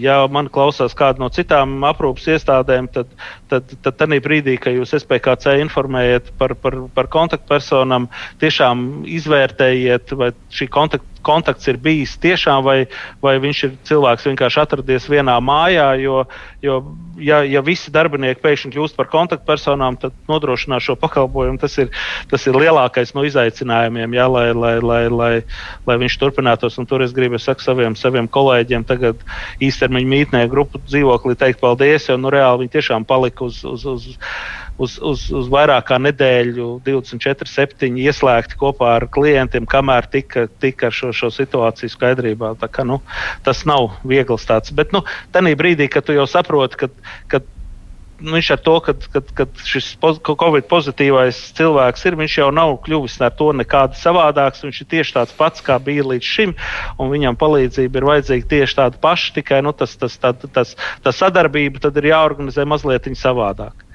ja 0.00 0.14
man 0.32 0.46
klausās 0.48 0.94
kāda 0.96 1.20
no 1.20 1.28
citām 1.28 1.82
aprūpas 1.84 2.30
iestādēm, 2.32 2.88
tad, 2.88 3.10
tad, 3.50 3.74
tad 3.84 3.98
tādā 4.00 4.18
brīdī, 4.24 4.56
kad 4.60 4.76
jūs 4.76 4.94
SPKC 4.98 5.58
informējat 5.64 6.32
par, 6.40 6.54
par, 6.58 6.76
par 6.94 7.10
kontaktpersonām, 7.12 8.08
tiešām 8.42 8.88
izvērtējiet, 9.18 10.14
vai 10.18 10.32
šī 10.54 10.68
kontakt, 10.72 11.18
kontakts 11.28 11.68
ir 11.68 11.78
bijis 11.82 12.16
tiešām, 12.22 12.62
vai, 12.64 12.78
vai 13.22 13.36
viņš 13.42 13.62
ir 13.66 13.74
cilvēks 13.88 14.28
vienkārši 14.30 14.60
atradies 14.62 15.08
vienā 15.10 15.36
mājā. 15.44 15.90
Jo, 16.00 16.22
jo 16.64 16.78
ja, 17.20 17.40
ja 17.46 17.62
visi 17.64 17.92
darbinieki 17.94 18.42
pēkšņi 18.42 18.72
kļūst 18.74 18.96
par 18.98 19.10
kontaktpersonām, 19.12 19.98
tad 20.00 20.16
nodrošināt 20.30 20.84
šo 20.84 20.96
pakalpojumu 21.00 21.60
tas 21.60 21.76
ir, 21.82 21.90
tas 22.30 22.46
ir 22.48 22.58
lielākais 22.58 23.14
no 23.16 23.24
izaicinājumiem, 23.28 24.16
jā, 24.16 24.28
lai, 24.30 24.46
lai, 24.54 24.74
lai, 24.80 25.02
lai, 25.12 25.32
lai 25.88 25.98
viņš 26.04 26.18
turpinātos. 26.22 26.78
Un 26.80 26.88
tur 26.88 27.04
es 27.04 27.14
gribu 27.16 27.40
saku 27.42 27.64
saviem, 27.64 27.96
saviem 27.98 28.30
kolēģiem 28.30 28.86
tagad 28.88 29.22
īstermiņa 29.64 30.12
mītnē 30.14 30.44
grupu 30.50 30.80
dzīvoklī 30.86 31.36
teikt 31.38 31.62
paldies, 31.62 32.08
jo 32.08 32.18
nu, 32.20 32.32
reāli 32.32 32.64
viņi 32.64 32.76
tiešām 32.78 33.08
palika 33.08 33.37
uz, 33.44 33.60
uz, 33.64 33.84
uz, 33.86 34.06
uz, 34.78 34.96
uz, 35.10 35.24
uz 35.40 35.50
vairāk 35.52 35.88
kā 35.90 35.98
nedēļu, 36.02 36.68
24, 36.86 37.50
7 37.50 38.00
ieslēgti 38.04 38.58
kopā 38.60 38.94
ar 38.98 39.08
klientiem, 39.14 39.68
kamēr 39.68 40.08
tika, 40.12 40.46
tika 40.62 40.92
šo, 40.94 41.12
šo 41.16 41.32
situāciju 41.34 41.92
skaidrībā. 41.94 42.54
Kā, 42.72 42.86
nu, 42.88 43.00
tas 43.46 43.64
nav 43.68 43.92
viegls 44.08 44.48
tāds. 44.48 44.74
Bet 44.74 44.94
nu, 44.96 45.04
tajā 45.34 45.58
brīdī, 45.58 45.90
kad 45.92 46.06
tu 46.06 46.16
jau 46.16 46.26
saproti, 46.30 46.84
ka, 46.84 46.90
ka 47.32 47.42
viņš 48.18 48.50
ar 48.54 48.60
to, 48.66 48.74
ka, 48.82 48.94
ka, 49.12 49.22
ka 49.36 49.46
šis 49.66 49.92
covid 50.00 50.66
pozitīvais 50.70 51.38
cilvēks 51.58 52.06
ir, 52.08 52.18
viņš 52.18 52.38
jau 52.40 52.48
nav 52.54 52.76
kļuvis 52.84 53.18
ar 53.22 53.34
to 53.38 53.50
nekādi 53.56 53.98
savādāks. 54.00 54.64
Viņš 54.66 54.80
ir 54.82 54.90
tieši 54.94 55.16
tāds 55.18 55.34
pats, 55.38 55.64
kā 55.64 55.78
bija 55.82 56.06
līdz 56.06 56.30
šim, 56.36 56.54
un 56.98 57.12
viņam 57.14 57.38
palīdzība 57.38 58.00
ir 58.00 58.08
vajadzīga 58.12 58.50
tieši 58.54 58.80
tāda 58.80 59.02
paša, 59.02 59.34
tikai 59.38 59.60
nu, 59.66 59.74
tas, 59.76 59.94
tas, 60.00 60.18
tā, 60.20 60.34
tas, 60.34 60.74
tā 61.04 61.14
sadarbība 61.14 61.82
tad 61.86 61.98
ir 62.00 62.10
jāorganizē 62.12 62.66
mazliet 62.68 63.06
savādāk. 63.18 63.86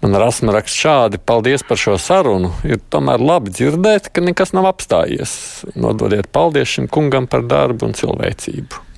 Man 0.00 0.16
rasma 0.16 0.54
raksta 0.56 0.78
šādi: 0.80 1.18
Paldies 1.20 1.64
par 1.66 1.80
šo 1.80 1.98
sarunu. 2.00 2.54
Ir 2.64 2.80
tomēr 2.92 3.20
labi 3.20 3.52
dzirdēt, 3.52 4.08
ka 4.08 4.24
nekas 4.24 4.54
nav 4.56 4.70
apstājies. 4.70 5.32
Nododiet 5.76 6.30
paldies 6.32 6.72
šim 6.72 6.88
kungam 6.88 7.28
par 7.28 7.44
darbu 7.44 7.90
un 7.90 7.96
cilvēcību. 7.98 8.89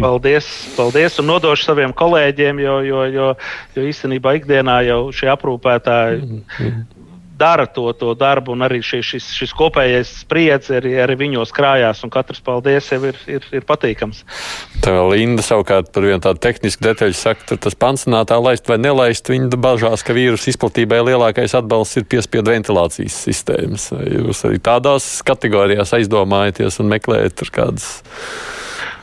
Paldies, 0.00 0.46
paldies 0.76 1.20
un 1.22 1.28
nodošu 1.30 1.68
saviem 1.68 1.94
kolēģiem, 1.94 2.58
jo, 2.64 2.80
jo, 2.82 3.04
jo, 3.14 3.30
jo 3.76 3.86
īstenībā 3.86 4.34
ikdienā 4.40 4.80
jau 4.88 5.00
šie 5.14 5.30
aprūpētāji 5.30 6.18
mm 6.18 6.40
-hmm. 6.58 6.80
dara 7.38 7.66
to, 7.66 7.92
to 7.92 8.14
darbu, 8.14 8.52
un 8.52 8.66
arī 8.66 8.80
šis, 8.82 9.06
šis, 9.06 9.28
šis 9.38 9.52
kopējais 9.54 10.10
spriedzi 10.24 10.74
arī, 10.78 10.94
arī 11.02 11.16
viņos 11.18 11.52
krājās, 11.54 12.02
un 12.04 12.10
katrs 12.10 12.40
paldies 12.40 12.90
jau 12.90 12.98
ir, 13.04 13.18
ir, 13.26 13.46
ir 13.52 13.62
patīkams. 13.62 14.24
Tā 14.82 14.94
Linda 15.10 15.42
savukārt 15.42 15.92
par 15.92 16.02
vienu 16.02 16.20
tādu 16.20 16.42
tehnisku 16.42 16.82
detaļu 16.82 17.14
saka, 17.14 17.46
tur 17.48 17.58
tas 17.58 17.74
pansionātā 17.74 18.40
laist 18.42 18.68
vai 18.68 18.78
nelaist, 18.78 19.30
viņa 19.30 19.56
bažās, 19.56 20.02
ka 20.02 20.12
vīrusu 20.12 20.50
izplatībai 20.50 21.04
lielākais 21.06 21.54
atbalsts 21.54 21.96
ir 21.96 22.04
piespiedu 22.04 22.50
ventilācijas 22.50 23.22
sistēmas. 23.28 23.92
Jūs 23.94 24.44
arī 24.44 24.58
tādās 24.58 25.22
kategorijās 25.22 25.94
aizdomājaties 25.94 26.80
un 26.80 26.90
meklējat 26.90 27.38
tur 27.38 27.50
kādas 27.50 28.02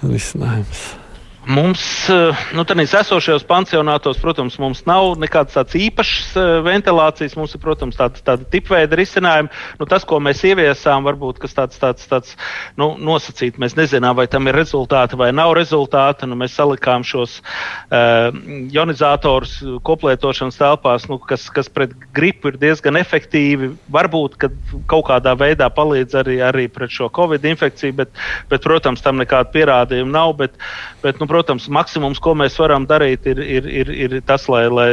risinājums. 0.03 1.00
Mums, 1.49 1.81
eh, 2.05 2.37
nu, 2.53 2.61
tādās 2.69 2.91
esošajos 2.99 3.47
pansionātos, 3.49 4.19
protams, 4.21 4.59
mums 4.61 4.83
nav 4.85 5.15
nekādas 5.17 5.55
tādas 5.55 5.73
īpašas 5.73 6.35
eh, 6.37 6.49
ventilācijas. 6.67 7.33
Mums 7.39 7.55
ir, 7.57 7.61
protams, 7.63 7.97
tāda, 7.97 8.21
tāda 8.21 8.45
tipveida 8.53 8.99
risinājuma. 8.99 9.49
Nu, 9.79 9.87
tas, 9.89 10.05
ko 10.05 10.19
mēs 10.21 10.43
ieviesām, 10.45 11.01
varbūt 11.07 11.39
tas 11.41 11.57
tāds, 11.57 11.79
tāds, 11.81 12.05
tāds 12.11 12.35
nu, 12.77 12.91
nosacīts. 13.01 13.57
Mēs 13.61 13.73
nezinām, 13.79 14.13
vai 14.19 14.27
tam 14.29 14.51
ir 14.51 14.59
rezultāti 14.59 15.17
vai 15.17 15.31
nav 15.33 15.55
rezultāti. 15.57 16.29
Nu, 16.29 16.37
mēs 16.37 16.53
salikām 16.59 17.01
šos 17.07 17.39
uh, 17.41 18.29
ionizātorus 18.69 19.57
koplietošanas 19.87 20.61
telpās, 20.61 21.09
nu, 21.09 21.17
kas, 21.25 21.47
kas 21.49 21.71
pret 21.73 21.97
gripu 22.13 22.51
ir 22.51 22.61
diezgan 22.61 23.01
efektīvi. 23.01 23.71
Varbūt 23.89 24.37
kaut 24.45 25.07
kādā 25.09 25.33
veidā 25.41 25.71
palīdz 25.73 26.21
arī, 26.21 26.37
arī 26.45 26.67
pret 26.69 26.93
šo 26.93 27.09
covid 27.09 27.49
infekciju, 27.49 27.97
bet, 28.03 28.13
bet 28.53 28.69
protams, 28.69 29.01
tam 29.01 29.17
nekāda 29.23 29.49
pierādījuma 29.57 30.17
nav. 30.19 30.37
Bet, 30.43 30.61
bet, 31.01 31.17
nu, 31.17 31.30
protams, 31.31 31.69
maksimums, 31.71 32.19
ko 32.19 32.33
mēs 32.37 32.57
varam 32.59 32.85
darīt, 32.89 33.25
ir, 33.31 33.39
ir, 33.39 33.67
ir, 33.81 33.91
ir 34.05 34.15
tas, 34.27 34.49
lai, 34.51 34.65
lai, 34.67 34.89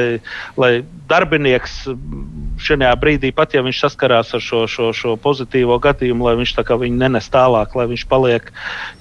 lai 0.61 0.71
darbinieks 1.11 1.81
šajā 2.63 2.93
brīdī, 3.03 3.33
pat 3.35 3.57
ja 3.57 3.65
viņš 3.67 3.83
saskarās 3.85 4.31
ar 4.39 4.45
šo, 4.45 4.63
šo, 4.71 4.93
šo 4.95 5.17
pozitīvo 5.23 5.81
gadījumu, 5.83 6.29
lai 6.29 6.37
viņš 6.39 6.55
viņu 6.69 7.01
nenes 7.01 7.31
tālāk, 7.35 7.75
lai 7.79 7.89
viņš 7.91 8.07
paliek 8.11 8.53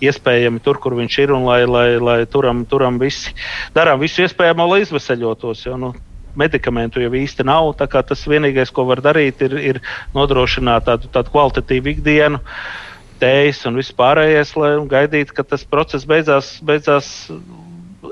iespējami 0.01 0.63
tur, 0.65 0.81
kur 0.81 0.97
viņš 0.97 1.19
ir, 1.25 1.35
un 1.37 1.45
lai, 1.49 1.61
lai, 1.69 1.87
lai 2.01 2.19
turam, 2.25 2.65
turam 2.65 2.99
visi, 3.01 3.35
darām 3.77 4.01
visu 4.01 4.25
iespējamo, 4.25 4.67
lai 4.71 4.81
izveseļotos. 4.85 5.65
Jo, 5.67 5.77
nu, 5.81 5.93
medikamentu 6.37 7.01
jau 7.01 7.13
īsti 7.17 7.45
nav. 7.47 7.71
Tas 7.77 8.27
vienīgais, 8.29 8.73
ko 8.73 8.85
var 8.89 9.01
darīt, 9.05 9.41
ir, 9.45 9.57
ir 9.73 9.79
nodrošināt 10.13 10.85
tādu, 10.89 11.09
tādu 11.13 11.33
kvalitatīvu 11.33 11.95
ikdienu. 11.95 12.41
Uh, 12.41 12.86
tējas 13.21 13.63
un 13.69 13.79
viss 13.79 13.95
pārējais, 13.95 14.53
lai 14.59 14.73
gaidītu, 14.89 15.35
ka 15.37 15.45
tas 15.47 15.65
process 15.67 16.07
beidzās, 16.09 16.57
beidzās 16.65 17.09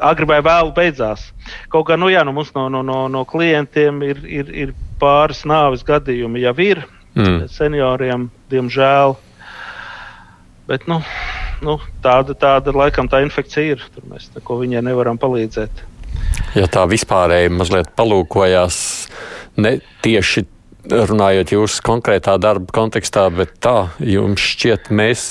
agri 0.03 0.27
vai 0.29 0.41
vēlu 0.45 0.73
beidzās. 0.75 1.29
Kaut 1.71 1.87
gan 1.89 2.01
nu, 2.01 2.09
jā, 2.11 2.23
nu, 2.27 2.33
mums 2.35 2.51
no, 2.55 2.67
no, 2.71 2.81
no, 2.85 3.05
no 3.11 3.23
klientiem 3.29 4.01
ir, 4.05 4.21
ir, 4.25 4.51
ir 4.65 4.73
pāris 5.01 5.43
nāves 5.47 5.85
gadījumi 5.85 6.43
jau 6.43 6.55
ir 6.63 6.83
mm. 7.15 7.45
senioriem, 7.51 8.29
diemžēl. 8.51 9.15
Bet, 10.69 10.87
nu, 10.89 10.99
nu, 11.65 11.77
tāda, 12.03 12.35
tāda 12.37 12.73
laikam 12.75 13.09
tā 13.11 13.21
infekcija 13.25 13.75
ir. 13.75 13.85
Tur 13.93 14.07
mēs 14.09 14.31
neko 14.35 14.59
viņai 14.63 14.83
nevaram 14.87 15.19
palīdzēt. 15.21 15.83
Ja 16.55 16.67
tā 16.71 16.85
vispārēji 16.89 17.51
mazliet 17.53 17.91
palūkojās 17.97 18.77
ne 19.61 19.77
tieši 20.03 20.45
runājot 20.91 21.53
jūsu 21.55 21.83
konkrētā 21.85 22.35
darba 22.41 22.71
kontekstā, 22.75 23.27
bet 23.33 23.55
tā 23.63 23.91
jums 23.99 24.43
šķiet, 24.53 24.89
mēs 24.95 25.25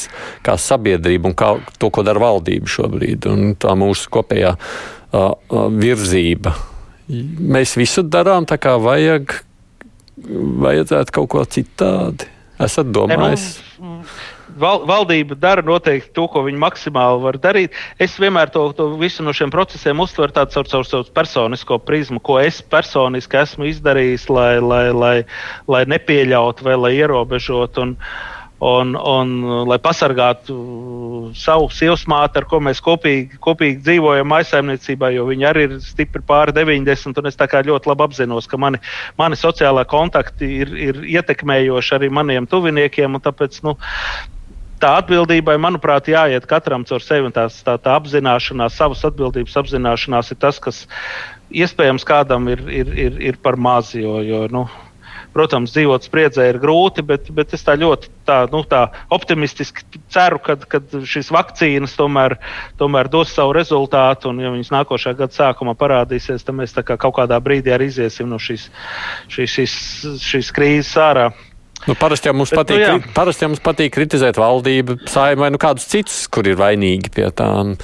kā 0.47 0.57
sabiedrība 0.61 1.31
un 1.31 1.37
kā 1.39 1.55
to, 1.79 1.91
ko 1.95 2.05
dara 2.07 2.23
valdība 2.23 2.71
šobrīd, 2.71 3.29
un 3.31 3.55
tā 3.61 3.75
mūsu 3.79 4.11
kopējā 4.15 4.55
uh, 4.57 5.33
virzība. 5.75 6.55
Mēs 7.09 7.77
visu 7.77 8.05
darām 8.07 8.47
tā, 8.49 8.59
kā 8.61 8.77
vajag, 8.81 9.37
vajadzētu 10.65 11.19
kaut 11.19 11.33
ko 11.35 11.45
citādi. 11.45 12.31
Esat 12.65 12.93
domājis? 12.95 13.49
Ne, 13.81 13.89
nu, 13.89 13.99
val, 14.59 14.85
valdība 14.89 15.37
dara 15.39 15.65
noteikti 15.65 16.13
to, 16.17 16.27
ko 16.31 16.45
viņi 16.47 16.61
maksimāli 16.63 17.23
var 17.25 17.39
darīt. 17.43 17.75
Es 18.03 18.19
vienmēr 18.21 18.53
to, 18.55 18.67
to 18.77 18.91
visu 19.01 19.25
no 19.27 19.35
šiem 19.37 19.53
procesiem 19.55 20.03
uztveru 20.05 20.35
tādu 20.35 20.55
caur 20.57 20.71
savu, 20.71 20.89
savu 20.89 21.09
personisko 21.15 21.81
prizmu, 21.85 22.23
ko 22.25 22.39
es 22.43 22.63
personiski 22.63 23.41
esmu 23.43 23.69
izdarījis, 23.73 24.29
lai, 24.33 24.53
lai, 24.63 24.87
lai, 24.95 25.17
lai 25.71 25.85
nepieļautu 25.91 26.67
vai 26.67 26.79
lai 26.79 26.95
ierobežotu. 27.01 27.85
Un, 27.85 27.99
un, 28.65 28.95
un 28.97 29.33
lai 29.69 29.77
pasargātu 29.83 30.55
savu 31.37 31.67
sievas 31.75 32.05
māti, 32.09 32.39
ar 32.41 32.47
ko 32.49 32.61
mēs 32.65 32.81
kopīgi, 32.85 33.39
kopīgi 33.43 33.83
dzīvojam 33.83 34.31
maisaimniecībā, 34.31 35.11
jo 35.15 35.27
viņi 35.29 35.49
arī 35.49 35.67
ir 35.69 35.75
stipri 35.85 36.23
pāri 36.25 36.55
90. 36.57 37.21
Es 37.29 37.39
ļoti 37.39 37.91
labi 37.91 38.07
apzinos, 38.07 38.49
ka 38.49 38.61
mani, 38.61 38.81
mani 39.21 39.37
sociālā 39.37 39.85
kontakti 39.91 40.49
ir, 40.63 40.73
ir 40.77 41.03
ietekmējoši 41.19 41.99
arī 41.99 42.11
maniem 42.15 42.49
tuviniekiem. 42.49 43.21
Tāpēc 43.25 43.61
nu, 43.67 43.77
tā 44.85 44.95
atbildībai, 45.01 45.57
manuprāt, 45.61 46.13
jāiet 46.13 46.47
katram 46.51 46.85
caur 46.89 47.03
sevi. 47.05 47.33
Tās, 47.35 47.63
tā, 47.65 47.79
tā 47.81 47.97
apzināšanās, 47.99 48.77
savas 48.77 49.05
atbildības 49.09 49.57
apzināšanās 49.65 50.35
ir 50.35 50.41
tas, 50.45 50.61
kas 50.63 50.85
iespējams 51.55 52.05
kādam 52.09 52.51
ir, 52.53 52.65
ir, 52.69 52.97
ir, 53.09 53.23
ir 53.33 53.41
par 53.43 53.57
maz. 53.57 53.95
Jo, 53.97 54.19
jo, 54.25 54.45
nu, 54.53 54.67
protams, 55.35 55.73
dzīvot 55.75 56.07
spriedzē 56.07 56.47
ir 56.51 56.61
grūti, 56.63 57.05
bet, 57.07 57.31
bet 57.35 57.55
es 57.57 57.65
tā 57.67 57.77
ļoti 57.81 58.11
tā, 58.29 58.43
nu, 58.53 58.61
tā 58.69 58.85
optimistiski 59.15 60.03
ceru, 60.13 60.41
ka 60.43 60.83
šīs 61.15 61.33
vakcīnas 61.35 61.97
tomēr, 61.99 62.37
tomēr 62.81 63.11
dos 63.13 63.33
savu 63.35 63.57
rezultātu. 63.57 64.31
Un, 64.31 64.45
ja 64.45 64.53
viņas 64.55 64.73
nākošā 64.75 65.17
gada 65.19 65.35
sākumā 65.35 65.77
parādīsies, 65.81 66.45
tad 66.45 66.61
mēs 66.61 66.77
kā 66.77 66.99
kaut 67.01 67.17
kādā 67.19 67.41
brīdī 67.43 67.75
arī 67.75 67.91
iziesim 67.91 68.31
no 68.31 68.39
šīs, 68.43 68.69
šīs, 69.33 69.59
šīs, 69.59 69.81
šīs 70.29 70.55
krīzes 70.55 70.95
ārā. 71.01 71.33
Nu, 71.85 71.97
parasti, 72.01 72.31
jau 72.31 72.37
Bet, 72.55 72.63
patīk, 72.63 72.85
nu, 72.89 73.13
parasti 73.17 73.45
jau 73.45 73.51
mums 73.53 73.63
patīk 73.65 73.93
kritizēt 73.93 74.39
valdību, 74.41 75.03
saimē 75.11 75.51
nu 75.53 75.61
kādus 75.61 75.89
citus, 75.91 76.25
kur 76.33 76.49
ir 76.49 76.57
vainīgi 76.61 77.13
pie 77.13 77.29
tām 77.37 77.75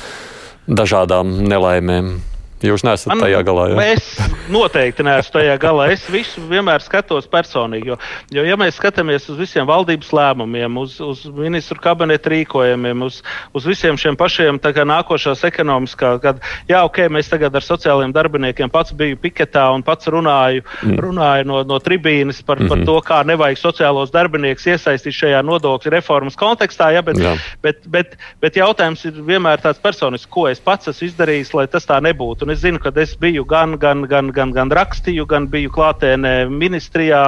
dažādām 0.70 1.34
nelaimēm. 1.51 2.14
Jūs 2.61 2.82
neesat 2.84 3.14
Man, 3.14 3.22
tajā 3.24 3.40
galā. 3.46 3.66
Jā? 3.72 3.84
Es 3.94 4.08
noteikti 4.52 5.04
neesmu 5.06 5.32
tajā 5.38 5.54
galā. 5.61 5.86
Es 5.94 6.02
visu 6.12 6.42
vienmēr 6.50 6.82
skatos 6.84 7.28
personīgi. 7.30 7.88
Jo, 7.92 7.96
jo 8.36 8.44
ja 8.44 8.56
mēs 8.61 8.76
skatāmies 8.76 9.30
uz 9.32 9.38
visiem 9.40 9.64
valdības 9.68 10.11
lēmumiem, 10.12 10.76
uz, 10.82 10.98
uz 11.00 11.22
ministru 11.32 11.80
kabineta 11.80 12.32
rīkojumiem, 12.32 13.06
uz, 13.06 13.22
uz 13.56 13.68
visiem 13.68 13.96
šiem 14.00 14.18
pašiem 14.20 14.61
nākošās 14.61 15.44
ekonomiskā, 15.48 16.12
kad, 16.20 16.42
jā, 16.68 16.82
ok, 16.84 17.06
mēs 17.12 17.30
tagad 17.32 17.56
ar 17.56 17.64
sociālajiem 17.64 18.12
darbiniekiem 18.12 18.72
pats 18.72 18.92
biju 18.96 19.16
piketā 19.20 19.64
un 19.72 19.84
pats 19.86 20.11
runāju, 20.12 20.64
mm. 20.84 21.00
runāju 21.00 21.48
no, 21.48 21.62
no 21.64 21.80
tribīnes 21.80 22.42
par, 22.44 22.61
mm 22.61 22.66
-hmm. 22.66 22.68
par 22.68 22.78
mhm. 22.78 22.86
to, 22.86 22.96
kā 23.06 23.22
nevajag 23.24 23.58
sociālos 23.58 24.12
darbiniekus 24.12 24.66
iesaistīt 24.66 25.16
šajā 25.16 25.42
nodokļu 25.42 25.90
reformas 25.96 26.36
kontekstā. 26.36 26.90
Ja, 26.92 27.02
bet, 27.02 27.16
jā. 27.16 27.36
bet, 27.62 27.86
bet, 27.86 28.16
bet 28.40 28.56
jautājums 28.56 29.04
ir 29.04 29.12
vienmēr 29.12 29.61
tāds 29.62 29.80
personisks, 29.80 30.28
ko 30.30 30.48
es 30.48 30.61
pats 30.61 30.88
esmu 30.88 31.08
izdarījis, 31.08 31.54
lai 31.54 31.66
tas 31.66 31.86
tā 31.86 32.00
nebūtu. 32.00 32.49
Un 32.51 32.57
es 32.57 32.64
zinu, 32.64 32.80
ka 32.82 32.90
es 32.98 33.12
biju 33.14 33.44
gan, 33.46 33.76
gan, 33.78 34.01
gan, 34.11 34.32
gan, 34.34 34.51
gan 34.51 34.72
rakstīju, 34.74 35.22
gan 35.30 35.44
biju 35.46 35.70
klātienē 35.70 36.48
ministrijā, 36.51 37.20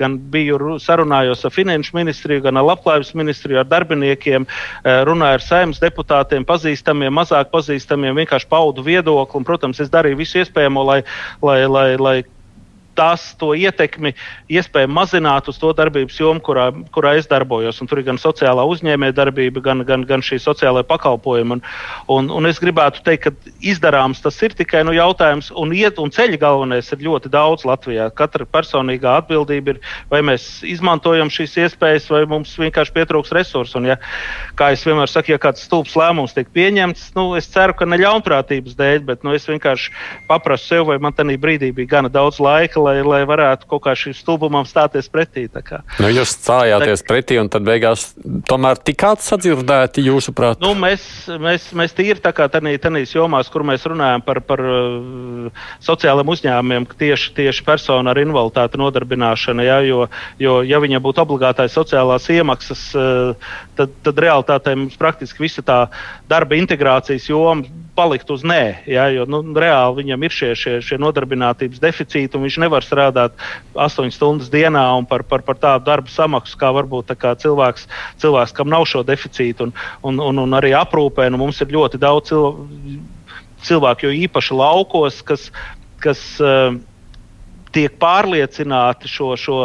gan 0.00 0.14
biju 0.32 0.78
sarunājos 0.80 1.44
ar 1.44 1.52
finanšu 1.52 1.98
ministriju, 1.98 2.40
gan 2.46 2.56
ar 2.56 2.64
labklājības 2.64 3.12
ministriju, 3.20 3.58
ar 3.60 3.68
darbiniekiem, 3.68 4.48
eh, 4.48 5.02
runāju 5.04 5.36
ar 5.36 5.44
saimnes 5.44 5.84
deputātiem, 5.84 6.48
pazīstamiem, 6.48 7.12
mazāk 7.12 7.52
pazīstamiem, 7.52 8.16
vienkārši 8.22 8.48
paudu 8.48 8.80
viedokli. 8.80 9.36
Un, 9.36 9.44
protams, 9.44 9.84
es 9.84 9.92
darīju 9.92 10.16
visu 10.16 10.40
iespējamo, 10.40 10.86
lai, 10.94 11.02
lai, 11.42 11.66
lai, 11.68 11.88
lai 12.00 12.16
tas 13.00 13.30
to 13.40 13.54
ietekmi 13.56 14.12
iespējami 14.52 14.92
mazināt 14.92 15.48
uz 15.48 15.58
to 15.60 15.72
darbības 15.76 16.18
jomu, 16.20 16.42
kurā, 16.44 16.68
kurā 16.92 17.14
es 17.16 17.28
darbojos. 17.30 17.80
Un 17.80 17.88
tur 17.88 18.02
ir 18.02 18.08
gan 18.10 18.20
sociālā 18.20 18.66
uzņēmējdarbība, 18.68 19.62
gan, 19.64 19.84
gan, 19.88 20.04
gan 20.08 20.24
šī 20.24 20.40
sociālā 20.42 20.84
pakalpojuma. 20.88 21.56
Un, 21.56 21.64
un, 22.12 22.30
un 22.36 22.50
es 22.50 22.60
gribētu 22.60 23.04
teikt, 23.06 23.28
ka 23.28 23.54
izdarāms 23.64 24.20
tas 24.24 24.36
ir 24.44 24.54
tikai 24.58 24.82
nu, 24.84 24.92
jautājums, 24.96 25.48
un, 25.56 25.72
iet, 25.76 26.00
un 26.02 26.12
ceļi 26.12 26.40
galvenais 26.40 26.92
ir 26.92 27.06
ļoti 27.06 27.32
daudz 27.32 27.64
Latvijā. 27.68 28.10
Katra 28.16 28.44
personīgā 28.44 29.16
atbildība 29.22 29.74
ir, 29.74 29.80
vai 30.12 30.20
mēs 30.26 30.48
izmantojam 30.66 31.32
šīs 31.32 31.56
iespējas, 31.64 32.10
vai 32.12 32.24
mums 32.28 32.52
vienkārši 32.60 32.94
pietrūks 32.98 33.32
resursu. 33.36 33.78
Un, 33.80 33.88
ja, 33.94 33.96
kā 34.60 34.72
es 34.74 34.84
vienmēr 34.86 35.08
saku, 35.10 35.32
ja 35.32 35.40
kāds 35.40 35.64
stulbs 35.64 35.96
lēmums 35.96 36.36
tiek 36.36 36.50
pieņemts, 36.52 37.10
nu, 37.16 37.30
es 37.38 37.48
ceru, 37.52 37.76
ka 37.78 37.88
ne 37.88 38.00
ļaunprātības 38.02 38.76
dēļ, 38.76 39.02
bet 39.08 39.24
nu, 39.24 39.32
es 39.36 39.48
vienkārši 39.48 39.94
paprasu 40.28 40.74
sev, 40.74 40.88
vai 40.90 41.00
man 41.02 41.16
tajā 41.16 41.40
brīdī 41.40 41.72
bija 41.74 41.96
gana 41.96 42.12
daudz 42.12 42.40
laika, 42.42 42.82
lai, 42.90 43.00
lai 43.06 43.20
varētu 43.28 43.68
kaut 43.70 43.84
kā 43.84 43.94
šim 43.98 44.14
stulbumam 44.16 44.66
stāties 44.68 45.08
pretī. 45.12 45.46
Nu, 46.00 46.10
jūs 46.10 46.34
stājāties 46.36 47.02
tā, 47.02 47.08
pretī, 47.08 47.38
un 47.40 47.50
tad 47.52 47.64
beigās 47.66 48.10
tomēr 48.48 48.80
tikāt 48.84 49.22
sadzirdēti 49.24 50.04
jūsuprāt? 50.06 50.60
Nu, 50.62 50.72
mēs, 50.78 51.02
mēs, 51.40 51.70
mēs 51.76 51.94
tīri 51.96 52.20
tā 52.22 52.32
kā 52.36 52.48
tenīs 52.52 53.14
jomās, 53.14 53.50
kur 53.52 53.64
mēs 53.66 53.86
runājam 53.90 54.24
par, 54.26 54.42
par 54.46 54.62
uh, 54.64 55.66
sociālajiem 55.86 56.34
uzņēmumiem, 56.34 56.88
tieši, 57.00 57.34
tieši 57.38 57.66
personu 57.66 58.12
ar 58.12 58.20
invaliditāti 58.22 58.80
nodarbināšana, 58.80 59.66
ja, 59.66 59.80
jo, 59.86 60.06
jo 60.40 60.60
ja 60.66 60.82
viņam 60.82 61.04
būtu 61.04 61.24
obligātais 61.24 61.76
sociālās 61.76 62.28
iemaksas, 62.32 62.86
uh, 62.98 63.52
tad, 63.78 63.94
tad 64.06 64.24
realitātē 64.26 64.76
mums 64.78 64.98
praktiski 65.00 65.46
visa 65.46 65.64
tā 65.66 65.84
darba 66.30 66.58
integrācijas 66.60 67.30
joma 67.30 67.88
palikt 67.96 68.30
uz 68.32 68.44
nē. 68.46 68.82
Ja, 68.90 69.06
jo 69.12 69.26
nu, 69.30 69.40
reāli 69.56 70.00
viņam 70.02 70.26
ir 70.26 70.34
šie, 70.34 70.50
šie, 70.58 70.74
šie 70.84 70.98
nodarbinātības 71.02 71.82
deficīti, 71.82 72.36
un 72.36 72.46
viņš 72.46 72.58
nevar 72.64 72.86
strādāt 72.86 73.36
8 73.74 74.12
stundas 74.14 74.50
dienā 74.52 74.84
un 74.98 75.08
par, 75.08 75.24
par, 75.28 75.44
par 75.46 75.58
tādu 75.60 75.88
darbu 75.88 76.12
samaksu, 76.12 76.58
kā 76.60 76.72
varbūt 76.76 77.14
kā 77.20 77.34
cilvēks, 77.40 77.88
cilvēks, 78.22 78.54
kam 78.56 78.70
nav 78.72 78.86
šo 78.90 79.04
deficītu, 79.06 79.68
un, 79.68 79.74
un, 80.02 80.22
un, 80.30 80.44
un 80.44 80.60
arī 80.60 80.74
aprūpē. 80.78 81.30
Nu, 81.30 81.40
mums 81.42 81.60
ir 81.64 81.74
ļoti 81.74 82.00
daudz 82.02 82.34
cilvēku, 83.66 84.08
jo 84.08 84.14
īpaši 84.28 84.60
laukos, 84.62 85.24
kas. 85.26 85.50
kas 86.00 86.22
uh, 86.40 86.78
tiek 87.74 87.94
pārliecināti 88.02 89.06
šo, 89.10 89.34
šo 89.38 89.58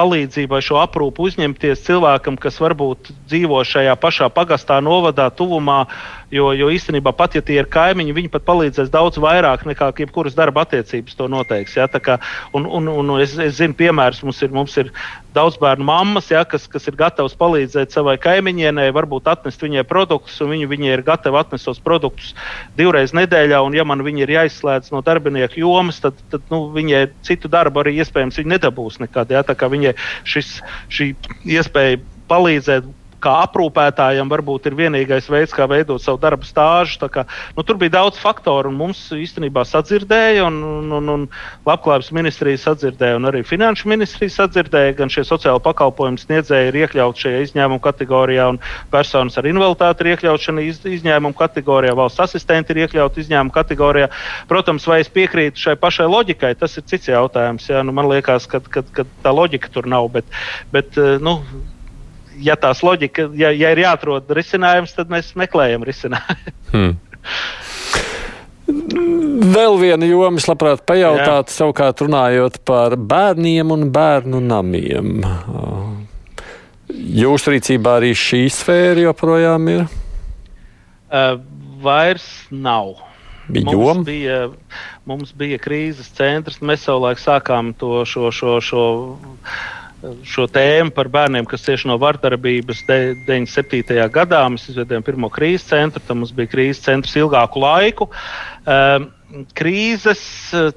palīdzību 0.00 0.56
vai 0.56 0.62
šo 0.64 0.80
aprūpu 0.80 1.28
uzņemties 1.28 1.84
cilvēkam, 1.86 2.38
kas 2.40 2.60
varbūt 2.62 3.12
dzīvo 3.28 3.60
šajā 3.66 3.96
pašā 4.00 4.30
pagastā, 4.32 4.80
novadā, 4.84 5.28
tuvumā. 5.36 5.84
Jo, 6.30 6.52
jo 6.54 6.68
īstenībā 6.70 7.10
pat 7.18 7.34
ja 7.34 7.40
tie 7.42 7.56
ir 7.58 7.66
kaimiņi, 7.66 8.12
viņi 8.14 8.28
pat 8.30 8.44
palīdzēs 8.46 8.92
daudz 8.92 9.18
vairāk 9.18 9.64
nekā 9.66 9.88
jebkuras 9.98 10.36
darba 10.38 10.62
attiecības 10.62 11.16
to 11.18 11.26
noteiks. 11.26 11.74
Ja? 11.74 11.88
Kā, 11.90 12.20
un, 12.54 12.68
un, 12.70 12.86
un 12.86 13.16
es, 13.18 13.34
es 13.42 13.56
zinu, 13.58 13.74
piemērs 13.74 14.22
mums 14.22 14.38
ir, 14.46 14.52
mums 14.54 14.76
ir 14.78 14.92
daudz 15.34 15.58
bērnu 15.58 15.82
mammas, 15.86 16.30
ja, 16.30 16.44
kas, 16.46 16.68
kas 16.70 16.86
ir 16.86 16.94
gatavas 16.98 17.34
palīdzēt 17.38 17.94
savai 17.94 18.14
kaimiņienei, 18.22 18.92
varbūt 18.94 19.26
atnest 19.30 19.62
viņai 19.62 19.82
produktus, 19.90 20.38
un 20.42 20.52
viņi, 20.54 20.68
viņi 20.70 20.92
ir 20.94 21.02
gatavi 21.06 21.40
atnest 21.42 21.66
tos 21.66 21.82
produktus 21.82 22.30
divreiz 22.78 23.10
nedēļā. 23.16 23.58
Un, 23.66 23.74
ja 23.74 23.86
man 23.86 24.06
viņi 24.06 24.24
ir 24.24 24.34
jāizslēdz 24.36 24.94
no 24.94 25.02
darbinieku 25.06 25.62
jomas, 25.64 25.98
tad, 26.02 26.18
tad 26.30 26.46
nu, 26.54 26.68
viņai 26.74 27.08
citu 27.26 27.50
darbu 27.50 27.82
arī 27.82 27.96
iespējams 28.04 28.38
nedabūs 28.46 29.00
nekad. 29.02 29.34
Ja, 29.34 29.42
viņai 29.90 30.24
šis, 30.24 30.50
šī 30.90 31.10
iespēja 31.56 32.00
palīdzēt 32.30 32.84
kā 33.22 33.36
aprūpētājam 33.44 34.30
varbūt 34.30 34.68
ir 34.70 34.76
vienīgais 34.78 35.28
veids, 35.30 35.54
kā 35.56 35.66
veidot 35.70 36.02
savu 36.02 36.20
darbu 36.22 36.46
stāžu. 36.48 37.08
Kā, 37.12 37.24
nu, 37.56 37.64
tur 37.66 37.78
bija 37.80 37.98
daudz 37.98 38.18
faktoru, 38.20 38.70
un 38.72 38.78
mums 38.80 39.02
īstenībā 39.14 39.64
sadzirdēja, 39.68 40.46
un, 40.48 40.60
un, 40.64 40.92
un, 40.98 41.10
un 41.14 41.26
Labklājības 41.68 42.10
ministrija 42.16 42.60
sadzirdēja, 42.64 43.18
un 43.20 43.28
arī 43.30 43.42
Finanšu 43.46 43.88
ministrija 43.90 44.34
sadzirdēja, 44.36 44.96
gan 44.98 45.12
šie 45.12 45.24
sociāla 45.28 45.62
pakalpojumu 45.64 46.20
sniedzēji 46.20 46.70
ir 46.70 46.80
iekļauti 46.84 47.26
šajā 47.26 47.42
izņēmuma 47.46 47.82
kategorijā, 47.84 48.48
un 48.54 48.60
personas 48.92 49.38
ar 49.40 49.48
invaliditāti 49.50 50.04
ir 50.04 50.12
iekļauts 50.14 50.48
šajā 50.48 50.66
iz, 50.66 50.80
izņēmuma 51.00 51.36
kategorijā, 51.40 51.96
valsts 51.98 52.24
asistenti 52.26 52.74
ir 52.74 52.84
iekļauti 52.86 53.24
izņēmuma 53.24 53.56
kategorijā. 53.56 54.10
Protams, 54.50 54.88
vai 54.90 55.00
es 55.04 55.12
piekrītu 55.12 55.66
šai 55.68 55.76
pašai 55.80 56.08
loģikai, 56.10 56.54
tas 56.60 56.78
ir 56.80 56.86
cits 56.90 57.12
jautājums. 57.12 57.68
Jā, 57.70 57.84
nu, 57.86 57.94
man 57.96 58.08
liekas, 58.10 58.48
ka, 58.50 58.84
tā 59.24 59.34
loģika 59.34 59.70
tur 59.74 59.88
nav, 59.90 60.08
bet, 60.14 60.40
bet 60.74 60.96
nu, 61.22 61.40
ja 62.40 62.56
tās 62.60 62.82
loģika, 62.86 63.28
ja, 63.38 63.52
ja 63.54 63.72
ir 63.74 63.82
jāatrod 63.84 64.30
risinājums, 64.36 64.94
tad 64.96 65.12
mēs 65.12 65.34
meklējam 65.38 65.86
risinājumu. 65.88 66.56
Hmm. 66.70 66.92
Vēl 69.50 69.74
viena 69.80 70.06
joma, 70.06 70.38
es 70.38 70.46
labprāt 70.46 70.84
pajautātu, 70.86 71.50
savukārt 71.50 72.04
runājot 72.04 72.60
par 72.68 72.94
bērniem 72.94 73.72
un 73.74 73.88
bērnu 73.90 74.38
namiem. 74.44 75.24
Jūsu 77.20 77.56
rīcībā 77.56 77.96
arī 77.98 78.12
šī 78.14 78.44
sfēra 78.54 79.08
joprojām 79.08 79.68
ir? 79.74 79.84
Uh, 81.10 81.40
vairs 81.82 82.26
nav. 82.50 82.94
Bija 83.50 83.74
mums, 83.74 84.06
bija, 84.06 84.38
mums 85.08 85.32
bija 85.34 85.58
krīzes 85.62 86.12
centrs. 86.14 86.60
Mēs 86.62 86.84
savulaik 86.86 87.18
sākām 87.18 87.72
to 87.78 88.04
šo, 88.06 88.30
šo, 88.34 88.58
šo 88.62 88.84
šo 90.24 90.46
tēmu 90.50 90.94
par 90.96 91.10
bērniem, 91.12 91.46
kas 91.48 91.64
cieši 91.66 91.88
no 91.90 91.96
vardarbības 92.00 92.84
97. 92.88 93.96
gadā. 94.12 94.42
Mēs 94.52 94.68
izveidojām 94.72 95.04
pirmo 95.06 95.30
krīzes 95.32 95.68
centru, 95.70 96.02
tad 96.04 96.16
mums 96.16 96.32
bija 96.36 96.50
krīzes 96.52 96.84
centrs 96.86 97.16
ilgāku 97.20 97.60
laiku. 97.62 98.08
Ehm, 98.64 99.10
krīzes 99.58 100.22
eh, 100.56 100.70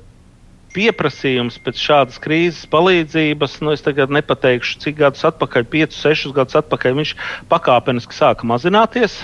pieprasījums 0.74 1.60
pēc 1.64 1.80
šādas 1.80 2.20
krīzes 2.22 2.66
palīdzības, 2.74 3.60
nu, 3.64 3.74
es 3.78 3.86
tagad 3.86 4.14
nepateikšu, 4.14 4.80
cik 4.84 5.00
gadus 5.04 5.24
atpakaļ, 5.30 5.68
5, 5.78 5.98
6 6.02 6.36
gadus 6.36 6.60
atpakaļ, 6.64 6.98
viņš 7.00 7.16
pakāpeniski 7.52 8.18
sāka 8.18 8.50
mazināties. 8.50 9.22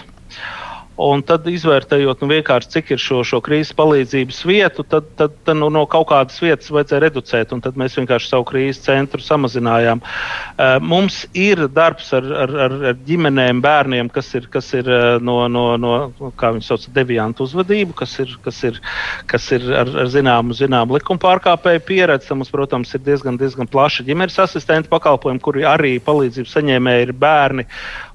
Un 0.99 1.21
tad, 1.23 1.45
izvērtējot, 1.47 2.25
nu, 2.25 2.27
cik 2.73 2.89
ir 2.91 2.99
šo, 2.99 3.21
šo 3.23 3.39
krīzes 3.43 3.71
palīdzības 3.77 4.39
vietu, 4.43 4.83
tad, 4.83 5.05
tad, 5.15 5.37
tad 5.47 5.55
nu, 5.55 5.69
no 5.71 5.85
kaut 5.87 6.09
kādas 6.09 6.41
vietas 6.43 6.67
vajadzēja 6.75 7.03
reducēt, 7.05 7.53
tad 7.63 7.77
mēs 7.79 7.95
vienkārši 7.95 8.27
savu 8.27 8.43
krīzes 8.49 8.81
centru 8.83 9.23
samazinājām. 9.23 10.01
Uh, 10.03 10.75
mums 10.83 11.21
ir 11.31 11.69
darbs 11.71 12.11
ar, 12.17 12.27
ar, 12.43 12.55
ar, 12.65 12.75
ar 12.91 12.99
ģimenēm, 13.07 13.61
bērniem, 13.63 14.09
kas 14.11 14.33
ir, 14.35 14.49
kas 14.51 14.73
ir 14.75 14.91
uh, 14.91 15.05
no, 15.23 15.37
no, 15.47 15.63
no, 15.79 15.93
kā 16.35 16.51
viņi 16.57 16.67
sauc, 16.67 16.89
deviantu 16.97 17.47
uzvedību, 17.47 17.95
kas 18.03 18.17
ir, 18.25 18.35
kas 18.43 18.59
ir, 18.67 18.83
kas 19.31 19.47
ir 19.55 19.71
ar, 19.71 19.93
ar 20.03 20.11
zināmu, 20.11 20.57
zināmu 20.59 20.99
likuma 20.99 21.23
pārkāpēju 21.23 21.85
pieredzi. 21.87 22.27
Tam 22.27 22.43
mums, 22.43 22.51
protams, 22.51 22.91
ir 22.97 23.05
diezgan, 23.07 23.39
diezgan 23.39 23.71
plaša 23.71 24.03
ģimenes 24.09 24.35
asistenta 24.43 24.91
pakalpojuma, 24.91 25.39
kuri 25.47 25.63
arī 25.63 25.95
palīdzības 26.03 26.59
saņēmēji 26.59 27.07
ir 27.07 27.15
bērni 27.23 27.69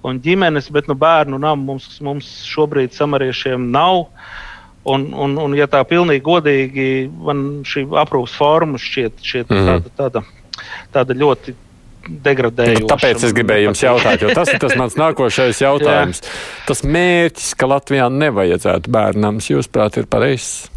un 0.05 0.20
ģimenes, 0.20 0.68
bet 0.72 0.89
nu, 0.91 0.97
bērnu 1.01 1.39
namu 1.41 1.72
mums, 1.72 1.89
mums 2.05 2.28
šobrīd 2.45 2.73
samariešiem 2.94 3.70
nav. 3.70 4.06
Un, 4.84 5.06
un, 5.16 5.38
un, 5.40 5.54
ja 5.56 5.64
tā 5.70 5.80
pilnīgi 5.88 6.20
godīgi, 6.24 6.88
man 7.24 7.62
šī 7.64 7.86
aprūpas 8.02 8.34
forma 8.36 8.80
šķiet, 8.80 9.22
šķiet 9.24 9.48
mm 9.48 9.56
-hmm. 9.56 9.70
tāda, 9.70 9.92
tāda, 9.96 10.22
tāda 10.92 11.16
ļoti 11.16 11.54
degradējoša. 12.04 12.90
Tāpēc 12.92 13.24
es 13.24 13.32
gribēju 13.32 13.70
jums 13.70 13.82
jautāt, 13.82 14.20
jo 14.20 14.34
tas 14.36 14.52
ir 14.52 14.60
tas 14.60 14.76
mans 14.76 14.96
nākošais 15.00 15.62
jautājums. 15.62 16.20
tas 16.66 16.84
mērķis, 16.84 17.54
ka 17.56 17.66
Latvijā 17.66 18.10
nevajadzētu 18.12 18.90
bērnam, 18.90 19.40
jūsuprāt, 19.40 19.96
ir 19.96 20.06
pareizs? 20.10 20.73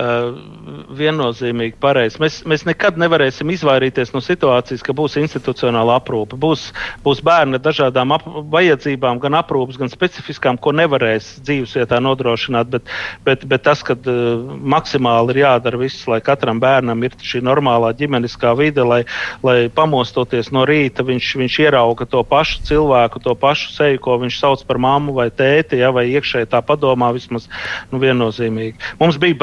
Uh, 0.00 0.86
viennozīmīgi 0.96 1.76
pareizi. 1.80 2.20
Mēs, 2.22 2.40
mēs 2.48 2.64
nekad 2.68 2.98
nevarēsim 3.00 3.50
izvairīties 3.52 4.14
no 4.14 4.22
situācijas, 4.24 4.82
ka 4.86 4.94
būs 4.96 5.18
institucionāla 5.20 5.98
aprūpe. 6.00 6.38
Būs, 6.40 6.70
būs 7.04 7.22
bērni 7.26 7.58
ar 7.58 7.64
dažādām 7.64 8.14
ap, 8.16 8.26
vajadzībām, 8.52 9.20
gan 9.22 9.38
aprūpes, 9.40 9.78
gan 9.80 9.92
specifiskām, 9.92 10.58
ko 10.60 10.72
nevarēs 10.76 11.32
dzīvesvietā 11.44 12.00
nodrošināt. 12.04 12.70
Bet, 12.72 12.94
bet, 13.26 13.46
bet 13.50 13.64
tas, 13.66 13.84
ka 13.86 13.96
uh, 13.98 14.56
maksimāli 14.74 15.36
ir 15.36 15.42
jādara 15.44 15.80
viss, 15.80 16.06
lai 16.10 16.20
katram 16.24 16.62
bērnam 16.62 17.04
ir 17.06 17.16
šī 17.20 17.42
normālā 17.46 17.92
ģimeniskā 17.98 18.54
vide, 18.58 18.84
lai, 18.86 19.02
lai 19.46 19.58
pamostoties 19.74 20.52
no 20.54 20.64
rīta 20.68 21.04
viņš, 21.06 21.34
viņš 21.42 21.60
ierauga 21.66 22.08
to 22.08 22.22
pašu 22.26 22.64
cilvēku, 22.68 23.22
to 23.24 23.34
pašu 23.38 23.74
seju, 23.74 24.00
ko 24.02 24.18
viņš 24.22 24.40
sauc 24.40 24.64
par 24.68 24.80
mammu 24.82 25.14
vai 25.16 25.28
tēti, 25.34 25.80
ja, 25.80 25.92
vai 25.94 26.06
iekšēji 26.12 26.50
tā 26.50 26.62
padomā 26.64 27.10
vismaz 27.16 27.48
nu, 27.92 28.00
viennozīmīgi. 28.02 28.78
Mums 29.00 29.18
bija 29.20 29.38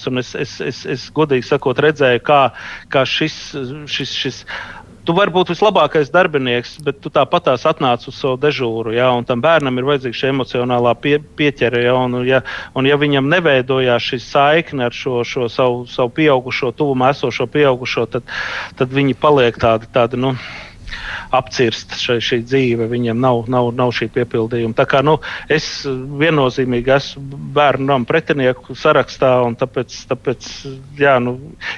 bērnams, 0.00 0.06
un 0.06 0.18
es, 0.18 0.34
es, 0.34 0.60
es, 0.60 0.86
es 0.86 1.10
godīgi 1.12 1.46
sakot, 1.46 1.78
redzēju, 1.78 2.20
kā, 2.24 2.52
kā 2.90 3.04
šis, 3.04 3.56
šis, 3.86 4.12
šis 4.12 4.44
tu 5.04 5.14
vari 5.14 5.32
būt 5.32 5.50
vislabākais 5.50 6.10
darbinieks, 6.12 6.78
bet 6.84 7.00
tu 7.00 7.10
tāpat 7.10 7.48
tās 7.48 7.64
atnāc 7.66 8.06
uz 8.06 8.14
savu 8.14 8.38
dežūru. 8.38 8.92
Ja, 8.94 9.10
tam 9.26 9.40
bērnam 9.40 9.78
ir 9.78 9.84
vajadzīga 9.88 10.14
šī 10.14 10.28
emocionālā 10.30 10.94
pie, 11.00 11.18
pieķere. 11.18 11.84
Ja, 11.84 11.94
un, 11.96 12.24
ja, 12.26 12.42
un 12.74 12.86
ja 12.86 12.96
viņam 12.96 13.28
neveidojās 13.28 14.02
šī 14.02 14.20
saikne 14.20 14.86
ar 14.86 14.92
šo, 14.92 15.24
šo 15.24 15.48
savu, 15.48 15.86
savu 15.88 16.12
pieaugušo, 16.14 16.72
tuvumā 16.76 17.14
esošo 17.14 17.48
pieaugušo, 17.50 18.06
tad, 18.12 18.28
tad 18.76 18.92
viņi 18.92 19.16
paliek 19.18 19.56
tādi. 19.58 19.88
tādi 19.90 20.20
nu, 20.20 20.36
apcirst 21.36 21.94
šai, 22.00 22.18
šī 22.24 22.40
dzīve, 22.46 22.88
viņiem 22.90 23.20
nav, 23.20 23.44
nav, 23.52 23.70
nav 23.76 23.92
šī 23.96 24.10
piepildījuma. 24.14 24.76
Tā 24.78 24.86
kā 24.90 25.02
nu, 25.06 25.18
es 25.50 25.68
viennozīmīgi 25.86 26.94
esmu 26.96 27.40
bērnu 27.56 27.90
namu 27.92 28.08
pretinieku 28.08 28.76
sarakstā, 28.78 29.32
un 29.46 29.56
tāpēc, 29.60 29.96
tāpēc 30.10 30.50
jā, 31.00 31.16
nu, 31.22 31.36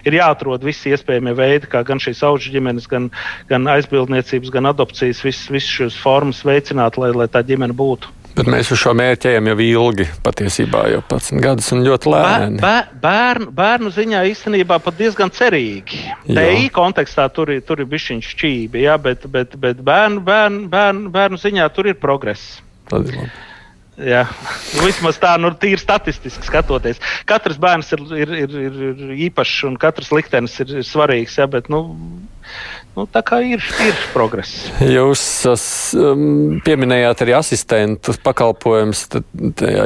ir 0.08 0.18
jāatrod 0.20 0.64
visi 0.66 0.92
iespējamie 0.94 1.36
veidi, 1.38 1.70
kā 1.72 1.84
gan 1.86 2.02
šīs 2.02 2.24
auga 2.28 2.52
ģimenes, 2.52 2.88
gan, 2.90 3.10
gan 3.50 3.68
aizbildniecības, 3.76 4.52
gan 4.54 4.70
adopcijas, 4.72 5.22
visas 5.26 5.52
vis 5.52 5.68
šīs 5.68 5.98
formas 6.00 6.42
veicināt, 6.46 6.98
lai, 7.00 7.12
lai 7.16 7.30
tā 7.30 7.44
ģimene 7.46 7.76
būtu. 7.76 8.21
Bet 8.36 8.48
mēs 8.48 8.70
uz 8.72 8.80
šo 8.80 8.94
mērķi 8.96 9.28
ejam 9.34 9.50
jau 9.50 9.56
ilgi, 9.60 10.06
patiesībā 10.24 10.86
jau 10.92 11.02
11 11.04 11.42
gadus 11.44 11.68
un 11.74 11.84
ļoti 11.84 12.12
lēni. 12.12 12.62
Bēr, 12.62 12.88
bērnu, 13.02 13.52
bērnu 13.58 13.92
ziņā 13.92 14.24
īstenībā 14.30 14.78
pat 14.82 14.96
diezgan 14.98 15.32
cerīgi. 15.34 16.00
TI 16.26 16.70
kontekstā 16.72 17.28
tur 17.34 17.52
ir, 17.52 17.62
tur 17.68 17.84
ir 17.84 17.90
bišķiņš 17.92 18.32
šķībi, 18.34 18.84
jā, 18.86 18.96
bet, 19.04 19.28
bet, 19.32 19.56
bet 19.60 19.84
bērnu, 19.84 20.24
bērnu, 20.24 20.66
bērnu, 20.72 21.12
bērnu 21.12 21.40
ziņā 21.44 21.68
tur 21.76 21.92
ir 21.92 22.00
progress. 22.00 22.60
Tad 22.88 23.10
ir 23.10 23.20
labi. 23.20 23.32
Jā, 24.00 24.22
vismaz 24.86 25.18
tā, 25.20 25.34
nu, 25.40 25.50
tīri 25.60 25.80
statistiski 25.80 26.48
skatoties. 26.48 27.00
Katrs 27.28 27.60
bērns 27.60 27.92
ir, 27.92 28.04
ir, 28.24 28.34
ir, 28.46 28.78
ir 28.88 29.16
īpašs 29.28 29.66
un 29.68 29.76
katrs 29.80 30.12
liktenis 30.14 30.56
ir, 30.64 30.78
ir 30.80 30.86
svarīgs. 30.88 31.36
Jā, 31.38 31.48
bet, 31.52 31.68
nu, 31.72 31.84
Nu, 32.92 33.06
tā 33.08 33.22
kā 33.24 33.38
ir, 33.40 33.62
ir 33.80 34.00
progress. 34.12 34.66
Jūs 34.84 35.22
um, 35.96 36.58
pieminējāt 36.64 37.22
arī 37.24 37.36
asistentu 37.38 38.12
pakalpojumus 38.20 39.06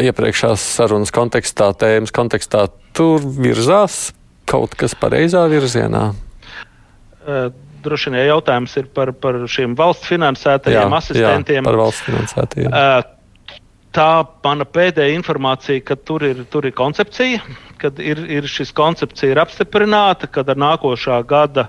iepriekšējās 0.08 0.64
sarunas 0.80 1.14
kontekstā, 1.14 1.70
tēmas 1.78 2.14
kontekstā. 2.14 2.66
Tur 2.96 3.22
virzās 3.22 4.08
kaut 4.50 4.74
kas 4.78 4.96
pareizā 4.98 5.44
virzienā. 5.52 6.08
Uh, 7.26 7.46
droši 7.86 8.10
vien 8.10 8.26
jautājums 8.26 8.74
ir 8.80 8.90
par, 8.94 9.14
par 9.14 9.38
šiem 9.50 9.78
valsts 9.78 10.10
finansētajiem 10.10 10.82
jā, 10.82 10.96
asistentiem. 10.98 11.60
Jā, 11.62 11.66
par 11.68 11.78
valsts 11.84 12.06
finansētajiem. 12.08 12.74
Uh, 12.74 13.15
tā 13.96 14.26
mana 14.44 14.66
pēdējā 14.68 15.14
informācija, 15.16 15.82
ka 15.88 15.96
tur 15.96 16.24
ir, 16.28 16.42
tur 16.52 16.66
ir 16.68 16.74
koncepcija, 16.76 17.40
kad 17.80 17.98
ir, 18.02 18.20
ir 18.38 18.48
šis 18.50 18.72
koncepcija 18.76 19.32
ir 19.32 19.40
apstiprināta, 19.42 20.28
kad 20.32 20.48
ar 20.52 20.60
nākošā 20.60 21.18
gada 21.28 21.68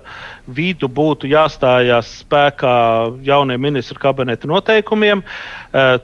vidu 0.60 0.90
būtu 0.92 1.30
jāstājās 1.32 2.12
spēkā 2.26 2.76
jauniem 3.28 3.64
ministru 3.70 4.00
kabineta 4.04 4.50
noteikumiem. 4.52 5.24
Uh, 5.72 5.98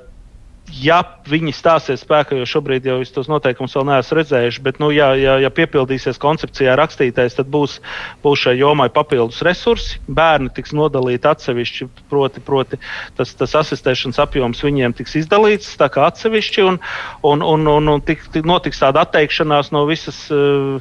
ja 0.82 1.00
viņi 1.30 1.54
stāsies 1.56 2.02
spēkā, 2.04 2.38
jo 2.40 2.48
šobrīd 2.50 2.88
jau 2.88 2.98
tos 3.14 3.30
noteikumus 3.32 3.76
vēl 3.78 3.86
neesmu 3.90 4.18
redzējuši, 4.20 4.64
bet, 4.66 4.80
nu, 4.82 4.90
ja, 4.96 5.12
ja, 5.20 5.36
ja 5.44 5.52
piepildīsies 5.54 6.20
koncepcijā 6.22 6.76
rakstītais, 6.80 7.38
tad 7.38 7.52
būs, 7.54 7.78
būs 8.26 8.46
šai 8.46 8.56
jomai 8.58 8.90
papildus 8.94 9.44
resursi. 9.46 10.02
Bērni 10.08 10.52
tiks 10.56 10.74
nodalīti 10.78 11.30
atsevišķi, 11.30 11.90
proti, 12.12 12.44
proti 12.44 12.82
tas, 13.18 13.36
tas 13.38 13.56
asistēšanas 13.64 14.22
apjoms 14.24 14.64
viņiem 14.66 14.98
tiks 14.98 15.18
izdalīts 15.24 15.76
atsevišķi, 15.84 16.68
un, 16.68 16.80
un, 17.22 17.46
un, 17.54 17.68
un, 17.78 17.96
un 17.96 18.06
tik, 18.06 18.26
notiks 18.46 18.82
tāda 18.82 19.06
atteikšanās 19.06 19.74
no 19.76 19.86
visas 19.90 20.26
uh, 20.34 20.80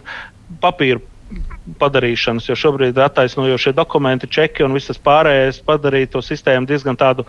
papīra 0.63 1.03
padarīšanas, 1.79 2.49
jo 2.49 2.57
šobrīd 2.59 2.99
attaisnojošie 2.99 3.75
dokumenti, 3.77 4.31
čeki 4.31 4.67
un 4.67 4.77
visas 4.77 4.99
pārējais 5.03 5.63
padarīja 5.67 6.13
to 6.17 6.25
sistēmu 6.25 6.69
diezgan 6.71 6.99
tādu 6.99 7.27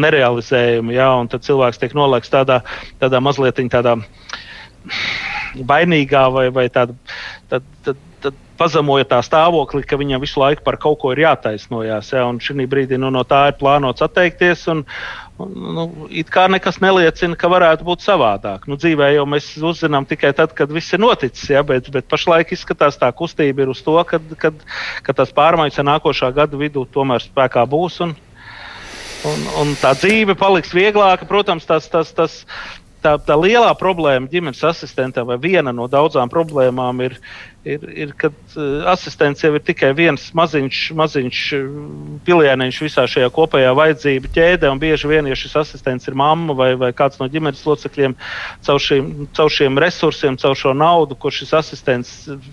nerealizējumu. 0.00 0.94
Ja, 0.96 1.12
tad 1.32 1.46
cilvēks 1.46 1.80
tiek 1.80 1.96
nolaists 1.96 2.32
tādā, 2.32 2.60
tādā 3.00 3.22
mazliet 3.24 3.60
tādā 3.72 3.96
bainīgā 5.66 6.28
vai, 6.32 6.46
vai 6.54 6.68
tādā. 6.72 6.96
Tad, 7.50 7.66
tad, 7.84 8.06
pazemoja 8.60 9.06
tā 9.08 9.20
stāvokli, 9.24 9.80
ka 9.88 9.96
viņam 9.96 10.20
visu 10.20 10.40
laiku 10.42 10.64
par 10.66 10.76
kaut 10.80 10.98
ko 11.00 11.14
ir 11.14 11.22
jātaisnojas. 11.24 12.12
Ja, 12.12 12.26
un 12.28 12.40
šī 12.44 12.66
brīdī 12.68 12.98
nu, 13.00 13.08
no 13.14 13.24
tā 13.24 13.46
ir 13.50 13.56
plānots 13.60 14.04
atteikties. 14.04 14.66
Un, 14.72 14.84
nu, 15.48 15.84
it 16.10 16.30
kā 16.32 16.46
nekas 16.50 16.80
neliecina, 16.82 17.36
ka 17.38 17.50
varētu 17.52 17.86
būt 17.86 18.04
savādāk. 18.04 18.66
Nu, 18.70 18.78
dzīvē 18.80 19.12
jau 19.14 19.26
mēs 19.30 19.52
uzzinām 19.56 20.06
tikai 20.08 20.32
tad, 20.36 20.54
kad 20.56 20.72
viss 20.72 20.96
ir 20.96 21.02
noticis, 21.02 21.48
ja, 21.52 21.62
bet, 21.66 21.90
bet 21.94 22.08
pašlaik 22.10 22.52
izskatās 22.56 22.98
tā 23.00 23.10
kustība 23.16 23.64
ir 23.64 23.72
uz 23.72 23.82
to, 23.86 23.96
ka, 24.08 24.20
kad, 24.40 24.66
kad 25.06 25.20
tās 25.22 25.32
pārmaiņas 25.36 25.84
nākošā 25.86 26.32
gada 26.36 26.60
vidū 26.60 26.86
tomēr 26.92 27.24
spēkā 27.24 27.64
būs. 27.70 28.00
Un, 28.06 28.16
un, 29.30 29.48
un 29.62 29.72
tā 29.80 29.94
dzīve 29.98 30.36
paliks 30.38 30.74
vieglāka. 30.76 31.28
Protams, 31.28 31.68
tas, 31.68 31.88
tas, 31.92 32.12
tas, 32.16 32.40
tā, 33.04 33.16
tā 33.24 33.36
lielā 33.38 33.70
problēma 33.78 34.30
ģimenes 34.30 34.62
asistentam 34.70 35.28
vai 35.30 35.38
viena 35.40 35.72
no 35.76 35.88
daudzām 35.90 36.30
problēmām 36.32 37.04
ir, 37.06 37.16
ir, 37.64 37.84
ir 37.92 38.12
kad 38.16 38.32
uh, 38.56 38.86
asistents 38.88 39.42
jau 39.44 39.52
ir 39.56 39.62
tikai 39.64 39.90
viens 39.96 40.22
maziņš, 40.36 40.78
maziņš 40.96 41.40
uh, 41.56 41.66
pilieniņš 42.24 42.78
visā 42.84 43.04
šajā 43.10 43.28
kopējā 43.36 43.72
vajadzību 43.76 44.30
ķēdē. 44.34 44.70
Bieži 44.80 45.10
vien, 45.10 45.28
ja 45.28 45.36
šis 45.36 45.58
asistents 45.60 46.08
ir 46.08 46.16
mamma 46.16 46.56
vai, 46.56 46.70
vai 46.80 46.90
kāds 46.96 47.20
no 47.20 47.28
ģimenes 47.30 47.62
locekļiem, 47.68 48.16
caur 48.66 48.80
šiem, 48.80 49.10
caur 49.36 49.52
šiem 49.52 49.80
resursiem, 49.82 50.38
caur 50.40 50.56
šo 50.56 50.72
naudu, 50.76 51.18
ko 51.20 51.32
šis 51.34 51.52
asistents 51.60 52.14
uh, 52.32 52.50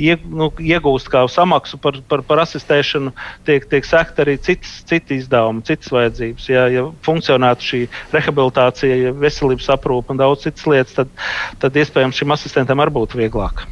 ieg, 0.00 0.24
nu, 0.26 0.50
iegūst 0.58 1.12
kā 1.12 1.22
samaksu 1.30 1.78
par, 1.82 2.00
par, 2.10 2.24
par 2.26 2.42
asistēšanu, 2.46 3.14
tiek, 3.46 3.68
tiek 3.70 3.86
sekta 3.86 4.26
arī 4.26 4.36
citas, 4.42 4.80
citi 4.90 5.20
izdevumi, 5.20 5.64
citas 5.68 5.94
vajadzības. 5.94 6.50
Ja, 6.50 6.66
ja 6.72 6.86
funkcionētu 7.06 7.70
šī 7.70 7.82
rehabilitācija, 8.16 8.98
ja 9.04 9.14
veselības 9.14 9.70
aprūpe 9.76 10.14
un 10.14 10.22
daudz 10.22 10.48
citas 10.48 10.66
lietas, 10.66 10.98
tad, 10.98 11.14
tad 11.62 11.78
iespējams 11.78 12.18
šim 12.18 12.34
asistentam 12.34 12.82
arī 12.82 12.98
būtu 12.98 13.22
vieglāk. 13.22 13.66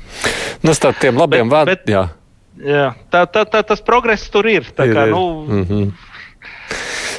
Nu, 0.68 0.74
starp 0.76 0.98
tiem 1.00 1.16
labiem 1.16 1.48
vārdiem. 1.48 2.10
Jā, 2.58 2.88
tā, 3.08 3.22
tā, 3.32 3.46
tā, 3.48 3.62
tas 3.64 3.80
progress 3.80 4.28
tur 4.28 4.44
ir. 4.50 4.66
Tā 4.76 4.84
ir, 4.84 4.92
kā, 4.92 5.06
ir. 5.08 5.14
Nu, 5.16 5.44
mm 5.46 5.64
-hmm. 5.64 5.92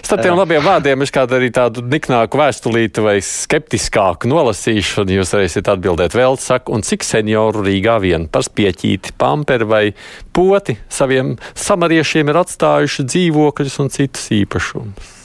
Starp 0.04 0.22
tiem 0.22 0.36
labiem 0.38 0.62
vārdiem 0.62 1.02
es 1.02 1.12
kādu 1.14 1.36
arī 1.38 1.50
tādu 1.54 1.82
niknāku 1.82 2.38
vēstulīti 2.38 3.02
vai 3.02 3.22
skeptiskāku 3.22 4.30
nolasīšu, 4.30 5.02
un 5.02 5.08
jūs 5.08 5.34
varēsiet 5.34 5.70
atbildēt 5.70 6.14
vēl, 6.14 6.38
saku, 6.38 6.74
un 6.74 6.82
cik 6.82 7.04
senioru 7.04 7.64
Rīgā 7.66 8.00
vien 8.02 8.28
par 8.28 8.41
spieķīti, 8.41 9.14
pamperi 9.18 9.66
vai 9.66 9.93
poti 10.34 10.78
saviem 10.89 11.38
samariešiem 11.54 12.30
ir 12.30 12.36
atstājuši 12.36 13.04
dzīvokļus 13.04 13.80
un 13.80 13.89
citus 13.89 14.30
īpašumus. 14.30 15.18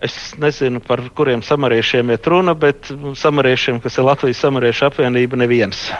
Es 0.00 0.34
nezinu, 0.38 0.80
par 0.80 1.02
kuriem 1.14 1.42
samariešiem 1.42 2.10
ir 2.10 2.18
runa, 2.24 2.54
bet 2.54 2.92
samariešiem, 3.14 3.80
kas 3.80 3.98
ir 3.98 4.04
Latvijas 4.04 4.38
samariešu 4.38 4.86
apvienība, 4.86 5.36
neviens. 5.36 5.90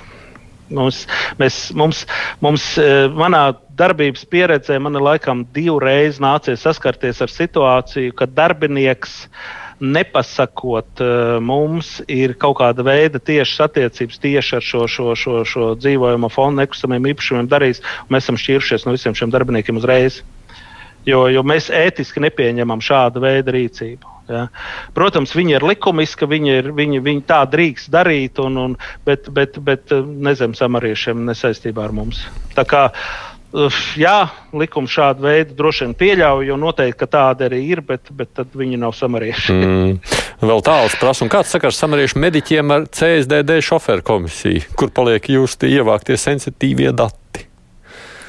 Mums, 0.70 1.04
mēs, 1.40 1.56
mums, 1.74 2.04
mums, 2.42 2.66
e, 2.78 3.08
manā 3.10 3.50
darbības 3.78 4.22
pieredzē 4.30 4.78
man 4.82 4.98
ir 4.98 5.02
laikam 5.02 5.42
divreiz 5.54 6.20
nācies 6.22 6.62
saskarties 6.62 7.22
ar 7.24 7.32
situāciju, 7.32 8.14
kad 8.18 8.36
darbinieks 8.36 9.24
nepasakot 9.80 11.00
e, 11.02 11.10
mums, 11.42 11.96
ir 12.06 12.36
kaut 12.38 12.58
kāda 12.60 12.84
veida 12.86 13.18
tiešas 13.18 13.66
attiecības 13.66 14.20
tieši 14.22 14.58
ar 14.60 14.66
šo, 14.66 14.84
šo, 14.86 15.14
šo, 15.18 15.38
šo 15.48 15.70
dzīvojamo 15.80 16.30
fondu 16.32 16.62
nekustamiem 16.62 17.10
īpašumiem 17.14 17.48
darījis. 17.50 17.82
Mēs 18.12 18.28
esam 18.28 18.38
šķiršies 18.40 18.86
no 18.86 18.94
visiem 18.94 19.16
šiem 19.16 19.32
darbiniekiem 19.34 19.80
uzreiz. 19.80 20.20
Jo, 21.10 21.24
jo 21.32 21.44
mēs 21.46 21.70
ētiski 21.74 22.22
nepieņemam 22.26 22.82
šādu 22.84 23.22
veidu 23.24 23.56
rīcību. 23.56 24.16
Ja. 24.30 24.44
Protams, 24.94 25.32
viņi 25.34 25.56
ir 25.56 25.64
likumiski, 25.66 26.28
viņi, 26.30 26.52
ir, 26.60 26.68
viņi, 26.76 27.00
viņi 27.02 27.24
tā 27.26 27.40
drīkst 27.50 27.90
darīt, 27.90 28.38
un, 28.38 28.60
un, 28.62 28.76
bet, 29.06 29.26
bet, 29.34 29.58
bet 29.66 29.90
ne 29.90 30.36
zem 30.38 30.54
samariešiem, 30.54 31.24
ne 31.26 31.34
saistībā 31.34 31.88
ar 31.88 31.96
mums. 31.96 32.22
Tā 32.54 32.66
kā 32.68 32.84
Jā, 33.98 34.28
likums 34.54 34.92
šādu 34.94 35.24
veidu 35.26 35.56
droši 35.58 35.88
vien 35.88 35.94
pieļauj, 35.98 36.44
jo 36.46 36.56
noteikti 36.60 37.08
tāda 37.10 37.48
arī 37.48 37.58
ir, 37.72 37.80
bet, 37.82 38.12
bet 38.14 38.44
viņi 38.54 38.78
nav 38.78 38.94
samarieši. 38.94 39.56
Mm. 39.56 39.96
Vēl 40.46 40.62
tāls 40.64 40.94
prasa, 41.00 41.26
kāds 41.30 41.50
sakars 41.50 41.80
samariešu 41.82 42.20
mediķiem 42.22 42.70
ar 42.76 42.86
CSDD 42.94 43.58
šoferu 43.66 44.06
komisiju? 44.06 44.62
Kur 44.78 44.94
paliek 44.94 45.26
jūsu 45.34 45.66
ievāktie 45.66 46.14
sensitīvie 46.20 46.94
dati? 46.94 47.48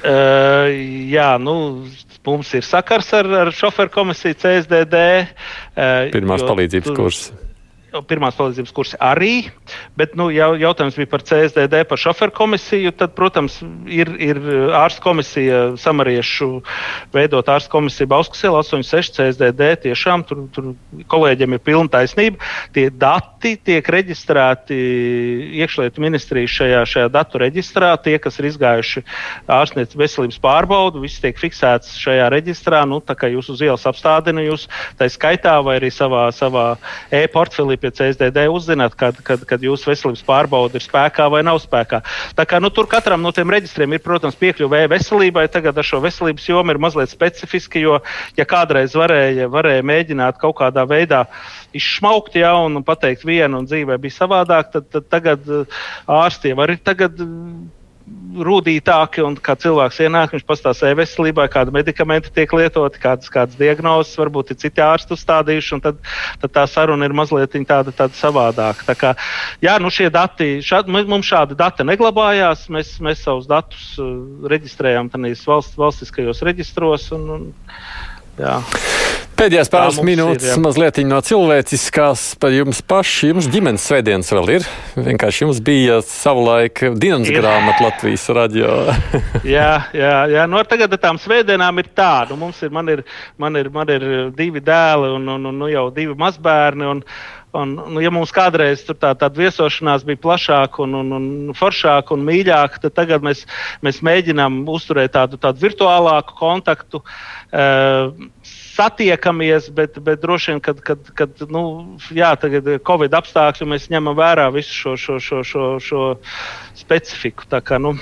Uh, 0.01 0.73
jā, 1.13 1.36
nu, 1.38 1.86
mums 2.28 2.51
ir 2.57 2.65
sakars 2.67 3.13
ar, 3.17 3.30
ar 3.45 3.53
šoferu 3.55 3.93
komisiju 3.93 4.38
CSDD. 4.41 5.05
Uh, 5.76 6.11
Pirmās 6.13 6.45
palīdzības 6.45 6.93
kursus 6.97 7.32
pirmās 8.07 8.37
palīdzības 8.37 8.71
kursi 8.75 8.97
arī, 9.03 9.49
bet 9.99 10.13
nu, 10.19 10.29
jau, 10.31 10.53
jautājums 10.59 10.95
bija 10.99 11.09
par 11.11 11.23
CSDD, 11.27 11.83
par 11.89 11.99
šoferu 11.99 12.33
komisiju. 12.35 12.93
Tad, 12.95 13.13
protams, 13.17 13.57
ir, 13.91 14.13
ir 14.21 14.39
ārsta 14.77 15.03
komisija, 15.03 15.61
samariešu 15.81 16.49
veidot 17.15 17.51
ārsta 17.51 17.71
komisiju 17.73 18.09
Bauskas 18.11 18.45
86 18.47 19.17
CSDD. 19.17 19.71
Tiešām 19.87 20.23
tur, 20.27 20.45
tur 20.55 20.71
kolēģiem 21.11 21.57
ir 21.57 21.63
pilna 21.65 21.91
taisnība. 21.97 22.39
Tie 22.75 22.87
dati 22.89 23.57
tiek 23.59 23.91
reģistrēti 23.95 24.79
iekšlietu 25.59 26.03
ministrijas 26.03 26.55
šajā, 26.61 26.85
šajā 26.93 27.11
datu 27.11 27.43
reģistrā. 27.43 27.91
Tie, 28.05 28.15
kas 28.23 28.39
ir 28.39 28.49
izgājuši 28.53 29.05
ārstniecības 29.51 29.99
veselības 29.99 30.39
pārbaudu, 30.43 31.03
viss 31.03 31.21
tiek 31.23 31.39
fiksēts 31.41 31.97
šajā 31.99 32.31
reģistrā. 32.31 32.85
Nu, 32.87 33.01
tā 33.03 33.17
kā 33.19 33.31
jūs 33.33 33.51
uz 33.51 33.65
ielas 33.65 33.87
apstādina, 33.89 34.45
jūs 34.45 34.67
tā 34.99 35.09
skaitā 35.11 35.57
vai 35.65 35.79
arī 35.81 35.91
savā, 35.93 36.27
savā 36.35 36.65
e-portfelī 37.11 37.80
pie 37.82 37.91
CSDD 37.97 38.45
uzzināt, 38.51 38.95
kad, 38.99 39.17
kad, 39.25 39.43
kad 39.49 39.63
jūsu 39.65 39.91
veselības 39.91 40.23
pārbaude 40.27 40.79
ir 40.79 40.86
spēkā 40.86 41.27
vai 41.34 41.41
nav 41.45 41.59
spēkā. 41.63 42.01
Tā 42.38 42.45
kā 42.47 42.61
nu, 42.63 42.71
tur 42.73 42.89
katram 42.91 43.23
no 43.25 43.34
tiem 43.36 43.51
reģistriem 43.53 43.97
ir, 43.97 44.03
protams, 44.05 44.38
piekļuve 44.39 44.86
veselībai. 44.91 45.47
Tagad 45.51 45.77
ar 45.77 45.88
šo 45.88 46.01
veselības 46.03 46.47
jomu 46.49 46.73
ir 46.73 46.82
mazliet 46.82 47.11
specifiski, 47.11 47.84
jo, 47.86 47.99
ja 48.38 48.47
kādreiz 48.47 48.95
varēja, 48.97 49.49
varēja 49.51 49.88
mēģināt 49.88 50.39
kaut 50.41 50.59
kādā 50.61 50.86
veidā 50.89 51.25
izšmaukt 51.77 52.38
ja, 52.39 52.53
un 52.61 52.84
pateikt 52.88 53.25
vienu, 53.27 53.61
un 53.61 53.69
dzīvē 53.69 53.97
bija 54.01 54.21
savādāk, 54.21 54.71
tad, 54.73 54.89
tad 54.91 55.11
tagad 55.11 55.45
ārstiem 56.21 56.59
arī 56.61 56.79
tagad 56.82 57.19
rūtītāki, 58.32 59.24
un 59.26 59.36
kā 59.43 59.55
cilvēks 59.59 59.99
ienāk, 60.05 60.36
viņš 60.36 60.45
pastāsta 60.47 60.91
e-veselībai, 60.91 61.47
kāda 61.51 61.74
medikamenta 61.76 62.32
tiek 62.34 62.53
lietoti, 62.55 63.01
kādas, 63.03 63.32
kādas 63.32 63.57
diagnozes, 63.59 64.16
varbūt 64.20 64.53
ir 64.53 64.59
citi 64.62 64.84
ārsti 64.84 65.16
uzstādījuši, 65.18 65.74
un 65.78 65.84
tad, 65.84 65.99
tad 66.43 66.55
tā 66.55 66.66
saruna 66.70 67.07
ir 67.07 67.16
mazliet 67.18 67.57
tāda, 67.68 67.93
tāda 67.95 68.18
savādāka. 68.18 68.88
Tā 68.88 68.97
kā, 68.97 69.14
jā, 69.64 69.78
nu 69.84 69.91
šie 69.93 70.09
dati, 70.14 70.53
šād, 70.66 70.89
mums 70.91 71.28
šādi 71.28 71.59
dati 71.59 71.88
neglabājās, 71.88 72.68
mēs, 72.72 72.95
mēs 73.03 73.26
savus 73.28 73.49
datus 73.51 73.93
uh, 73.99 74.16
reģistrējām 74.51 75.12
tādīs 75.12 75.43
valst, 75.47 75.78
valstiskajos 75.80 76.43
reģistros. 76.47 77.12
Un, 77.18 77.30
un, 77.36 77.47
jā. 78.39 78.59
Pēdējās 79.39 79.71
pāris 79.73 79.97
minūtes 80.05 80.45
ir, 80.45 80.51
jā. 80.51 80.57
mazliet 80.61 80.99
no 81.07 81.17
cilvēciskās 81.25 82.23
par 82.41 82.53
jums 82.53 82.82
pašu. 82.86 83.32
Jums 83.32 83.49
ģimenes 83.51 83.88
svētdienas 83.89 84.29
vēl 84.36 84.53
ir. 84.57 84.67
Vienkārši 84.95 85.45
jums 85.45 85.61
bija 85.65 85.99
savulaik 86.05 86.84
dienas 87.01 87.32
grāmata 87.32 87.88
Latvijas 87.88 88.27
radio. 88.38 88.77
jā, 89.55 89.73
jā, 89.97 90.15
jā. 90.36 90.47
Nu, 90.51 90.61
tagad 90.69 90.93
ar 90.97 91.03
tām 91.07 91.21
svētdienām 91.21 91.82
ir 91.82 91.91
tā. 91.97 92.13
Nu, 92.29 92.38
mums 92.43 92.61
ir, 92.61 92.73
man 92.75 92.93
ir, 92.93 93.03
man 93.41 93.57
ir, 93.57 93.71
man 93.73 93.93
ir 93.93 94.07
divi 94.38 94.63
dēli 94.63 95.13
un, 95.17 95.29
un, 95.36 95.51
un 95.51 95.61
nu, 95.63 95.69
jau 95.71 95.89
divi 95.95 96.17
mazbērni. 96.17 96.89
Un, 96.95 97.05
Un, 97.51 97.73
nu, 97.91 97.99
ja 97.99 98.07
mums 98.15 98.32
kādreiz 98.32 98.79
tā, 98.88 99.09
tāda 99.11 99.27
viesošanās 99.36 100.05
bija 100.07 100.21
plašāka, 100.23 100.86
un, 100.86 100.93
un, 101.01 101.09
un 101.17 101.57
foršāka 101.59 102.15
un 102.15 102.23
mīļāka, 102.23 102.79
tad 102.86 102.95
tagad 102.95 103.25
mēs, 103.27 103.41
mēs 103.84 103.99
mēģinām 104.07 104.61
uzturēt 104.71 105.11
tādu, 105.17 105.36
tādu 105.36 105.59
virtuālāku 105.65 106.38
kontaktu. 106.39 107.01
Uh, 107.03 107.40
satiekamies, 108.82 109.70
bet, 109.70 109.99
bet 109.99 110.22
droši 110.22 110.52
vien, 110.52 110.60
kad, 110.64 110.80
kad, 110.82 111.12
kad 111.16 111.43
nu, 111.52 111.64
jā, 112.16 112.32
tagad 112.39 112.68
ir 112.68 112.82
Covid 112.88 113.14
apstākļi, 113.20 113.68
mēs 113.74 113.89
ņemam 113.91 114.18
vērā 114.18 114.47
visu 114.56 114.74
šo, 114.74 114.97
šo, 114.97 115.20
šo, 115.20 115.43
šo, 115.45 115.68
šo 115.84 116.04
specifiku. 116.80 117.45
Tā 117.52 117.60
kā, 117.66 117.80
nu, 117.82 117.93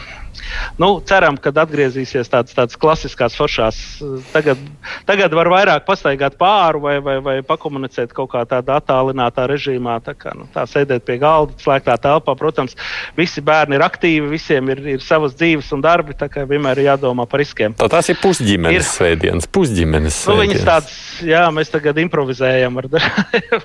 nu, 0.79 0.89
ceram, 1.09 1.37
ka 1.41 1.51
atgriezīsies 1.63 2.29
tādas, 2.31 2.55
tādas 2.55 2.77
klasiskās 2.79 3.35
foršās. 3.37 3.79
Tagad, 4.33 4.61
tagad 5.09 5.33
var 5.35 5.49
vairāk 5.51 5.87
pastaigāt 5.87 6.37
pāri 6.39 6.81
vai, 6.83 6.95
vai, 7.03 7.17
vai 7.25 7.35
pakomunicēt 7.45 8.13
kaut 8.15 8.31
kā 8.33 8.45
tādā 8.49 8.77
attālinātā 8.79 9.47
režīmā. 9.49 9.99
Tā, 10.05 10.15
kā, 10.19 10.35
nu, 10.37 10.47
tā 10.53 10.65
sēdēt 10.69 11.05
pie 11.07 11.17
galda, 11.21 11.57
slēgtā 11.63 11.97
telpā. 12.01 12.37
Protams, 12.39 12.77
visi 13.17 13.43
bērni 13.45 13.79
ir 13.79 13.85
aktīvi, 13.85 14.29
visiem 14.31 14.71
ir, 14.75 14.83
ir 14.97 15.05
savas 15.05 15.35
dzīves 15.39 15.73
un 15.75 15.83
darbi. 15.85 16.17
Tā 16.19 16.29
kā 16.31 16.45
vienmēr 16.49 16.83
ir 16.83 16.91
jādomā 16.93 17.27
par 17.29 17.43
riskiem. 17.43 17.75
Tā 17.79 17.89
tās 17.91 18.13
ir 18.13 18.21
pusģimenes 18.21 18.95
ir. 19.01 19.38
Svētdienas, 19.39 19.47
pusģimenes. 19.53 20.17
Nu, 20.27 20.35
viņas 20.39 20.65
tādas, 20.65 20.95
jā, 21.23 21.43
mēs 21.51 21.69
tagad 21.71 21.97
improvizējam. 21.97 22.79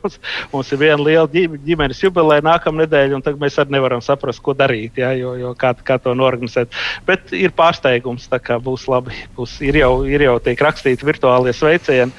mums, 0.02 0.18
mums 0.52 0.72
ir 0.72 0.78
viena 0.78 1.02
liela 1.02 1.28
ģimenes 1.28 2.02
jubileja 2.02 2.44
nākamā 2.44 2.84
nedēļa, 2.84 3.16
un 3.16 3.22
tagad 3.24 3.40
mēs 3.40 3.58
arī 3.58 3.74
nevaram 3.76 4.02
saprast, 4.02 4.42
ko 4.42 4.54
darīt, 4.54 4.98
jā, 4.98 5.12
jo, 5.18 5.34
jo 5.38 5.54
kā, 5.54 5.74
kā 5.74 5.98
to 5.98 6.14
norganizēt 6.14 6.72
bet, 7.06 7.32
ir 7.32 7.54
pārsteigums. 7.54 8.28
Būs 8.64 8.86
labi. 8.88 9.14
Būs, 9.36 9.56
ir, 9.64 9.78
jau, 9.78 10.04
ir 10.06 10.22
jau 10.26 10.36
tiek 10.42 10.60
rakstīti 10.60 11.06
virtuālie 11.06 11.52
sveicieni. 11.54 12.12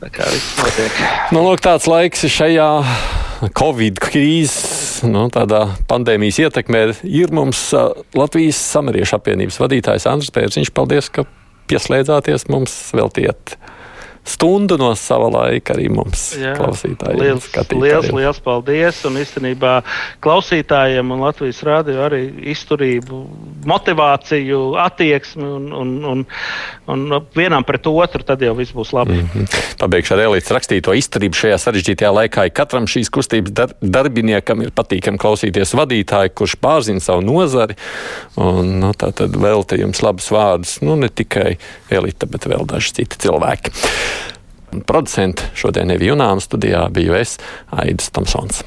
Tā 0.00 0.10
kā 0.12 0.26
viss 0.30 0.56
notiek. 0.60 0.98
Nu, 1.34 1.42
lūk, 1.44 1.62
tāds 1.64 1.88
laiks 1.90 2.26
šajā 2.30 2.68
Covid 3.56 3.98
krīzes, 4.00 5.04
nu, 5.08 5.26
tādā 5.32 5.66
pandēmijas 5.90 6.40
ietekmē 6.46 6.84
ir 7.08 7.34
mums 7.34 7.66
Latvijas 8.16 8.60
samariešu 8.72 9.18
apvienības 9.18 9.58
vadītājs 9.60 10.06
Andris 10.10 10.32
Pērziņš. 10.34 10.72
Paldies, 10.76 11.10
ka 11.12 11.26
pieslēdzāties 11.70 12.48
mums 12.52 12.74
veltiet 12.96 13.56
stundu 14.24 14.78
no 14.80 14.90
sava 14.98 15.28
laika 15.32 15.74
arī 15.76 15.88
mums, 15.92 16.32
Jā, 16.38 16.54
klausītājiem. 16.58 17.20
Liels, 17.20 17.48
liels, 17.72 18.10
liels 18.14 18.40
paldies! 18.44 19.00
Un 19.08 19.18
īstenībā 19.20 19.74
klausītājiem 20.24 21.12
un 21.14 21.24
Latvijas 21.24 21.60
rādio 21.66 22.00
arī 22.06 22.22
izturību, 22.54 23.20
motivāciju, 23.68 24.60
attieksmi 24.80 25.44
un, 25.44 25.68
un, 25.72 25.92
un, 26.12 26.24
un 26.90 27.18
vienam 27.36 27.66
pret 27.66 27.86
otru, 27.90 28.24
tad 28.26 28.42
jau 28.44 28.54
viss 28.58 28.74
būs 28.74 28.94
labi. 28.96 29.20
Mm 29.20 29.28
-hmm. 29.34 29.76
Pabeigšu 29.80 30.14
ar 30.16 30.24
Elītes 30.26 30.52
rakstīto 30.56 30.94
izturību 30.96 31.36
šajā 31.36 31.58
sarežģītajā 31.66 32.12
laikā. 32.20 32.48
Katram 32.52 32.86
šīs 32.86 33.10
kustības 33.10 33.52
dar 33.52 33.74
darbiniekam 33.80 34.62
ir 34.62 34.70
patīkami 34.70 35.18
klausīties 35.18 35.74
vadītāju, 35.74 36.34
kurš 36.34 36.56
pārzina 36.60 37.00
savu 37.00 37.20
nozari. 37.20 37.76
Un, 38.36 38.78
nu, 38.80 38.92
tā 38.92 39.12
tad 39.12 39.36
velta 39.36 39.76
jums 39.76 40.02
labus 40.02 40.30
vārdus, 40.30 40.80
nu 40.82 40.96
ne 40.96 41.08
tikai 41.08 41.56
Elīte, 41.90 42.26
bet 42.26 42.46
vēl 42.50 42.66
daži 42.66 42.92
citi 43.00 43.20
cilvēki. 43.26 43.74
Producents 44.82 45.50
šodien 45.54 45.94
Evi 45.94 46.10
Junāna 46.10 46.42
studijā 46.42 46.88
biju 46.94 47.14
es, 47.20 47.38
Aidis 47.70 48.10
Tomsons. 48.10 48.64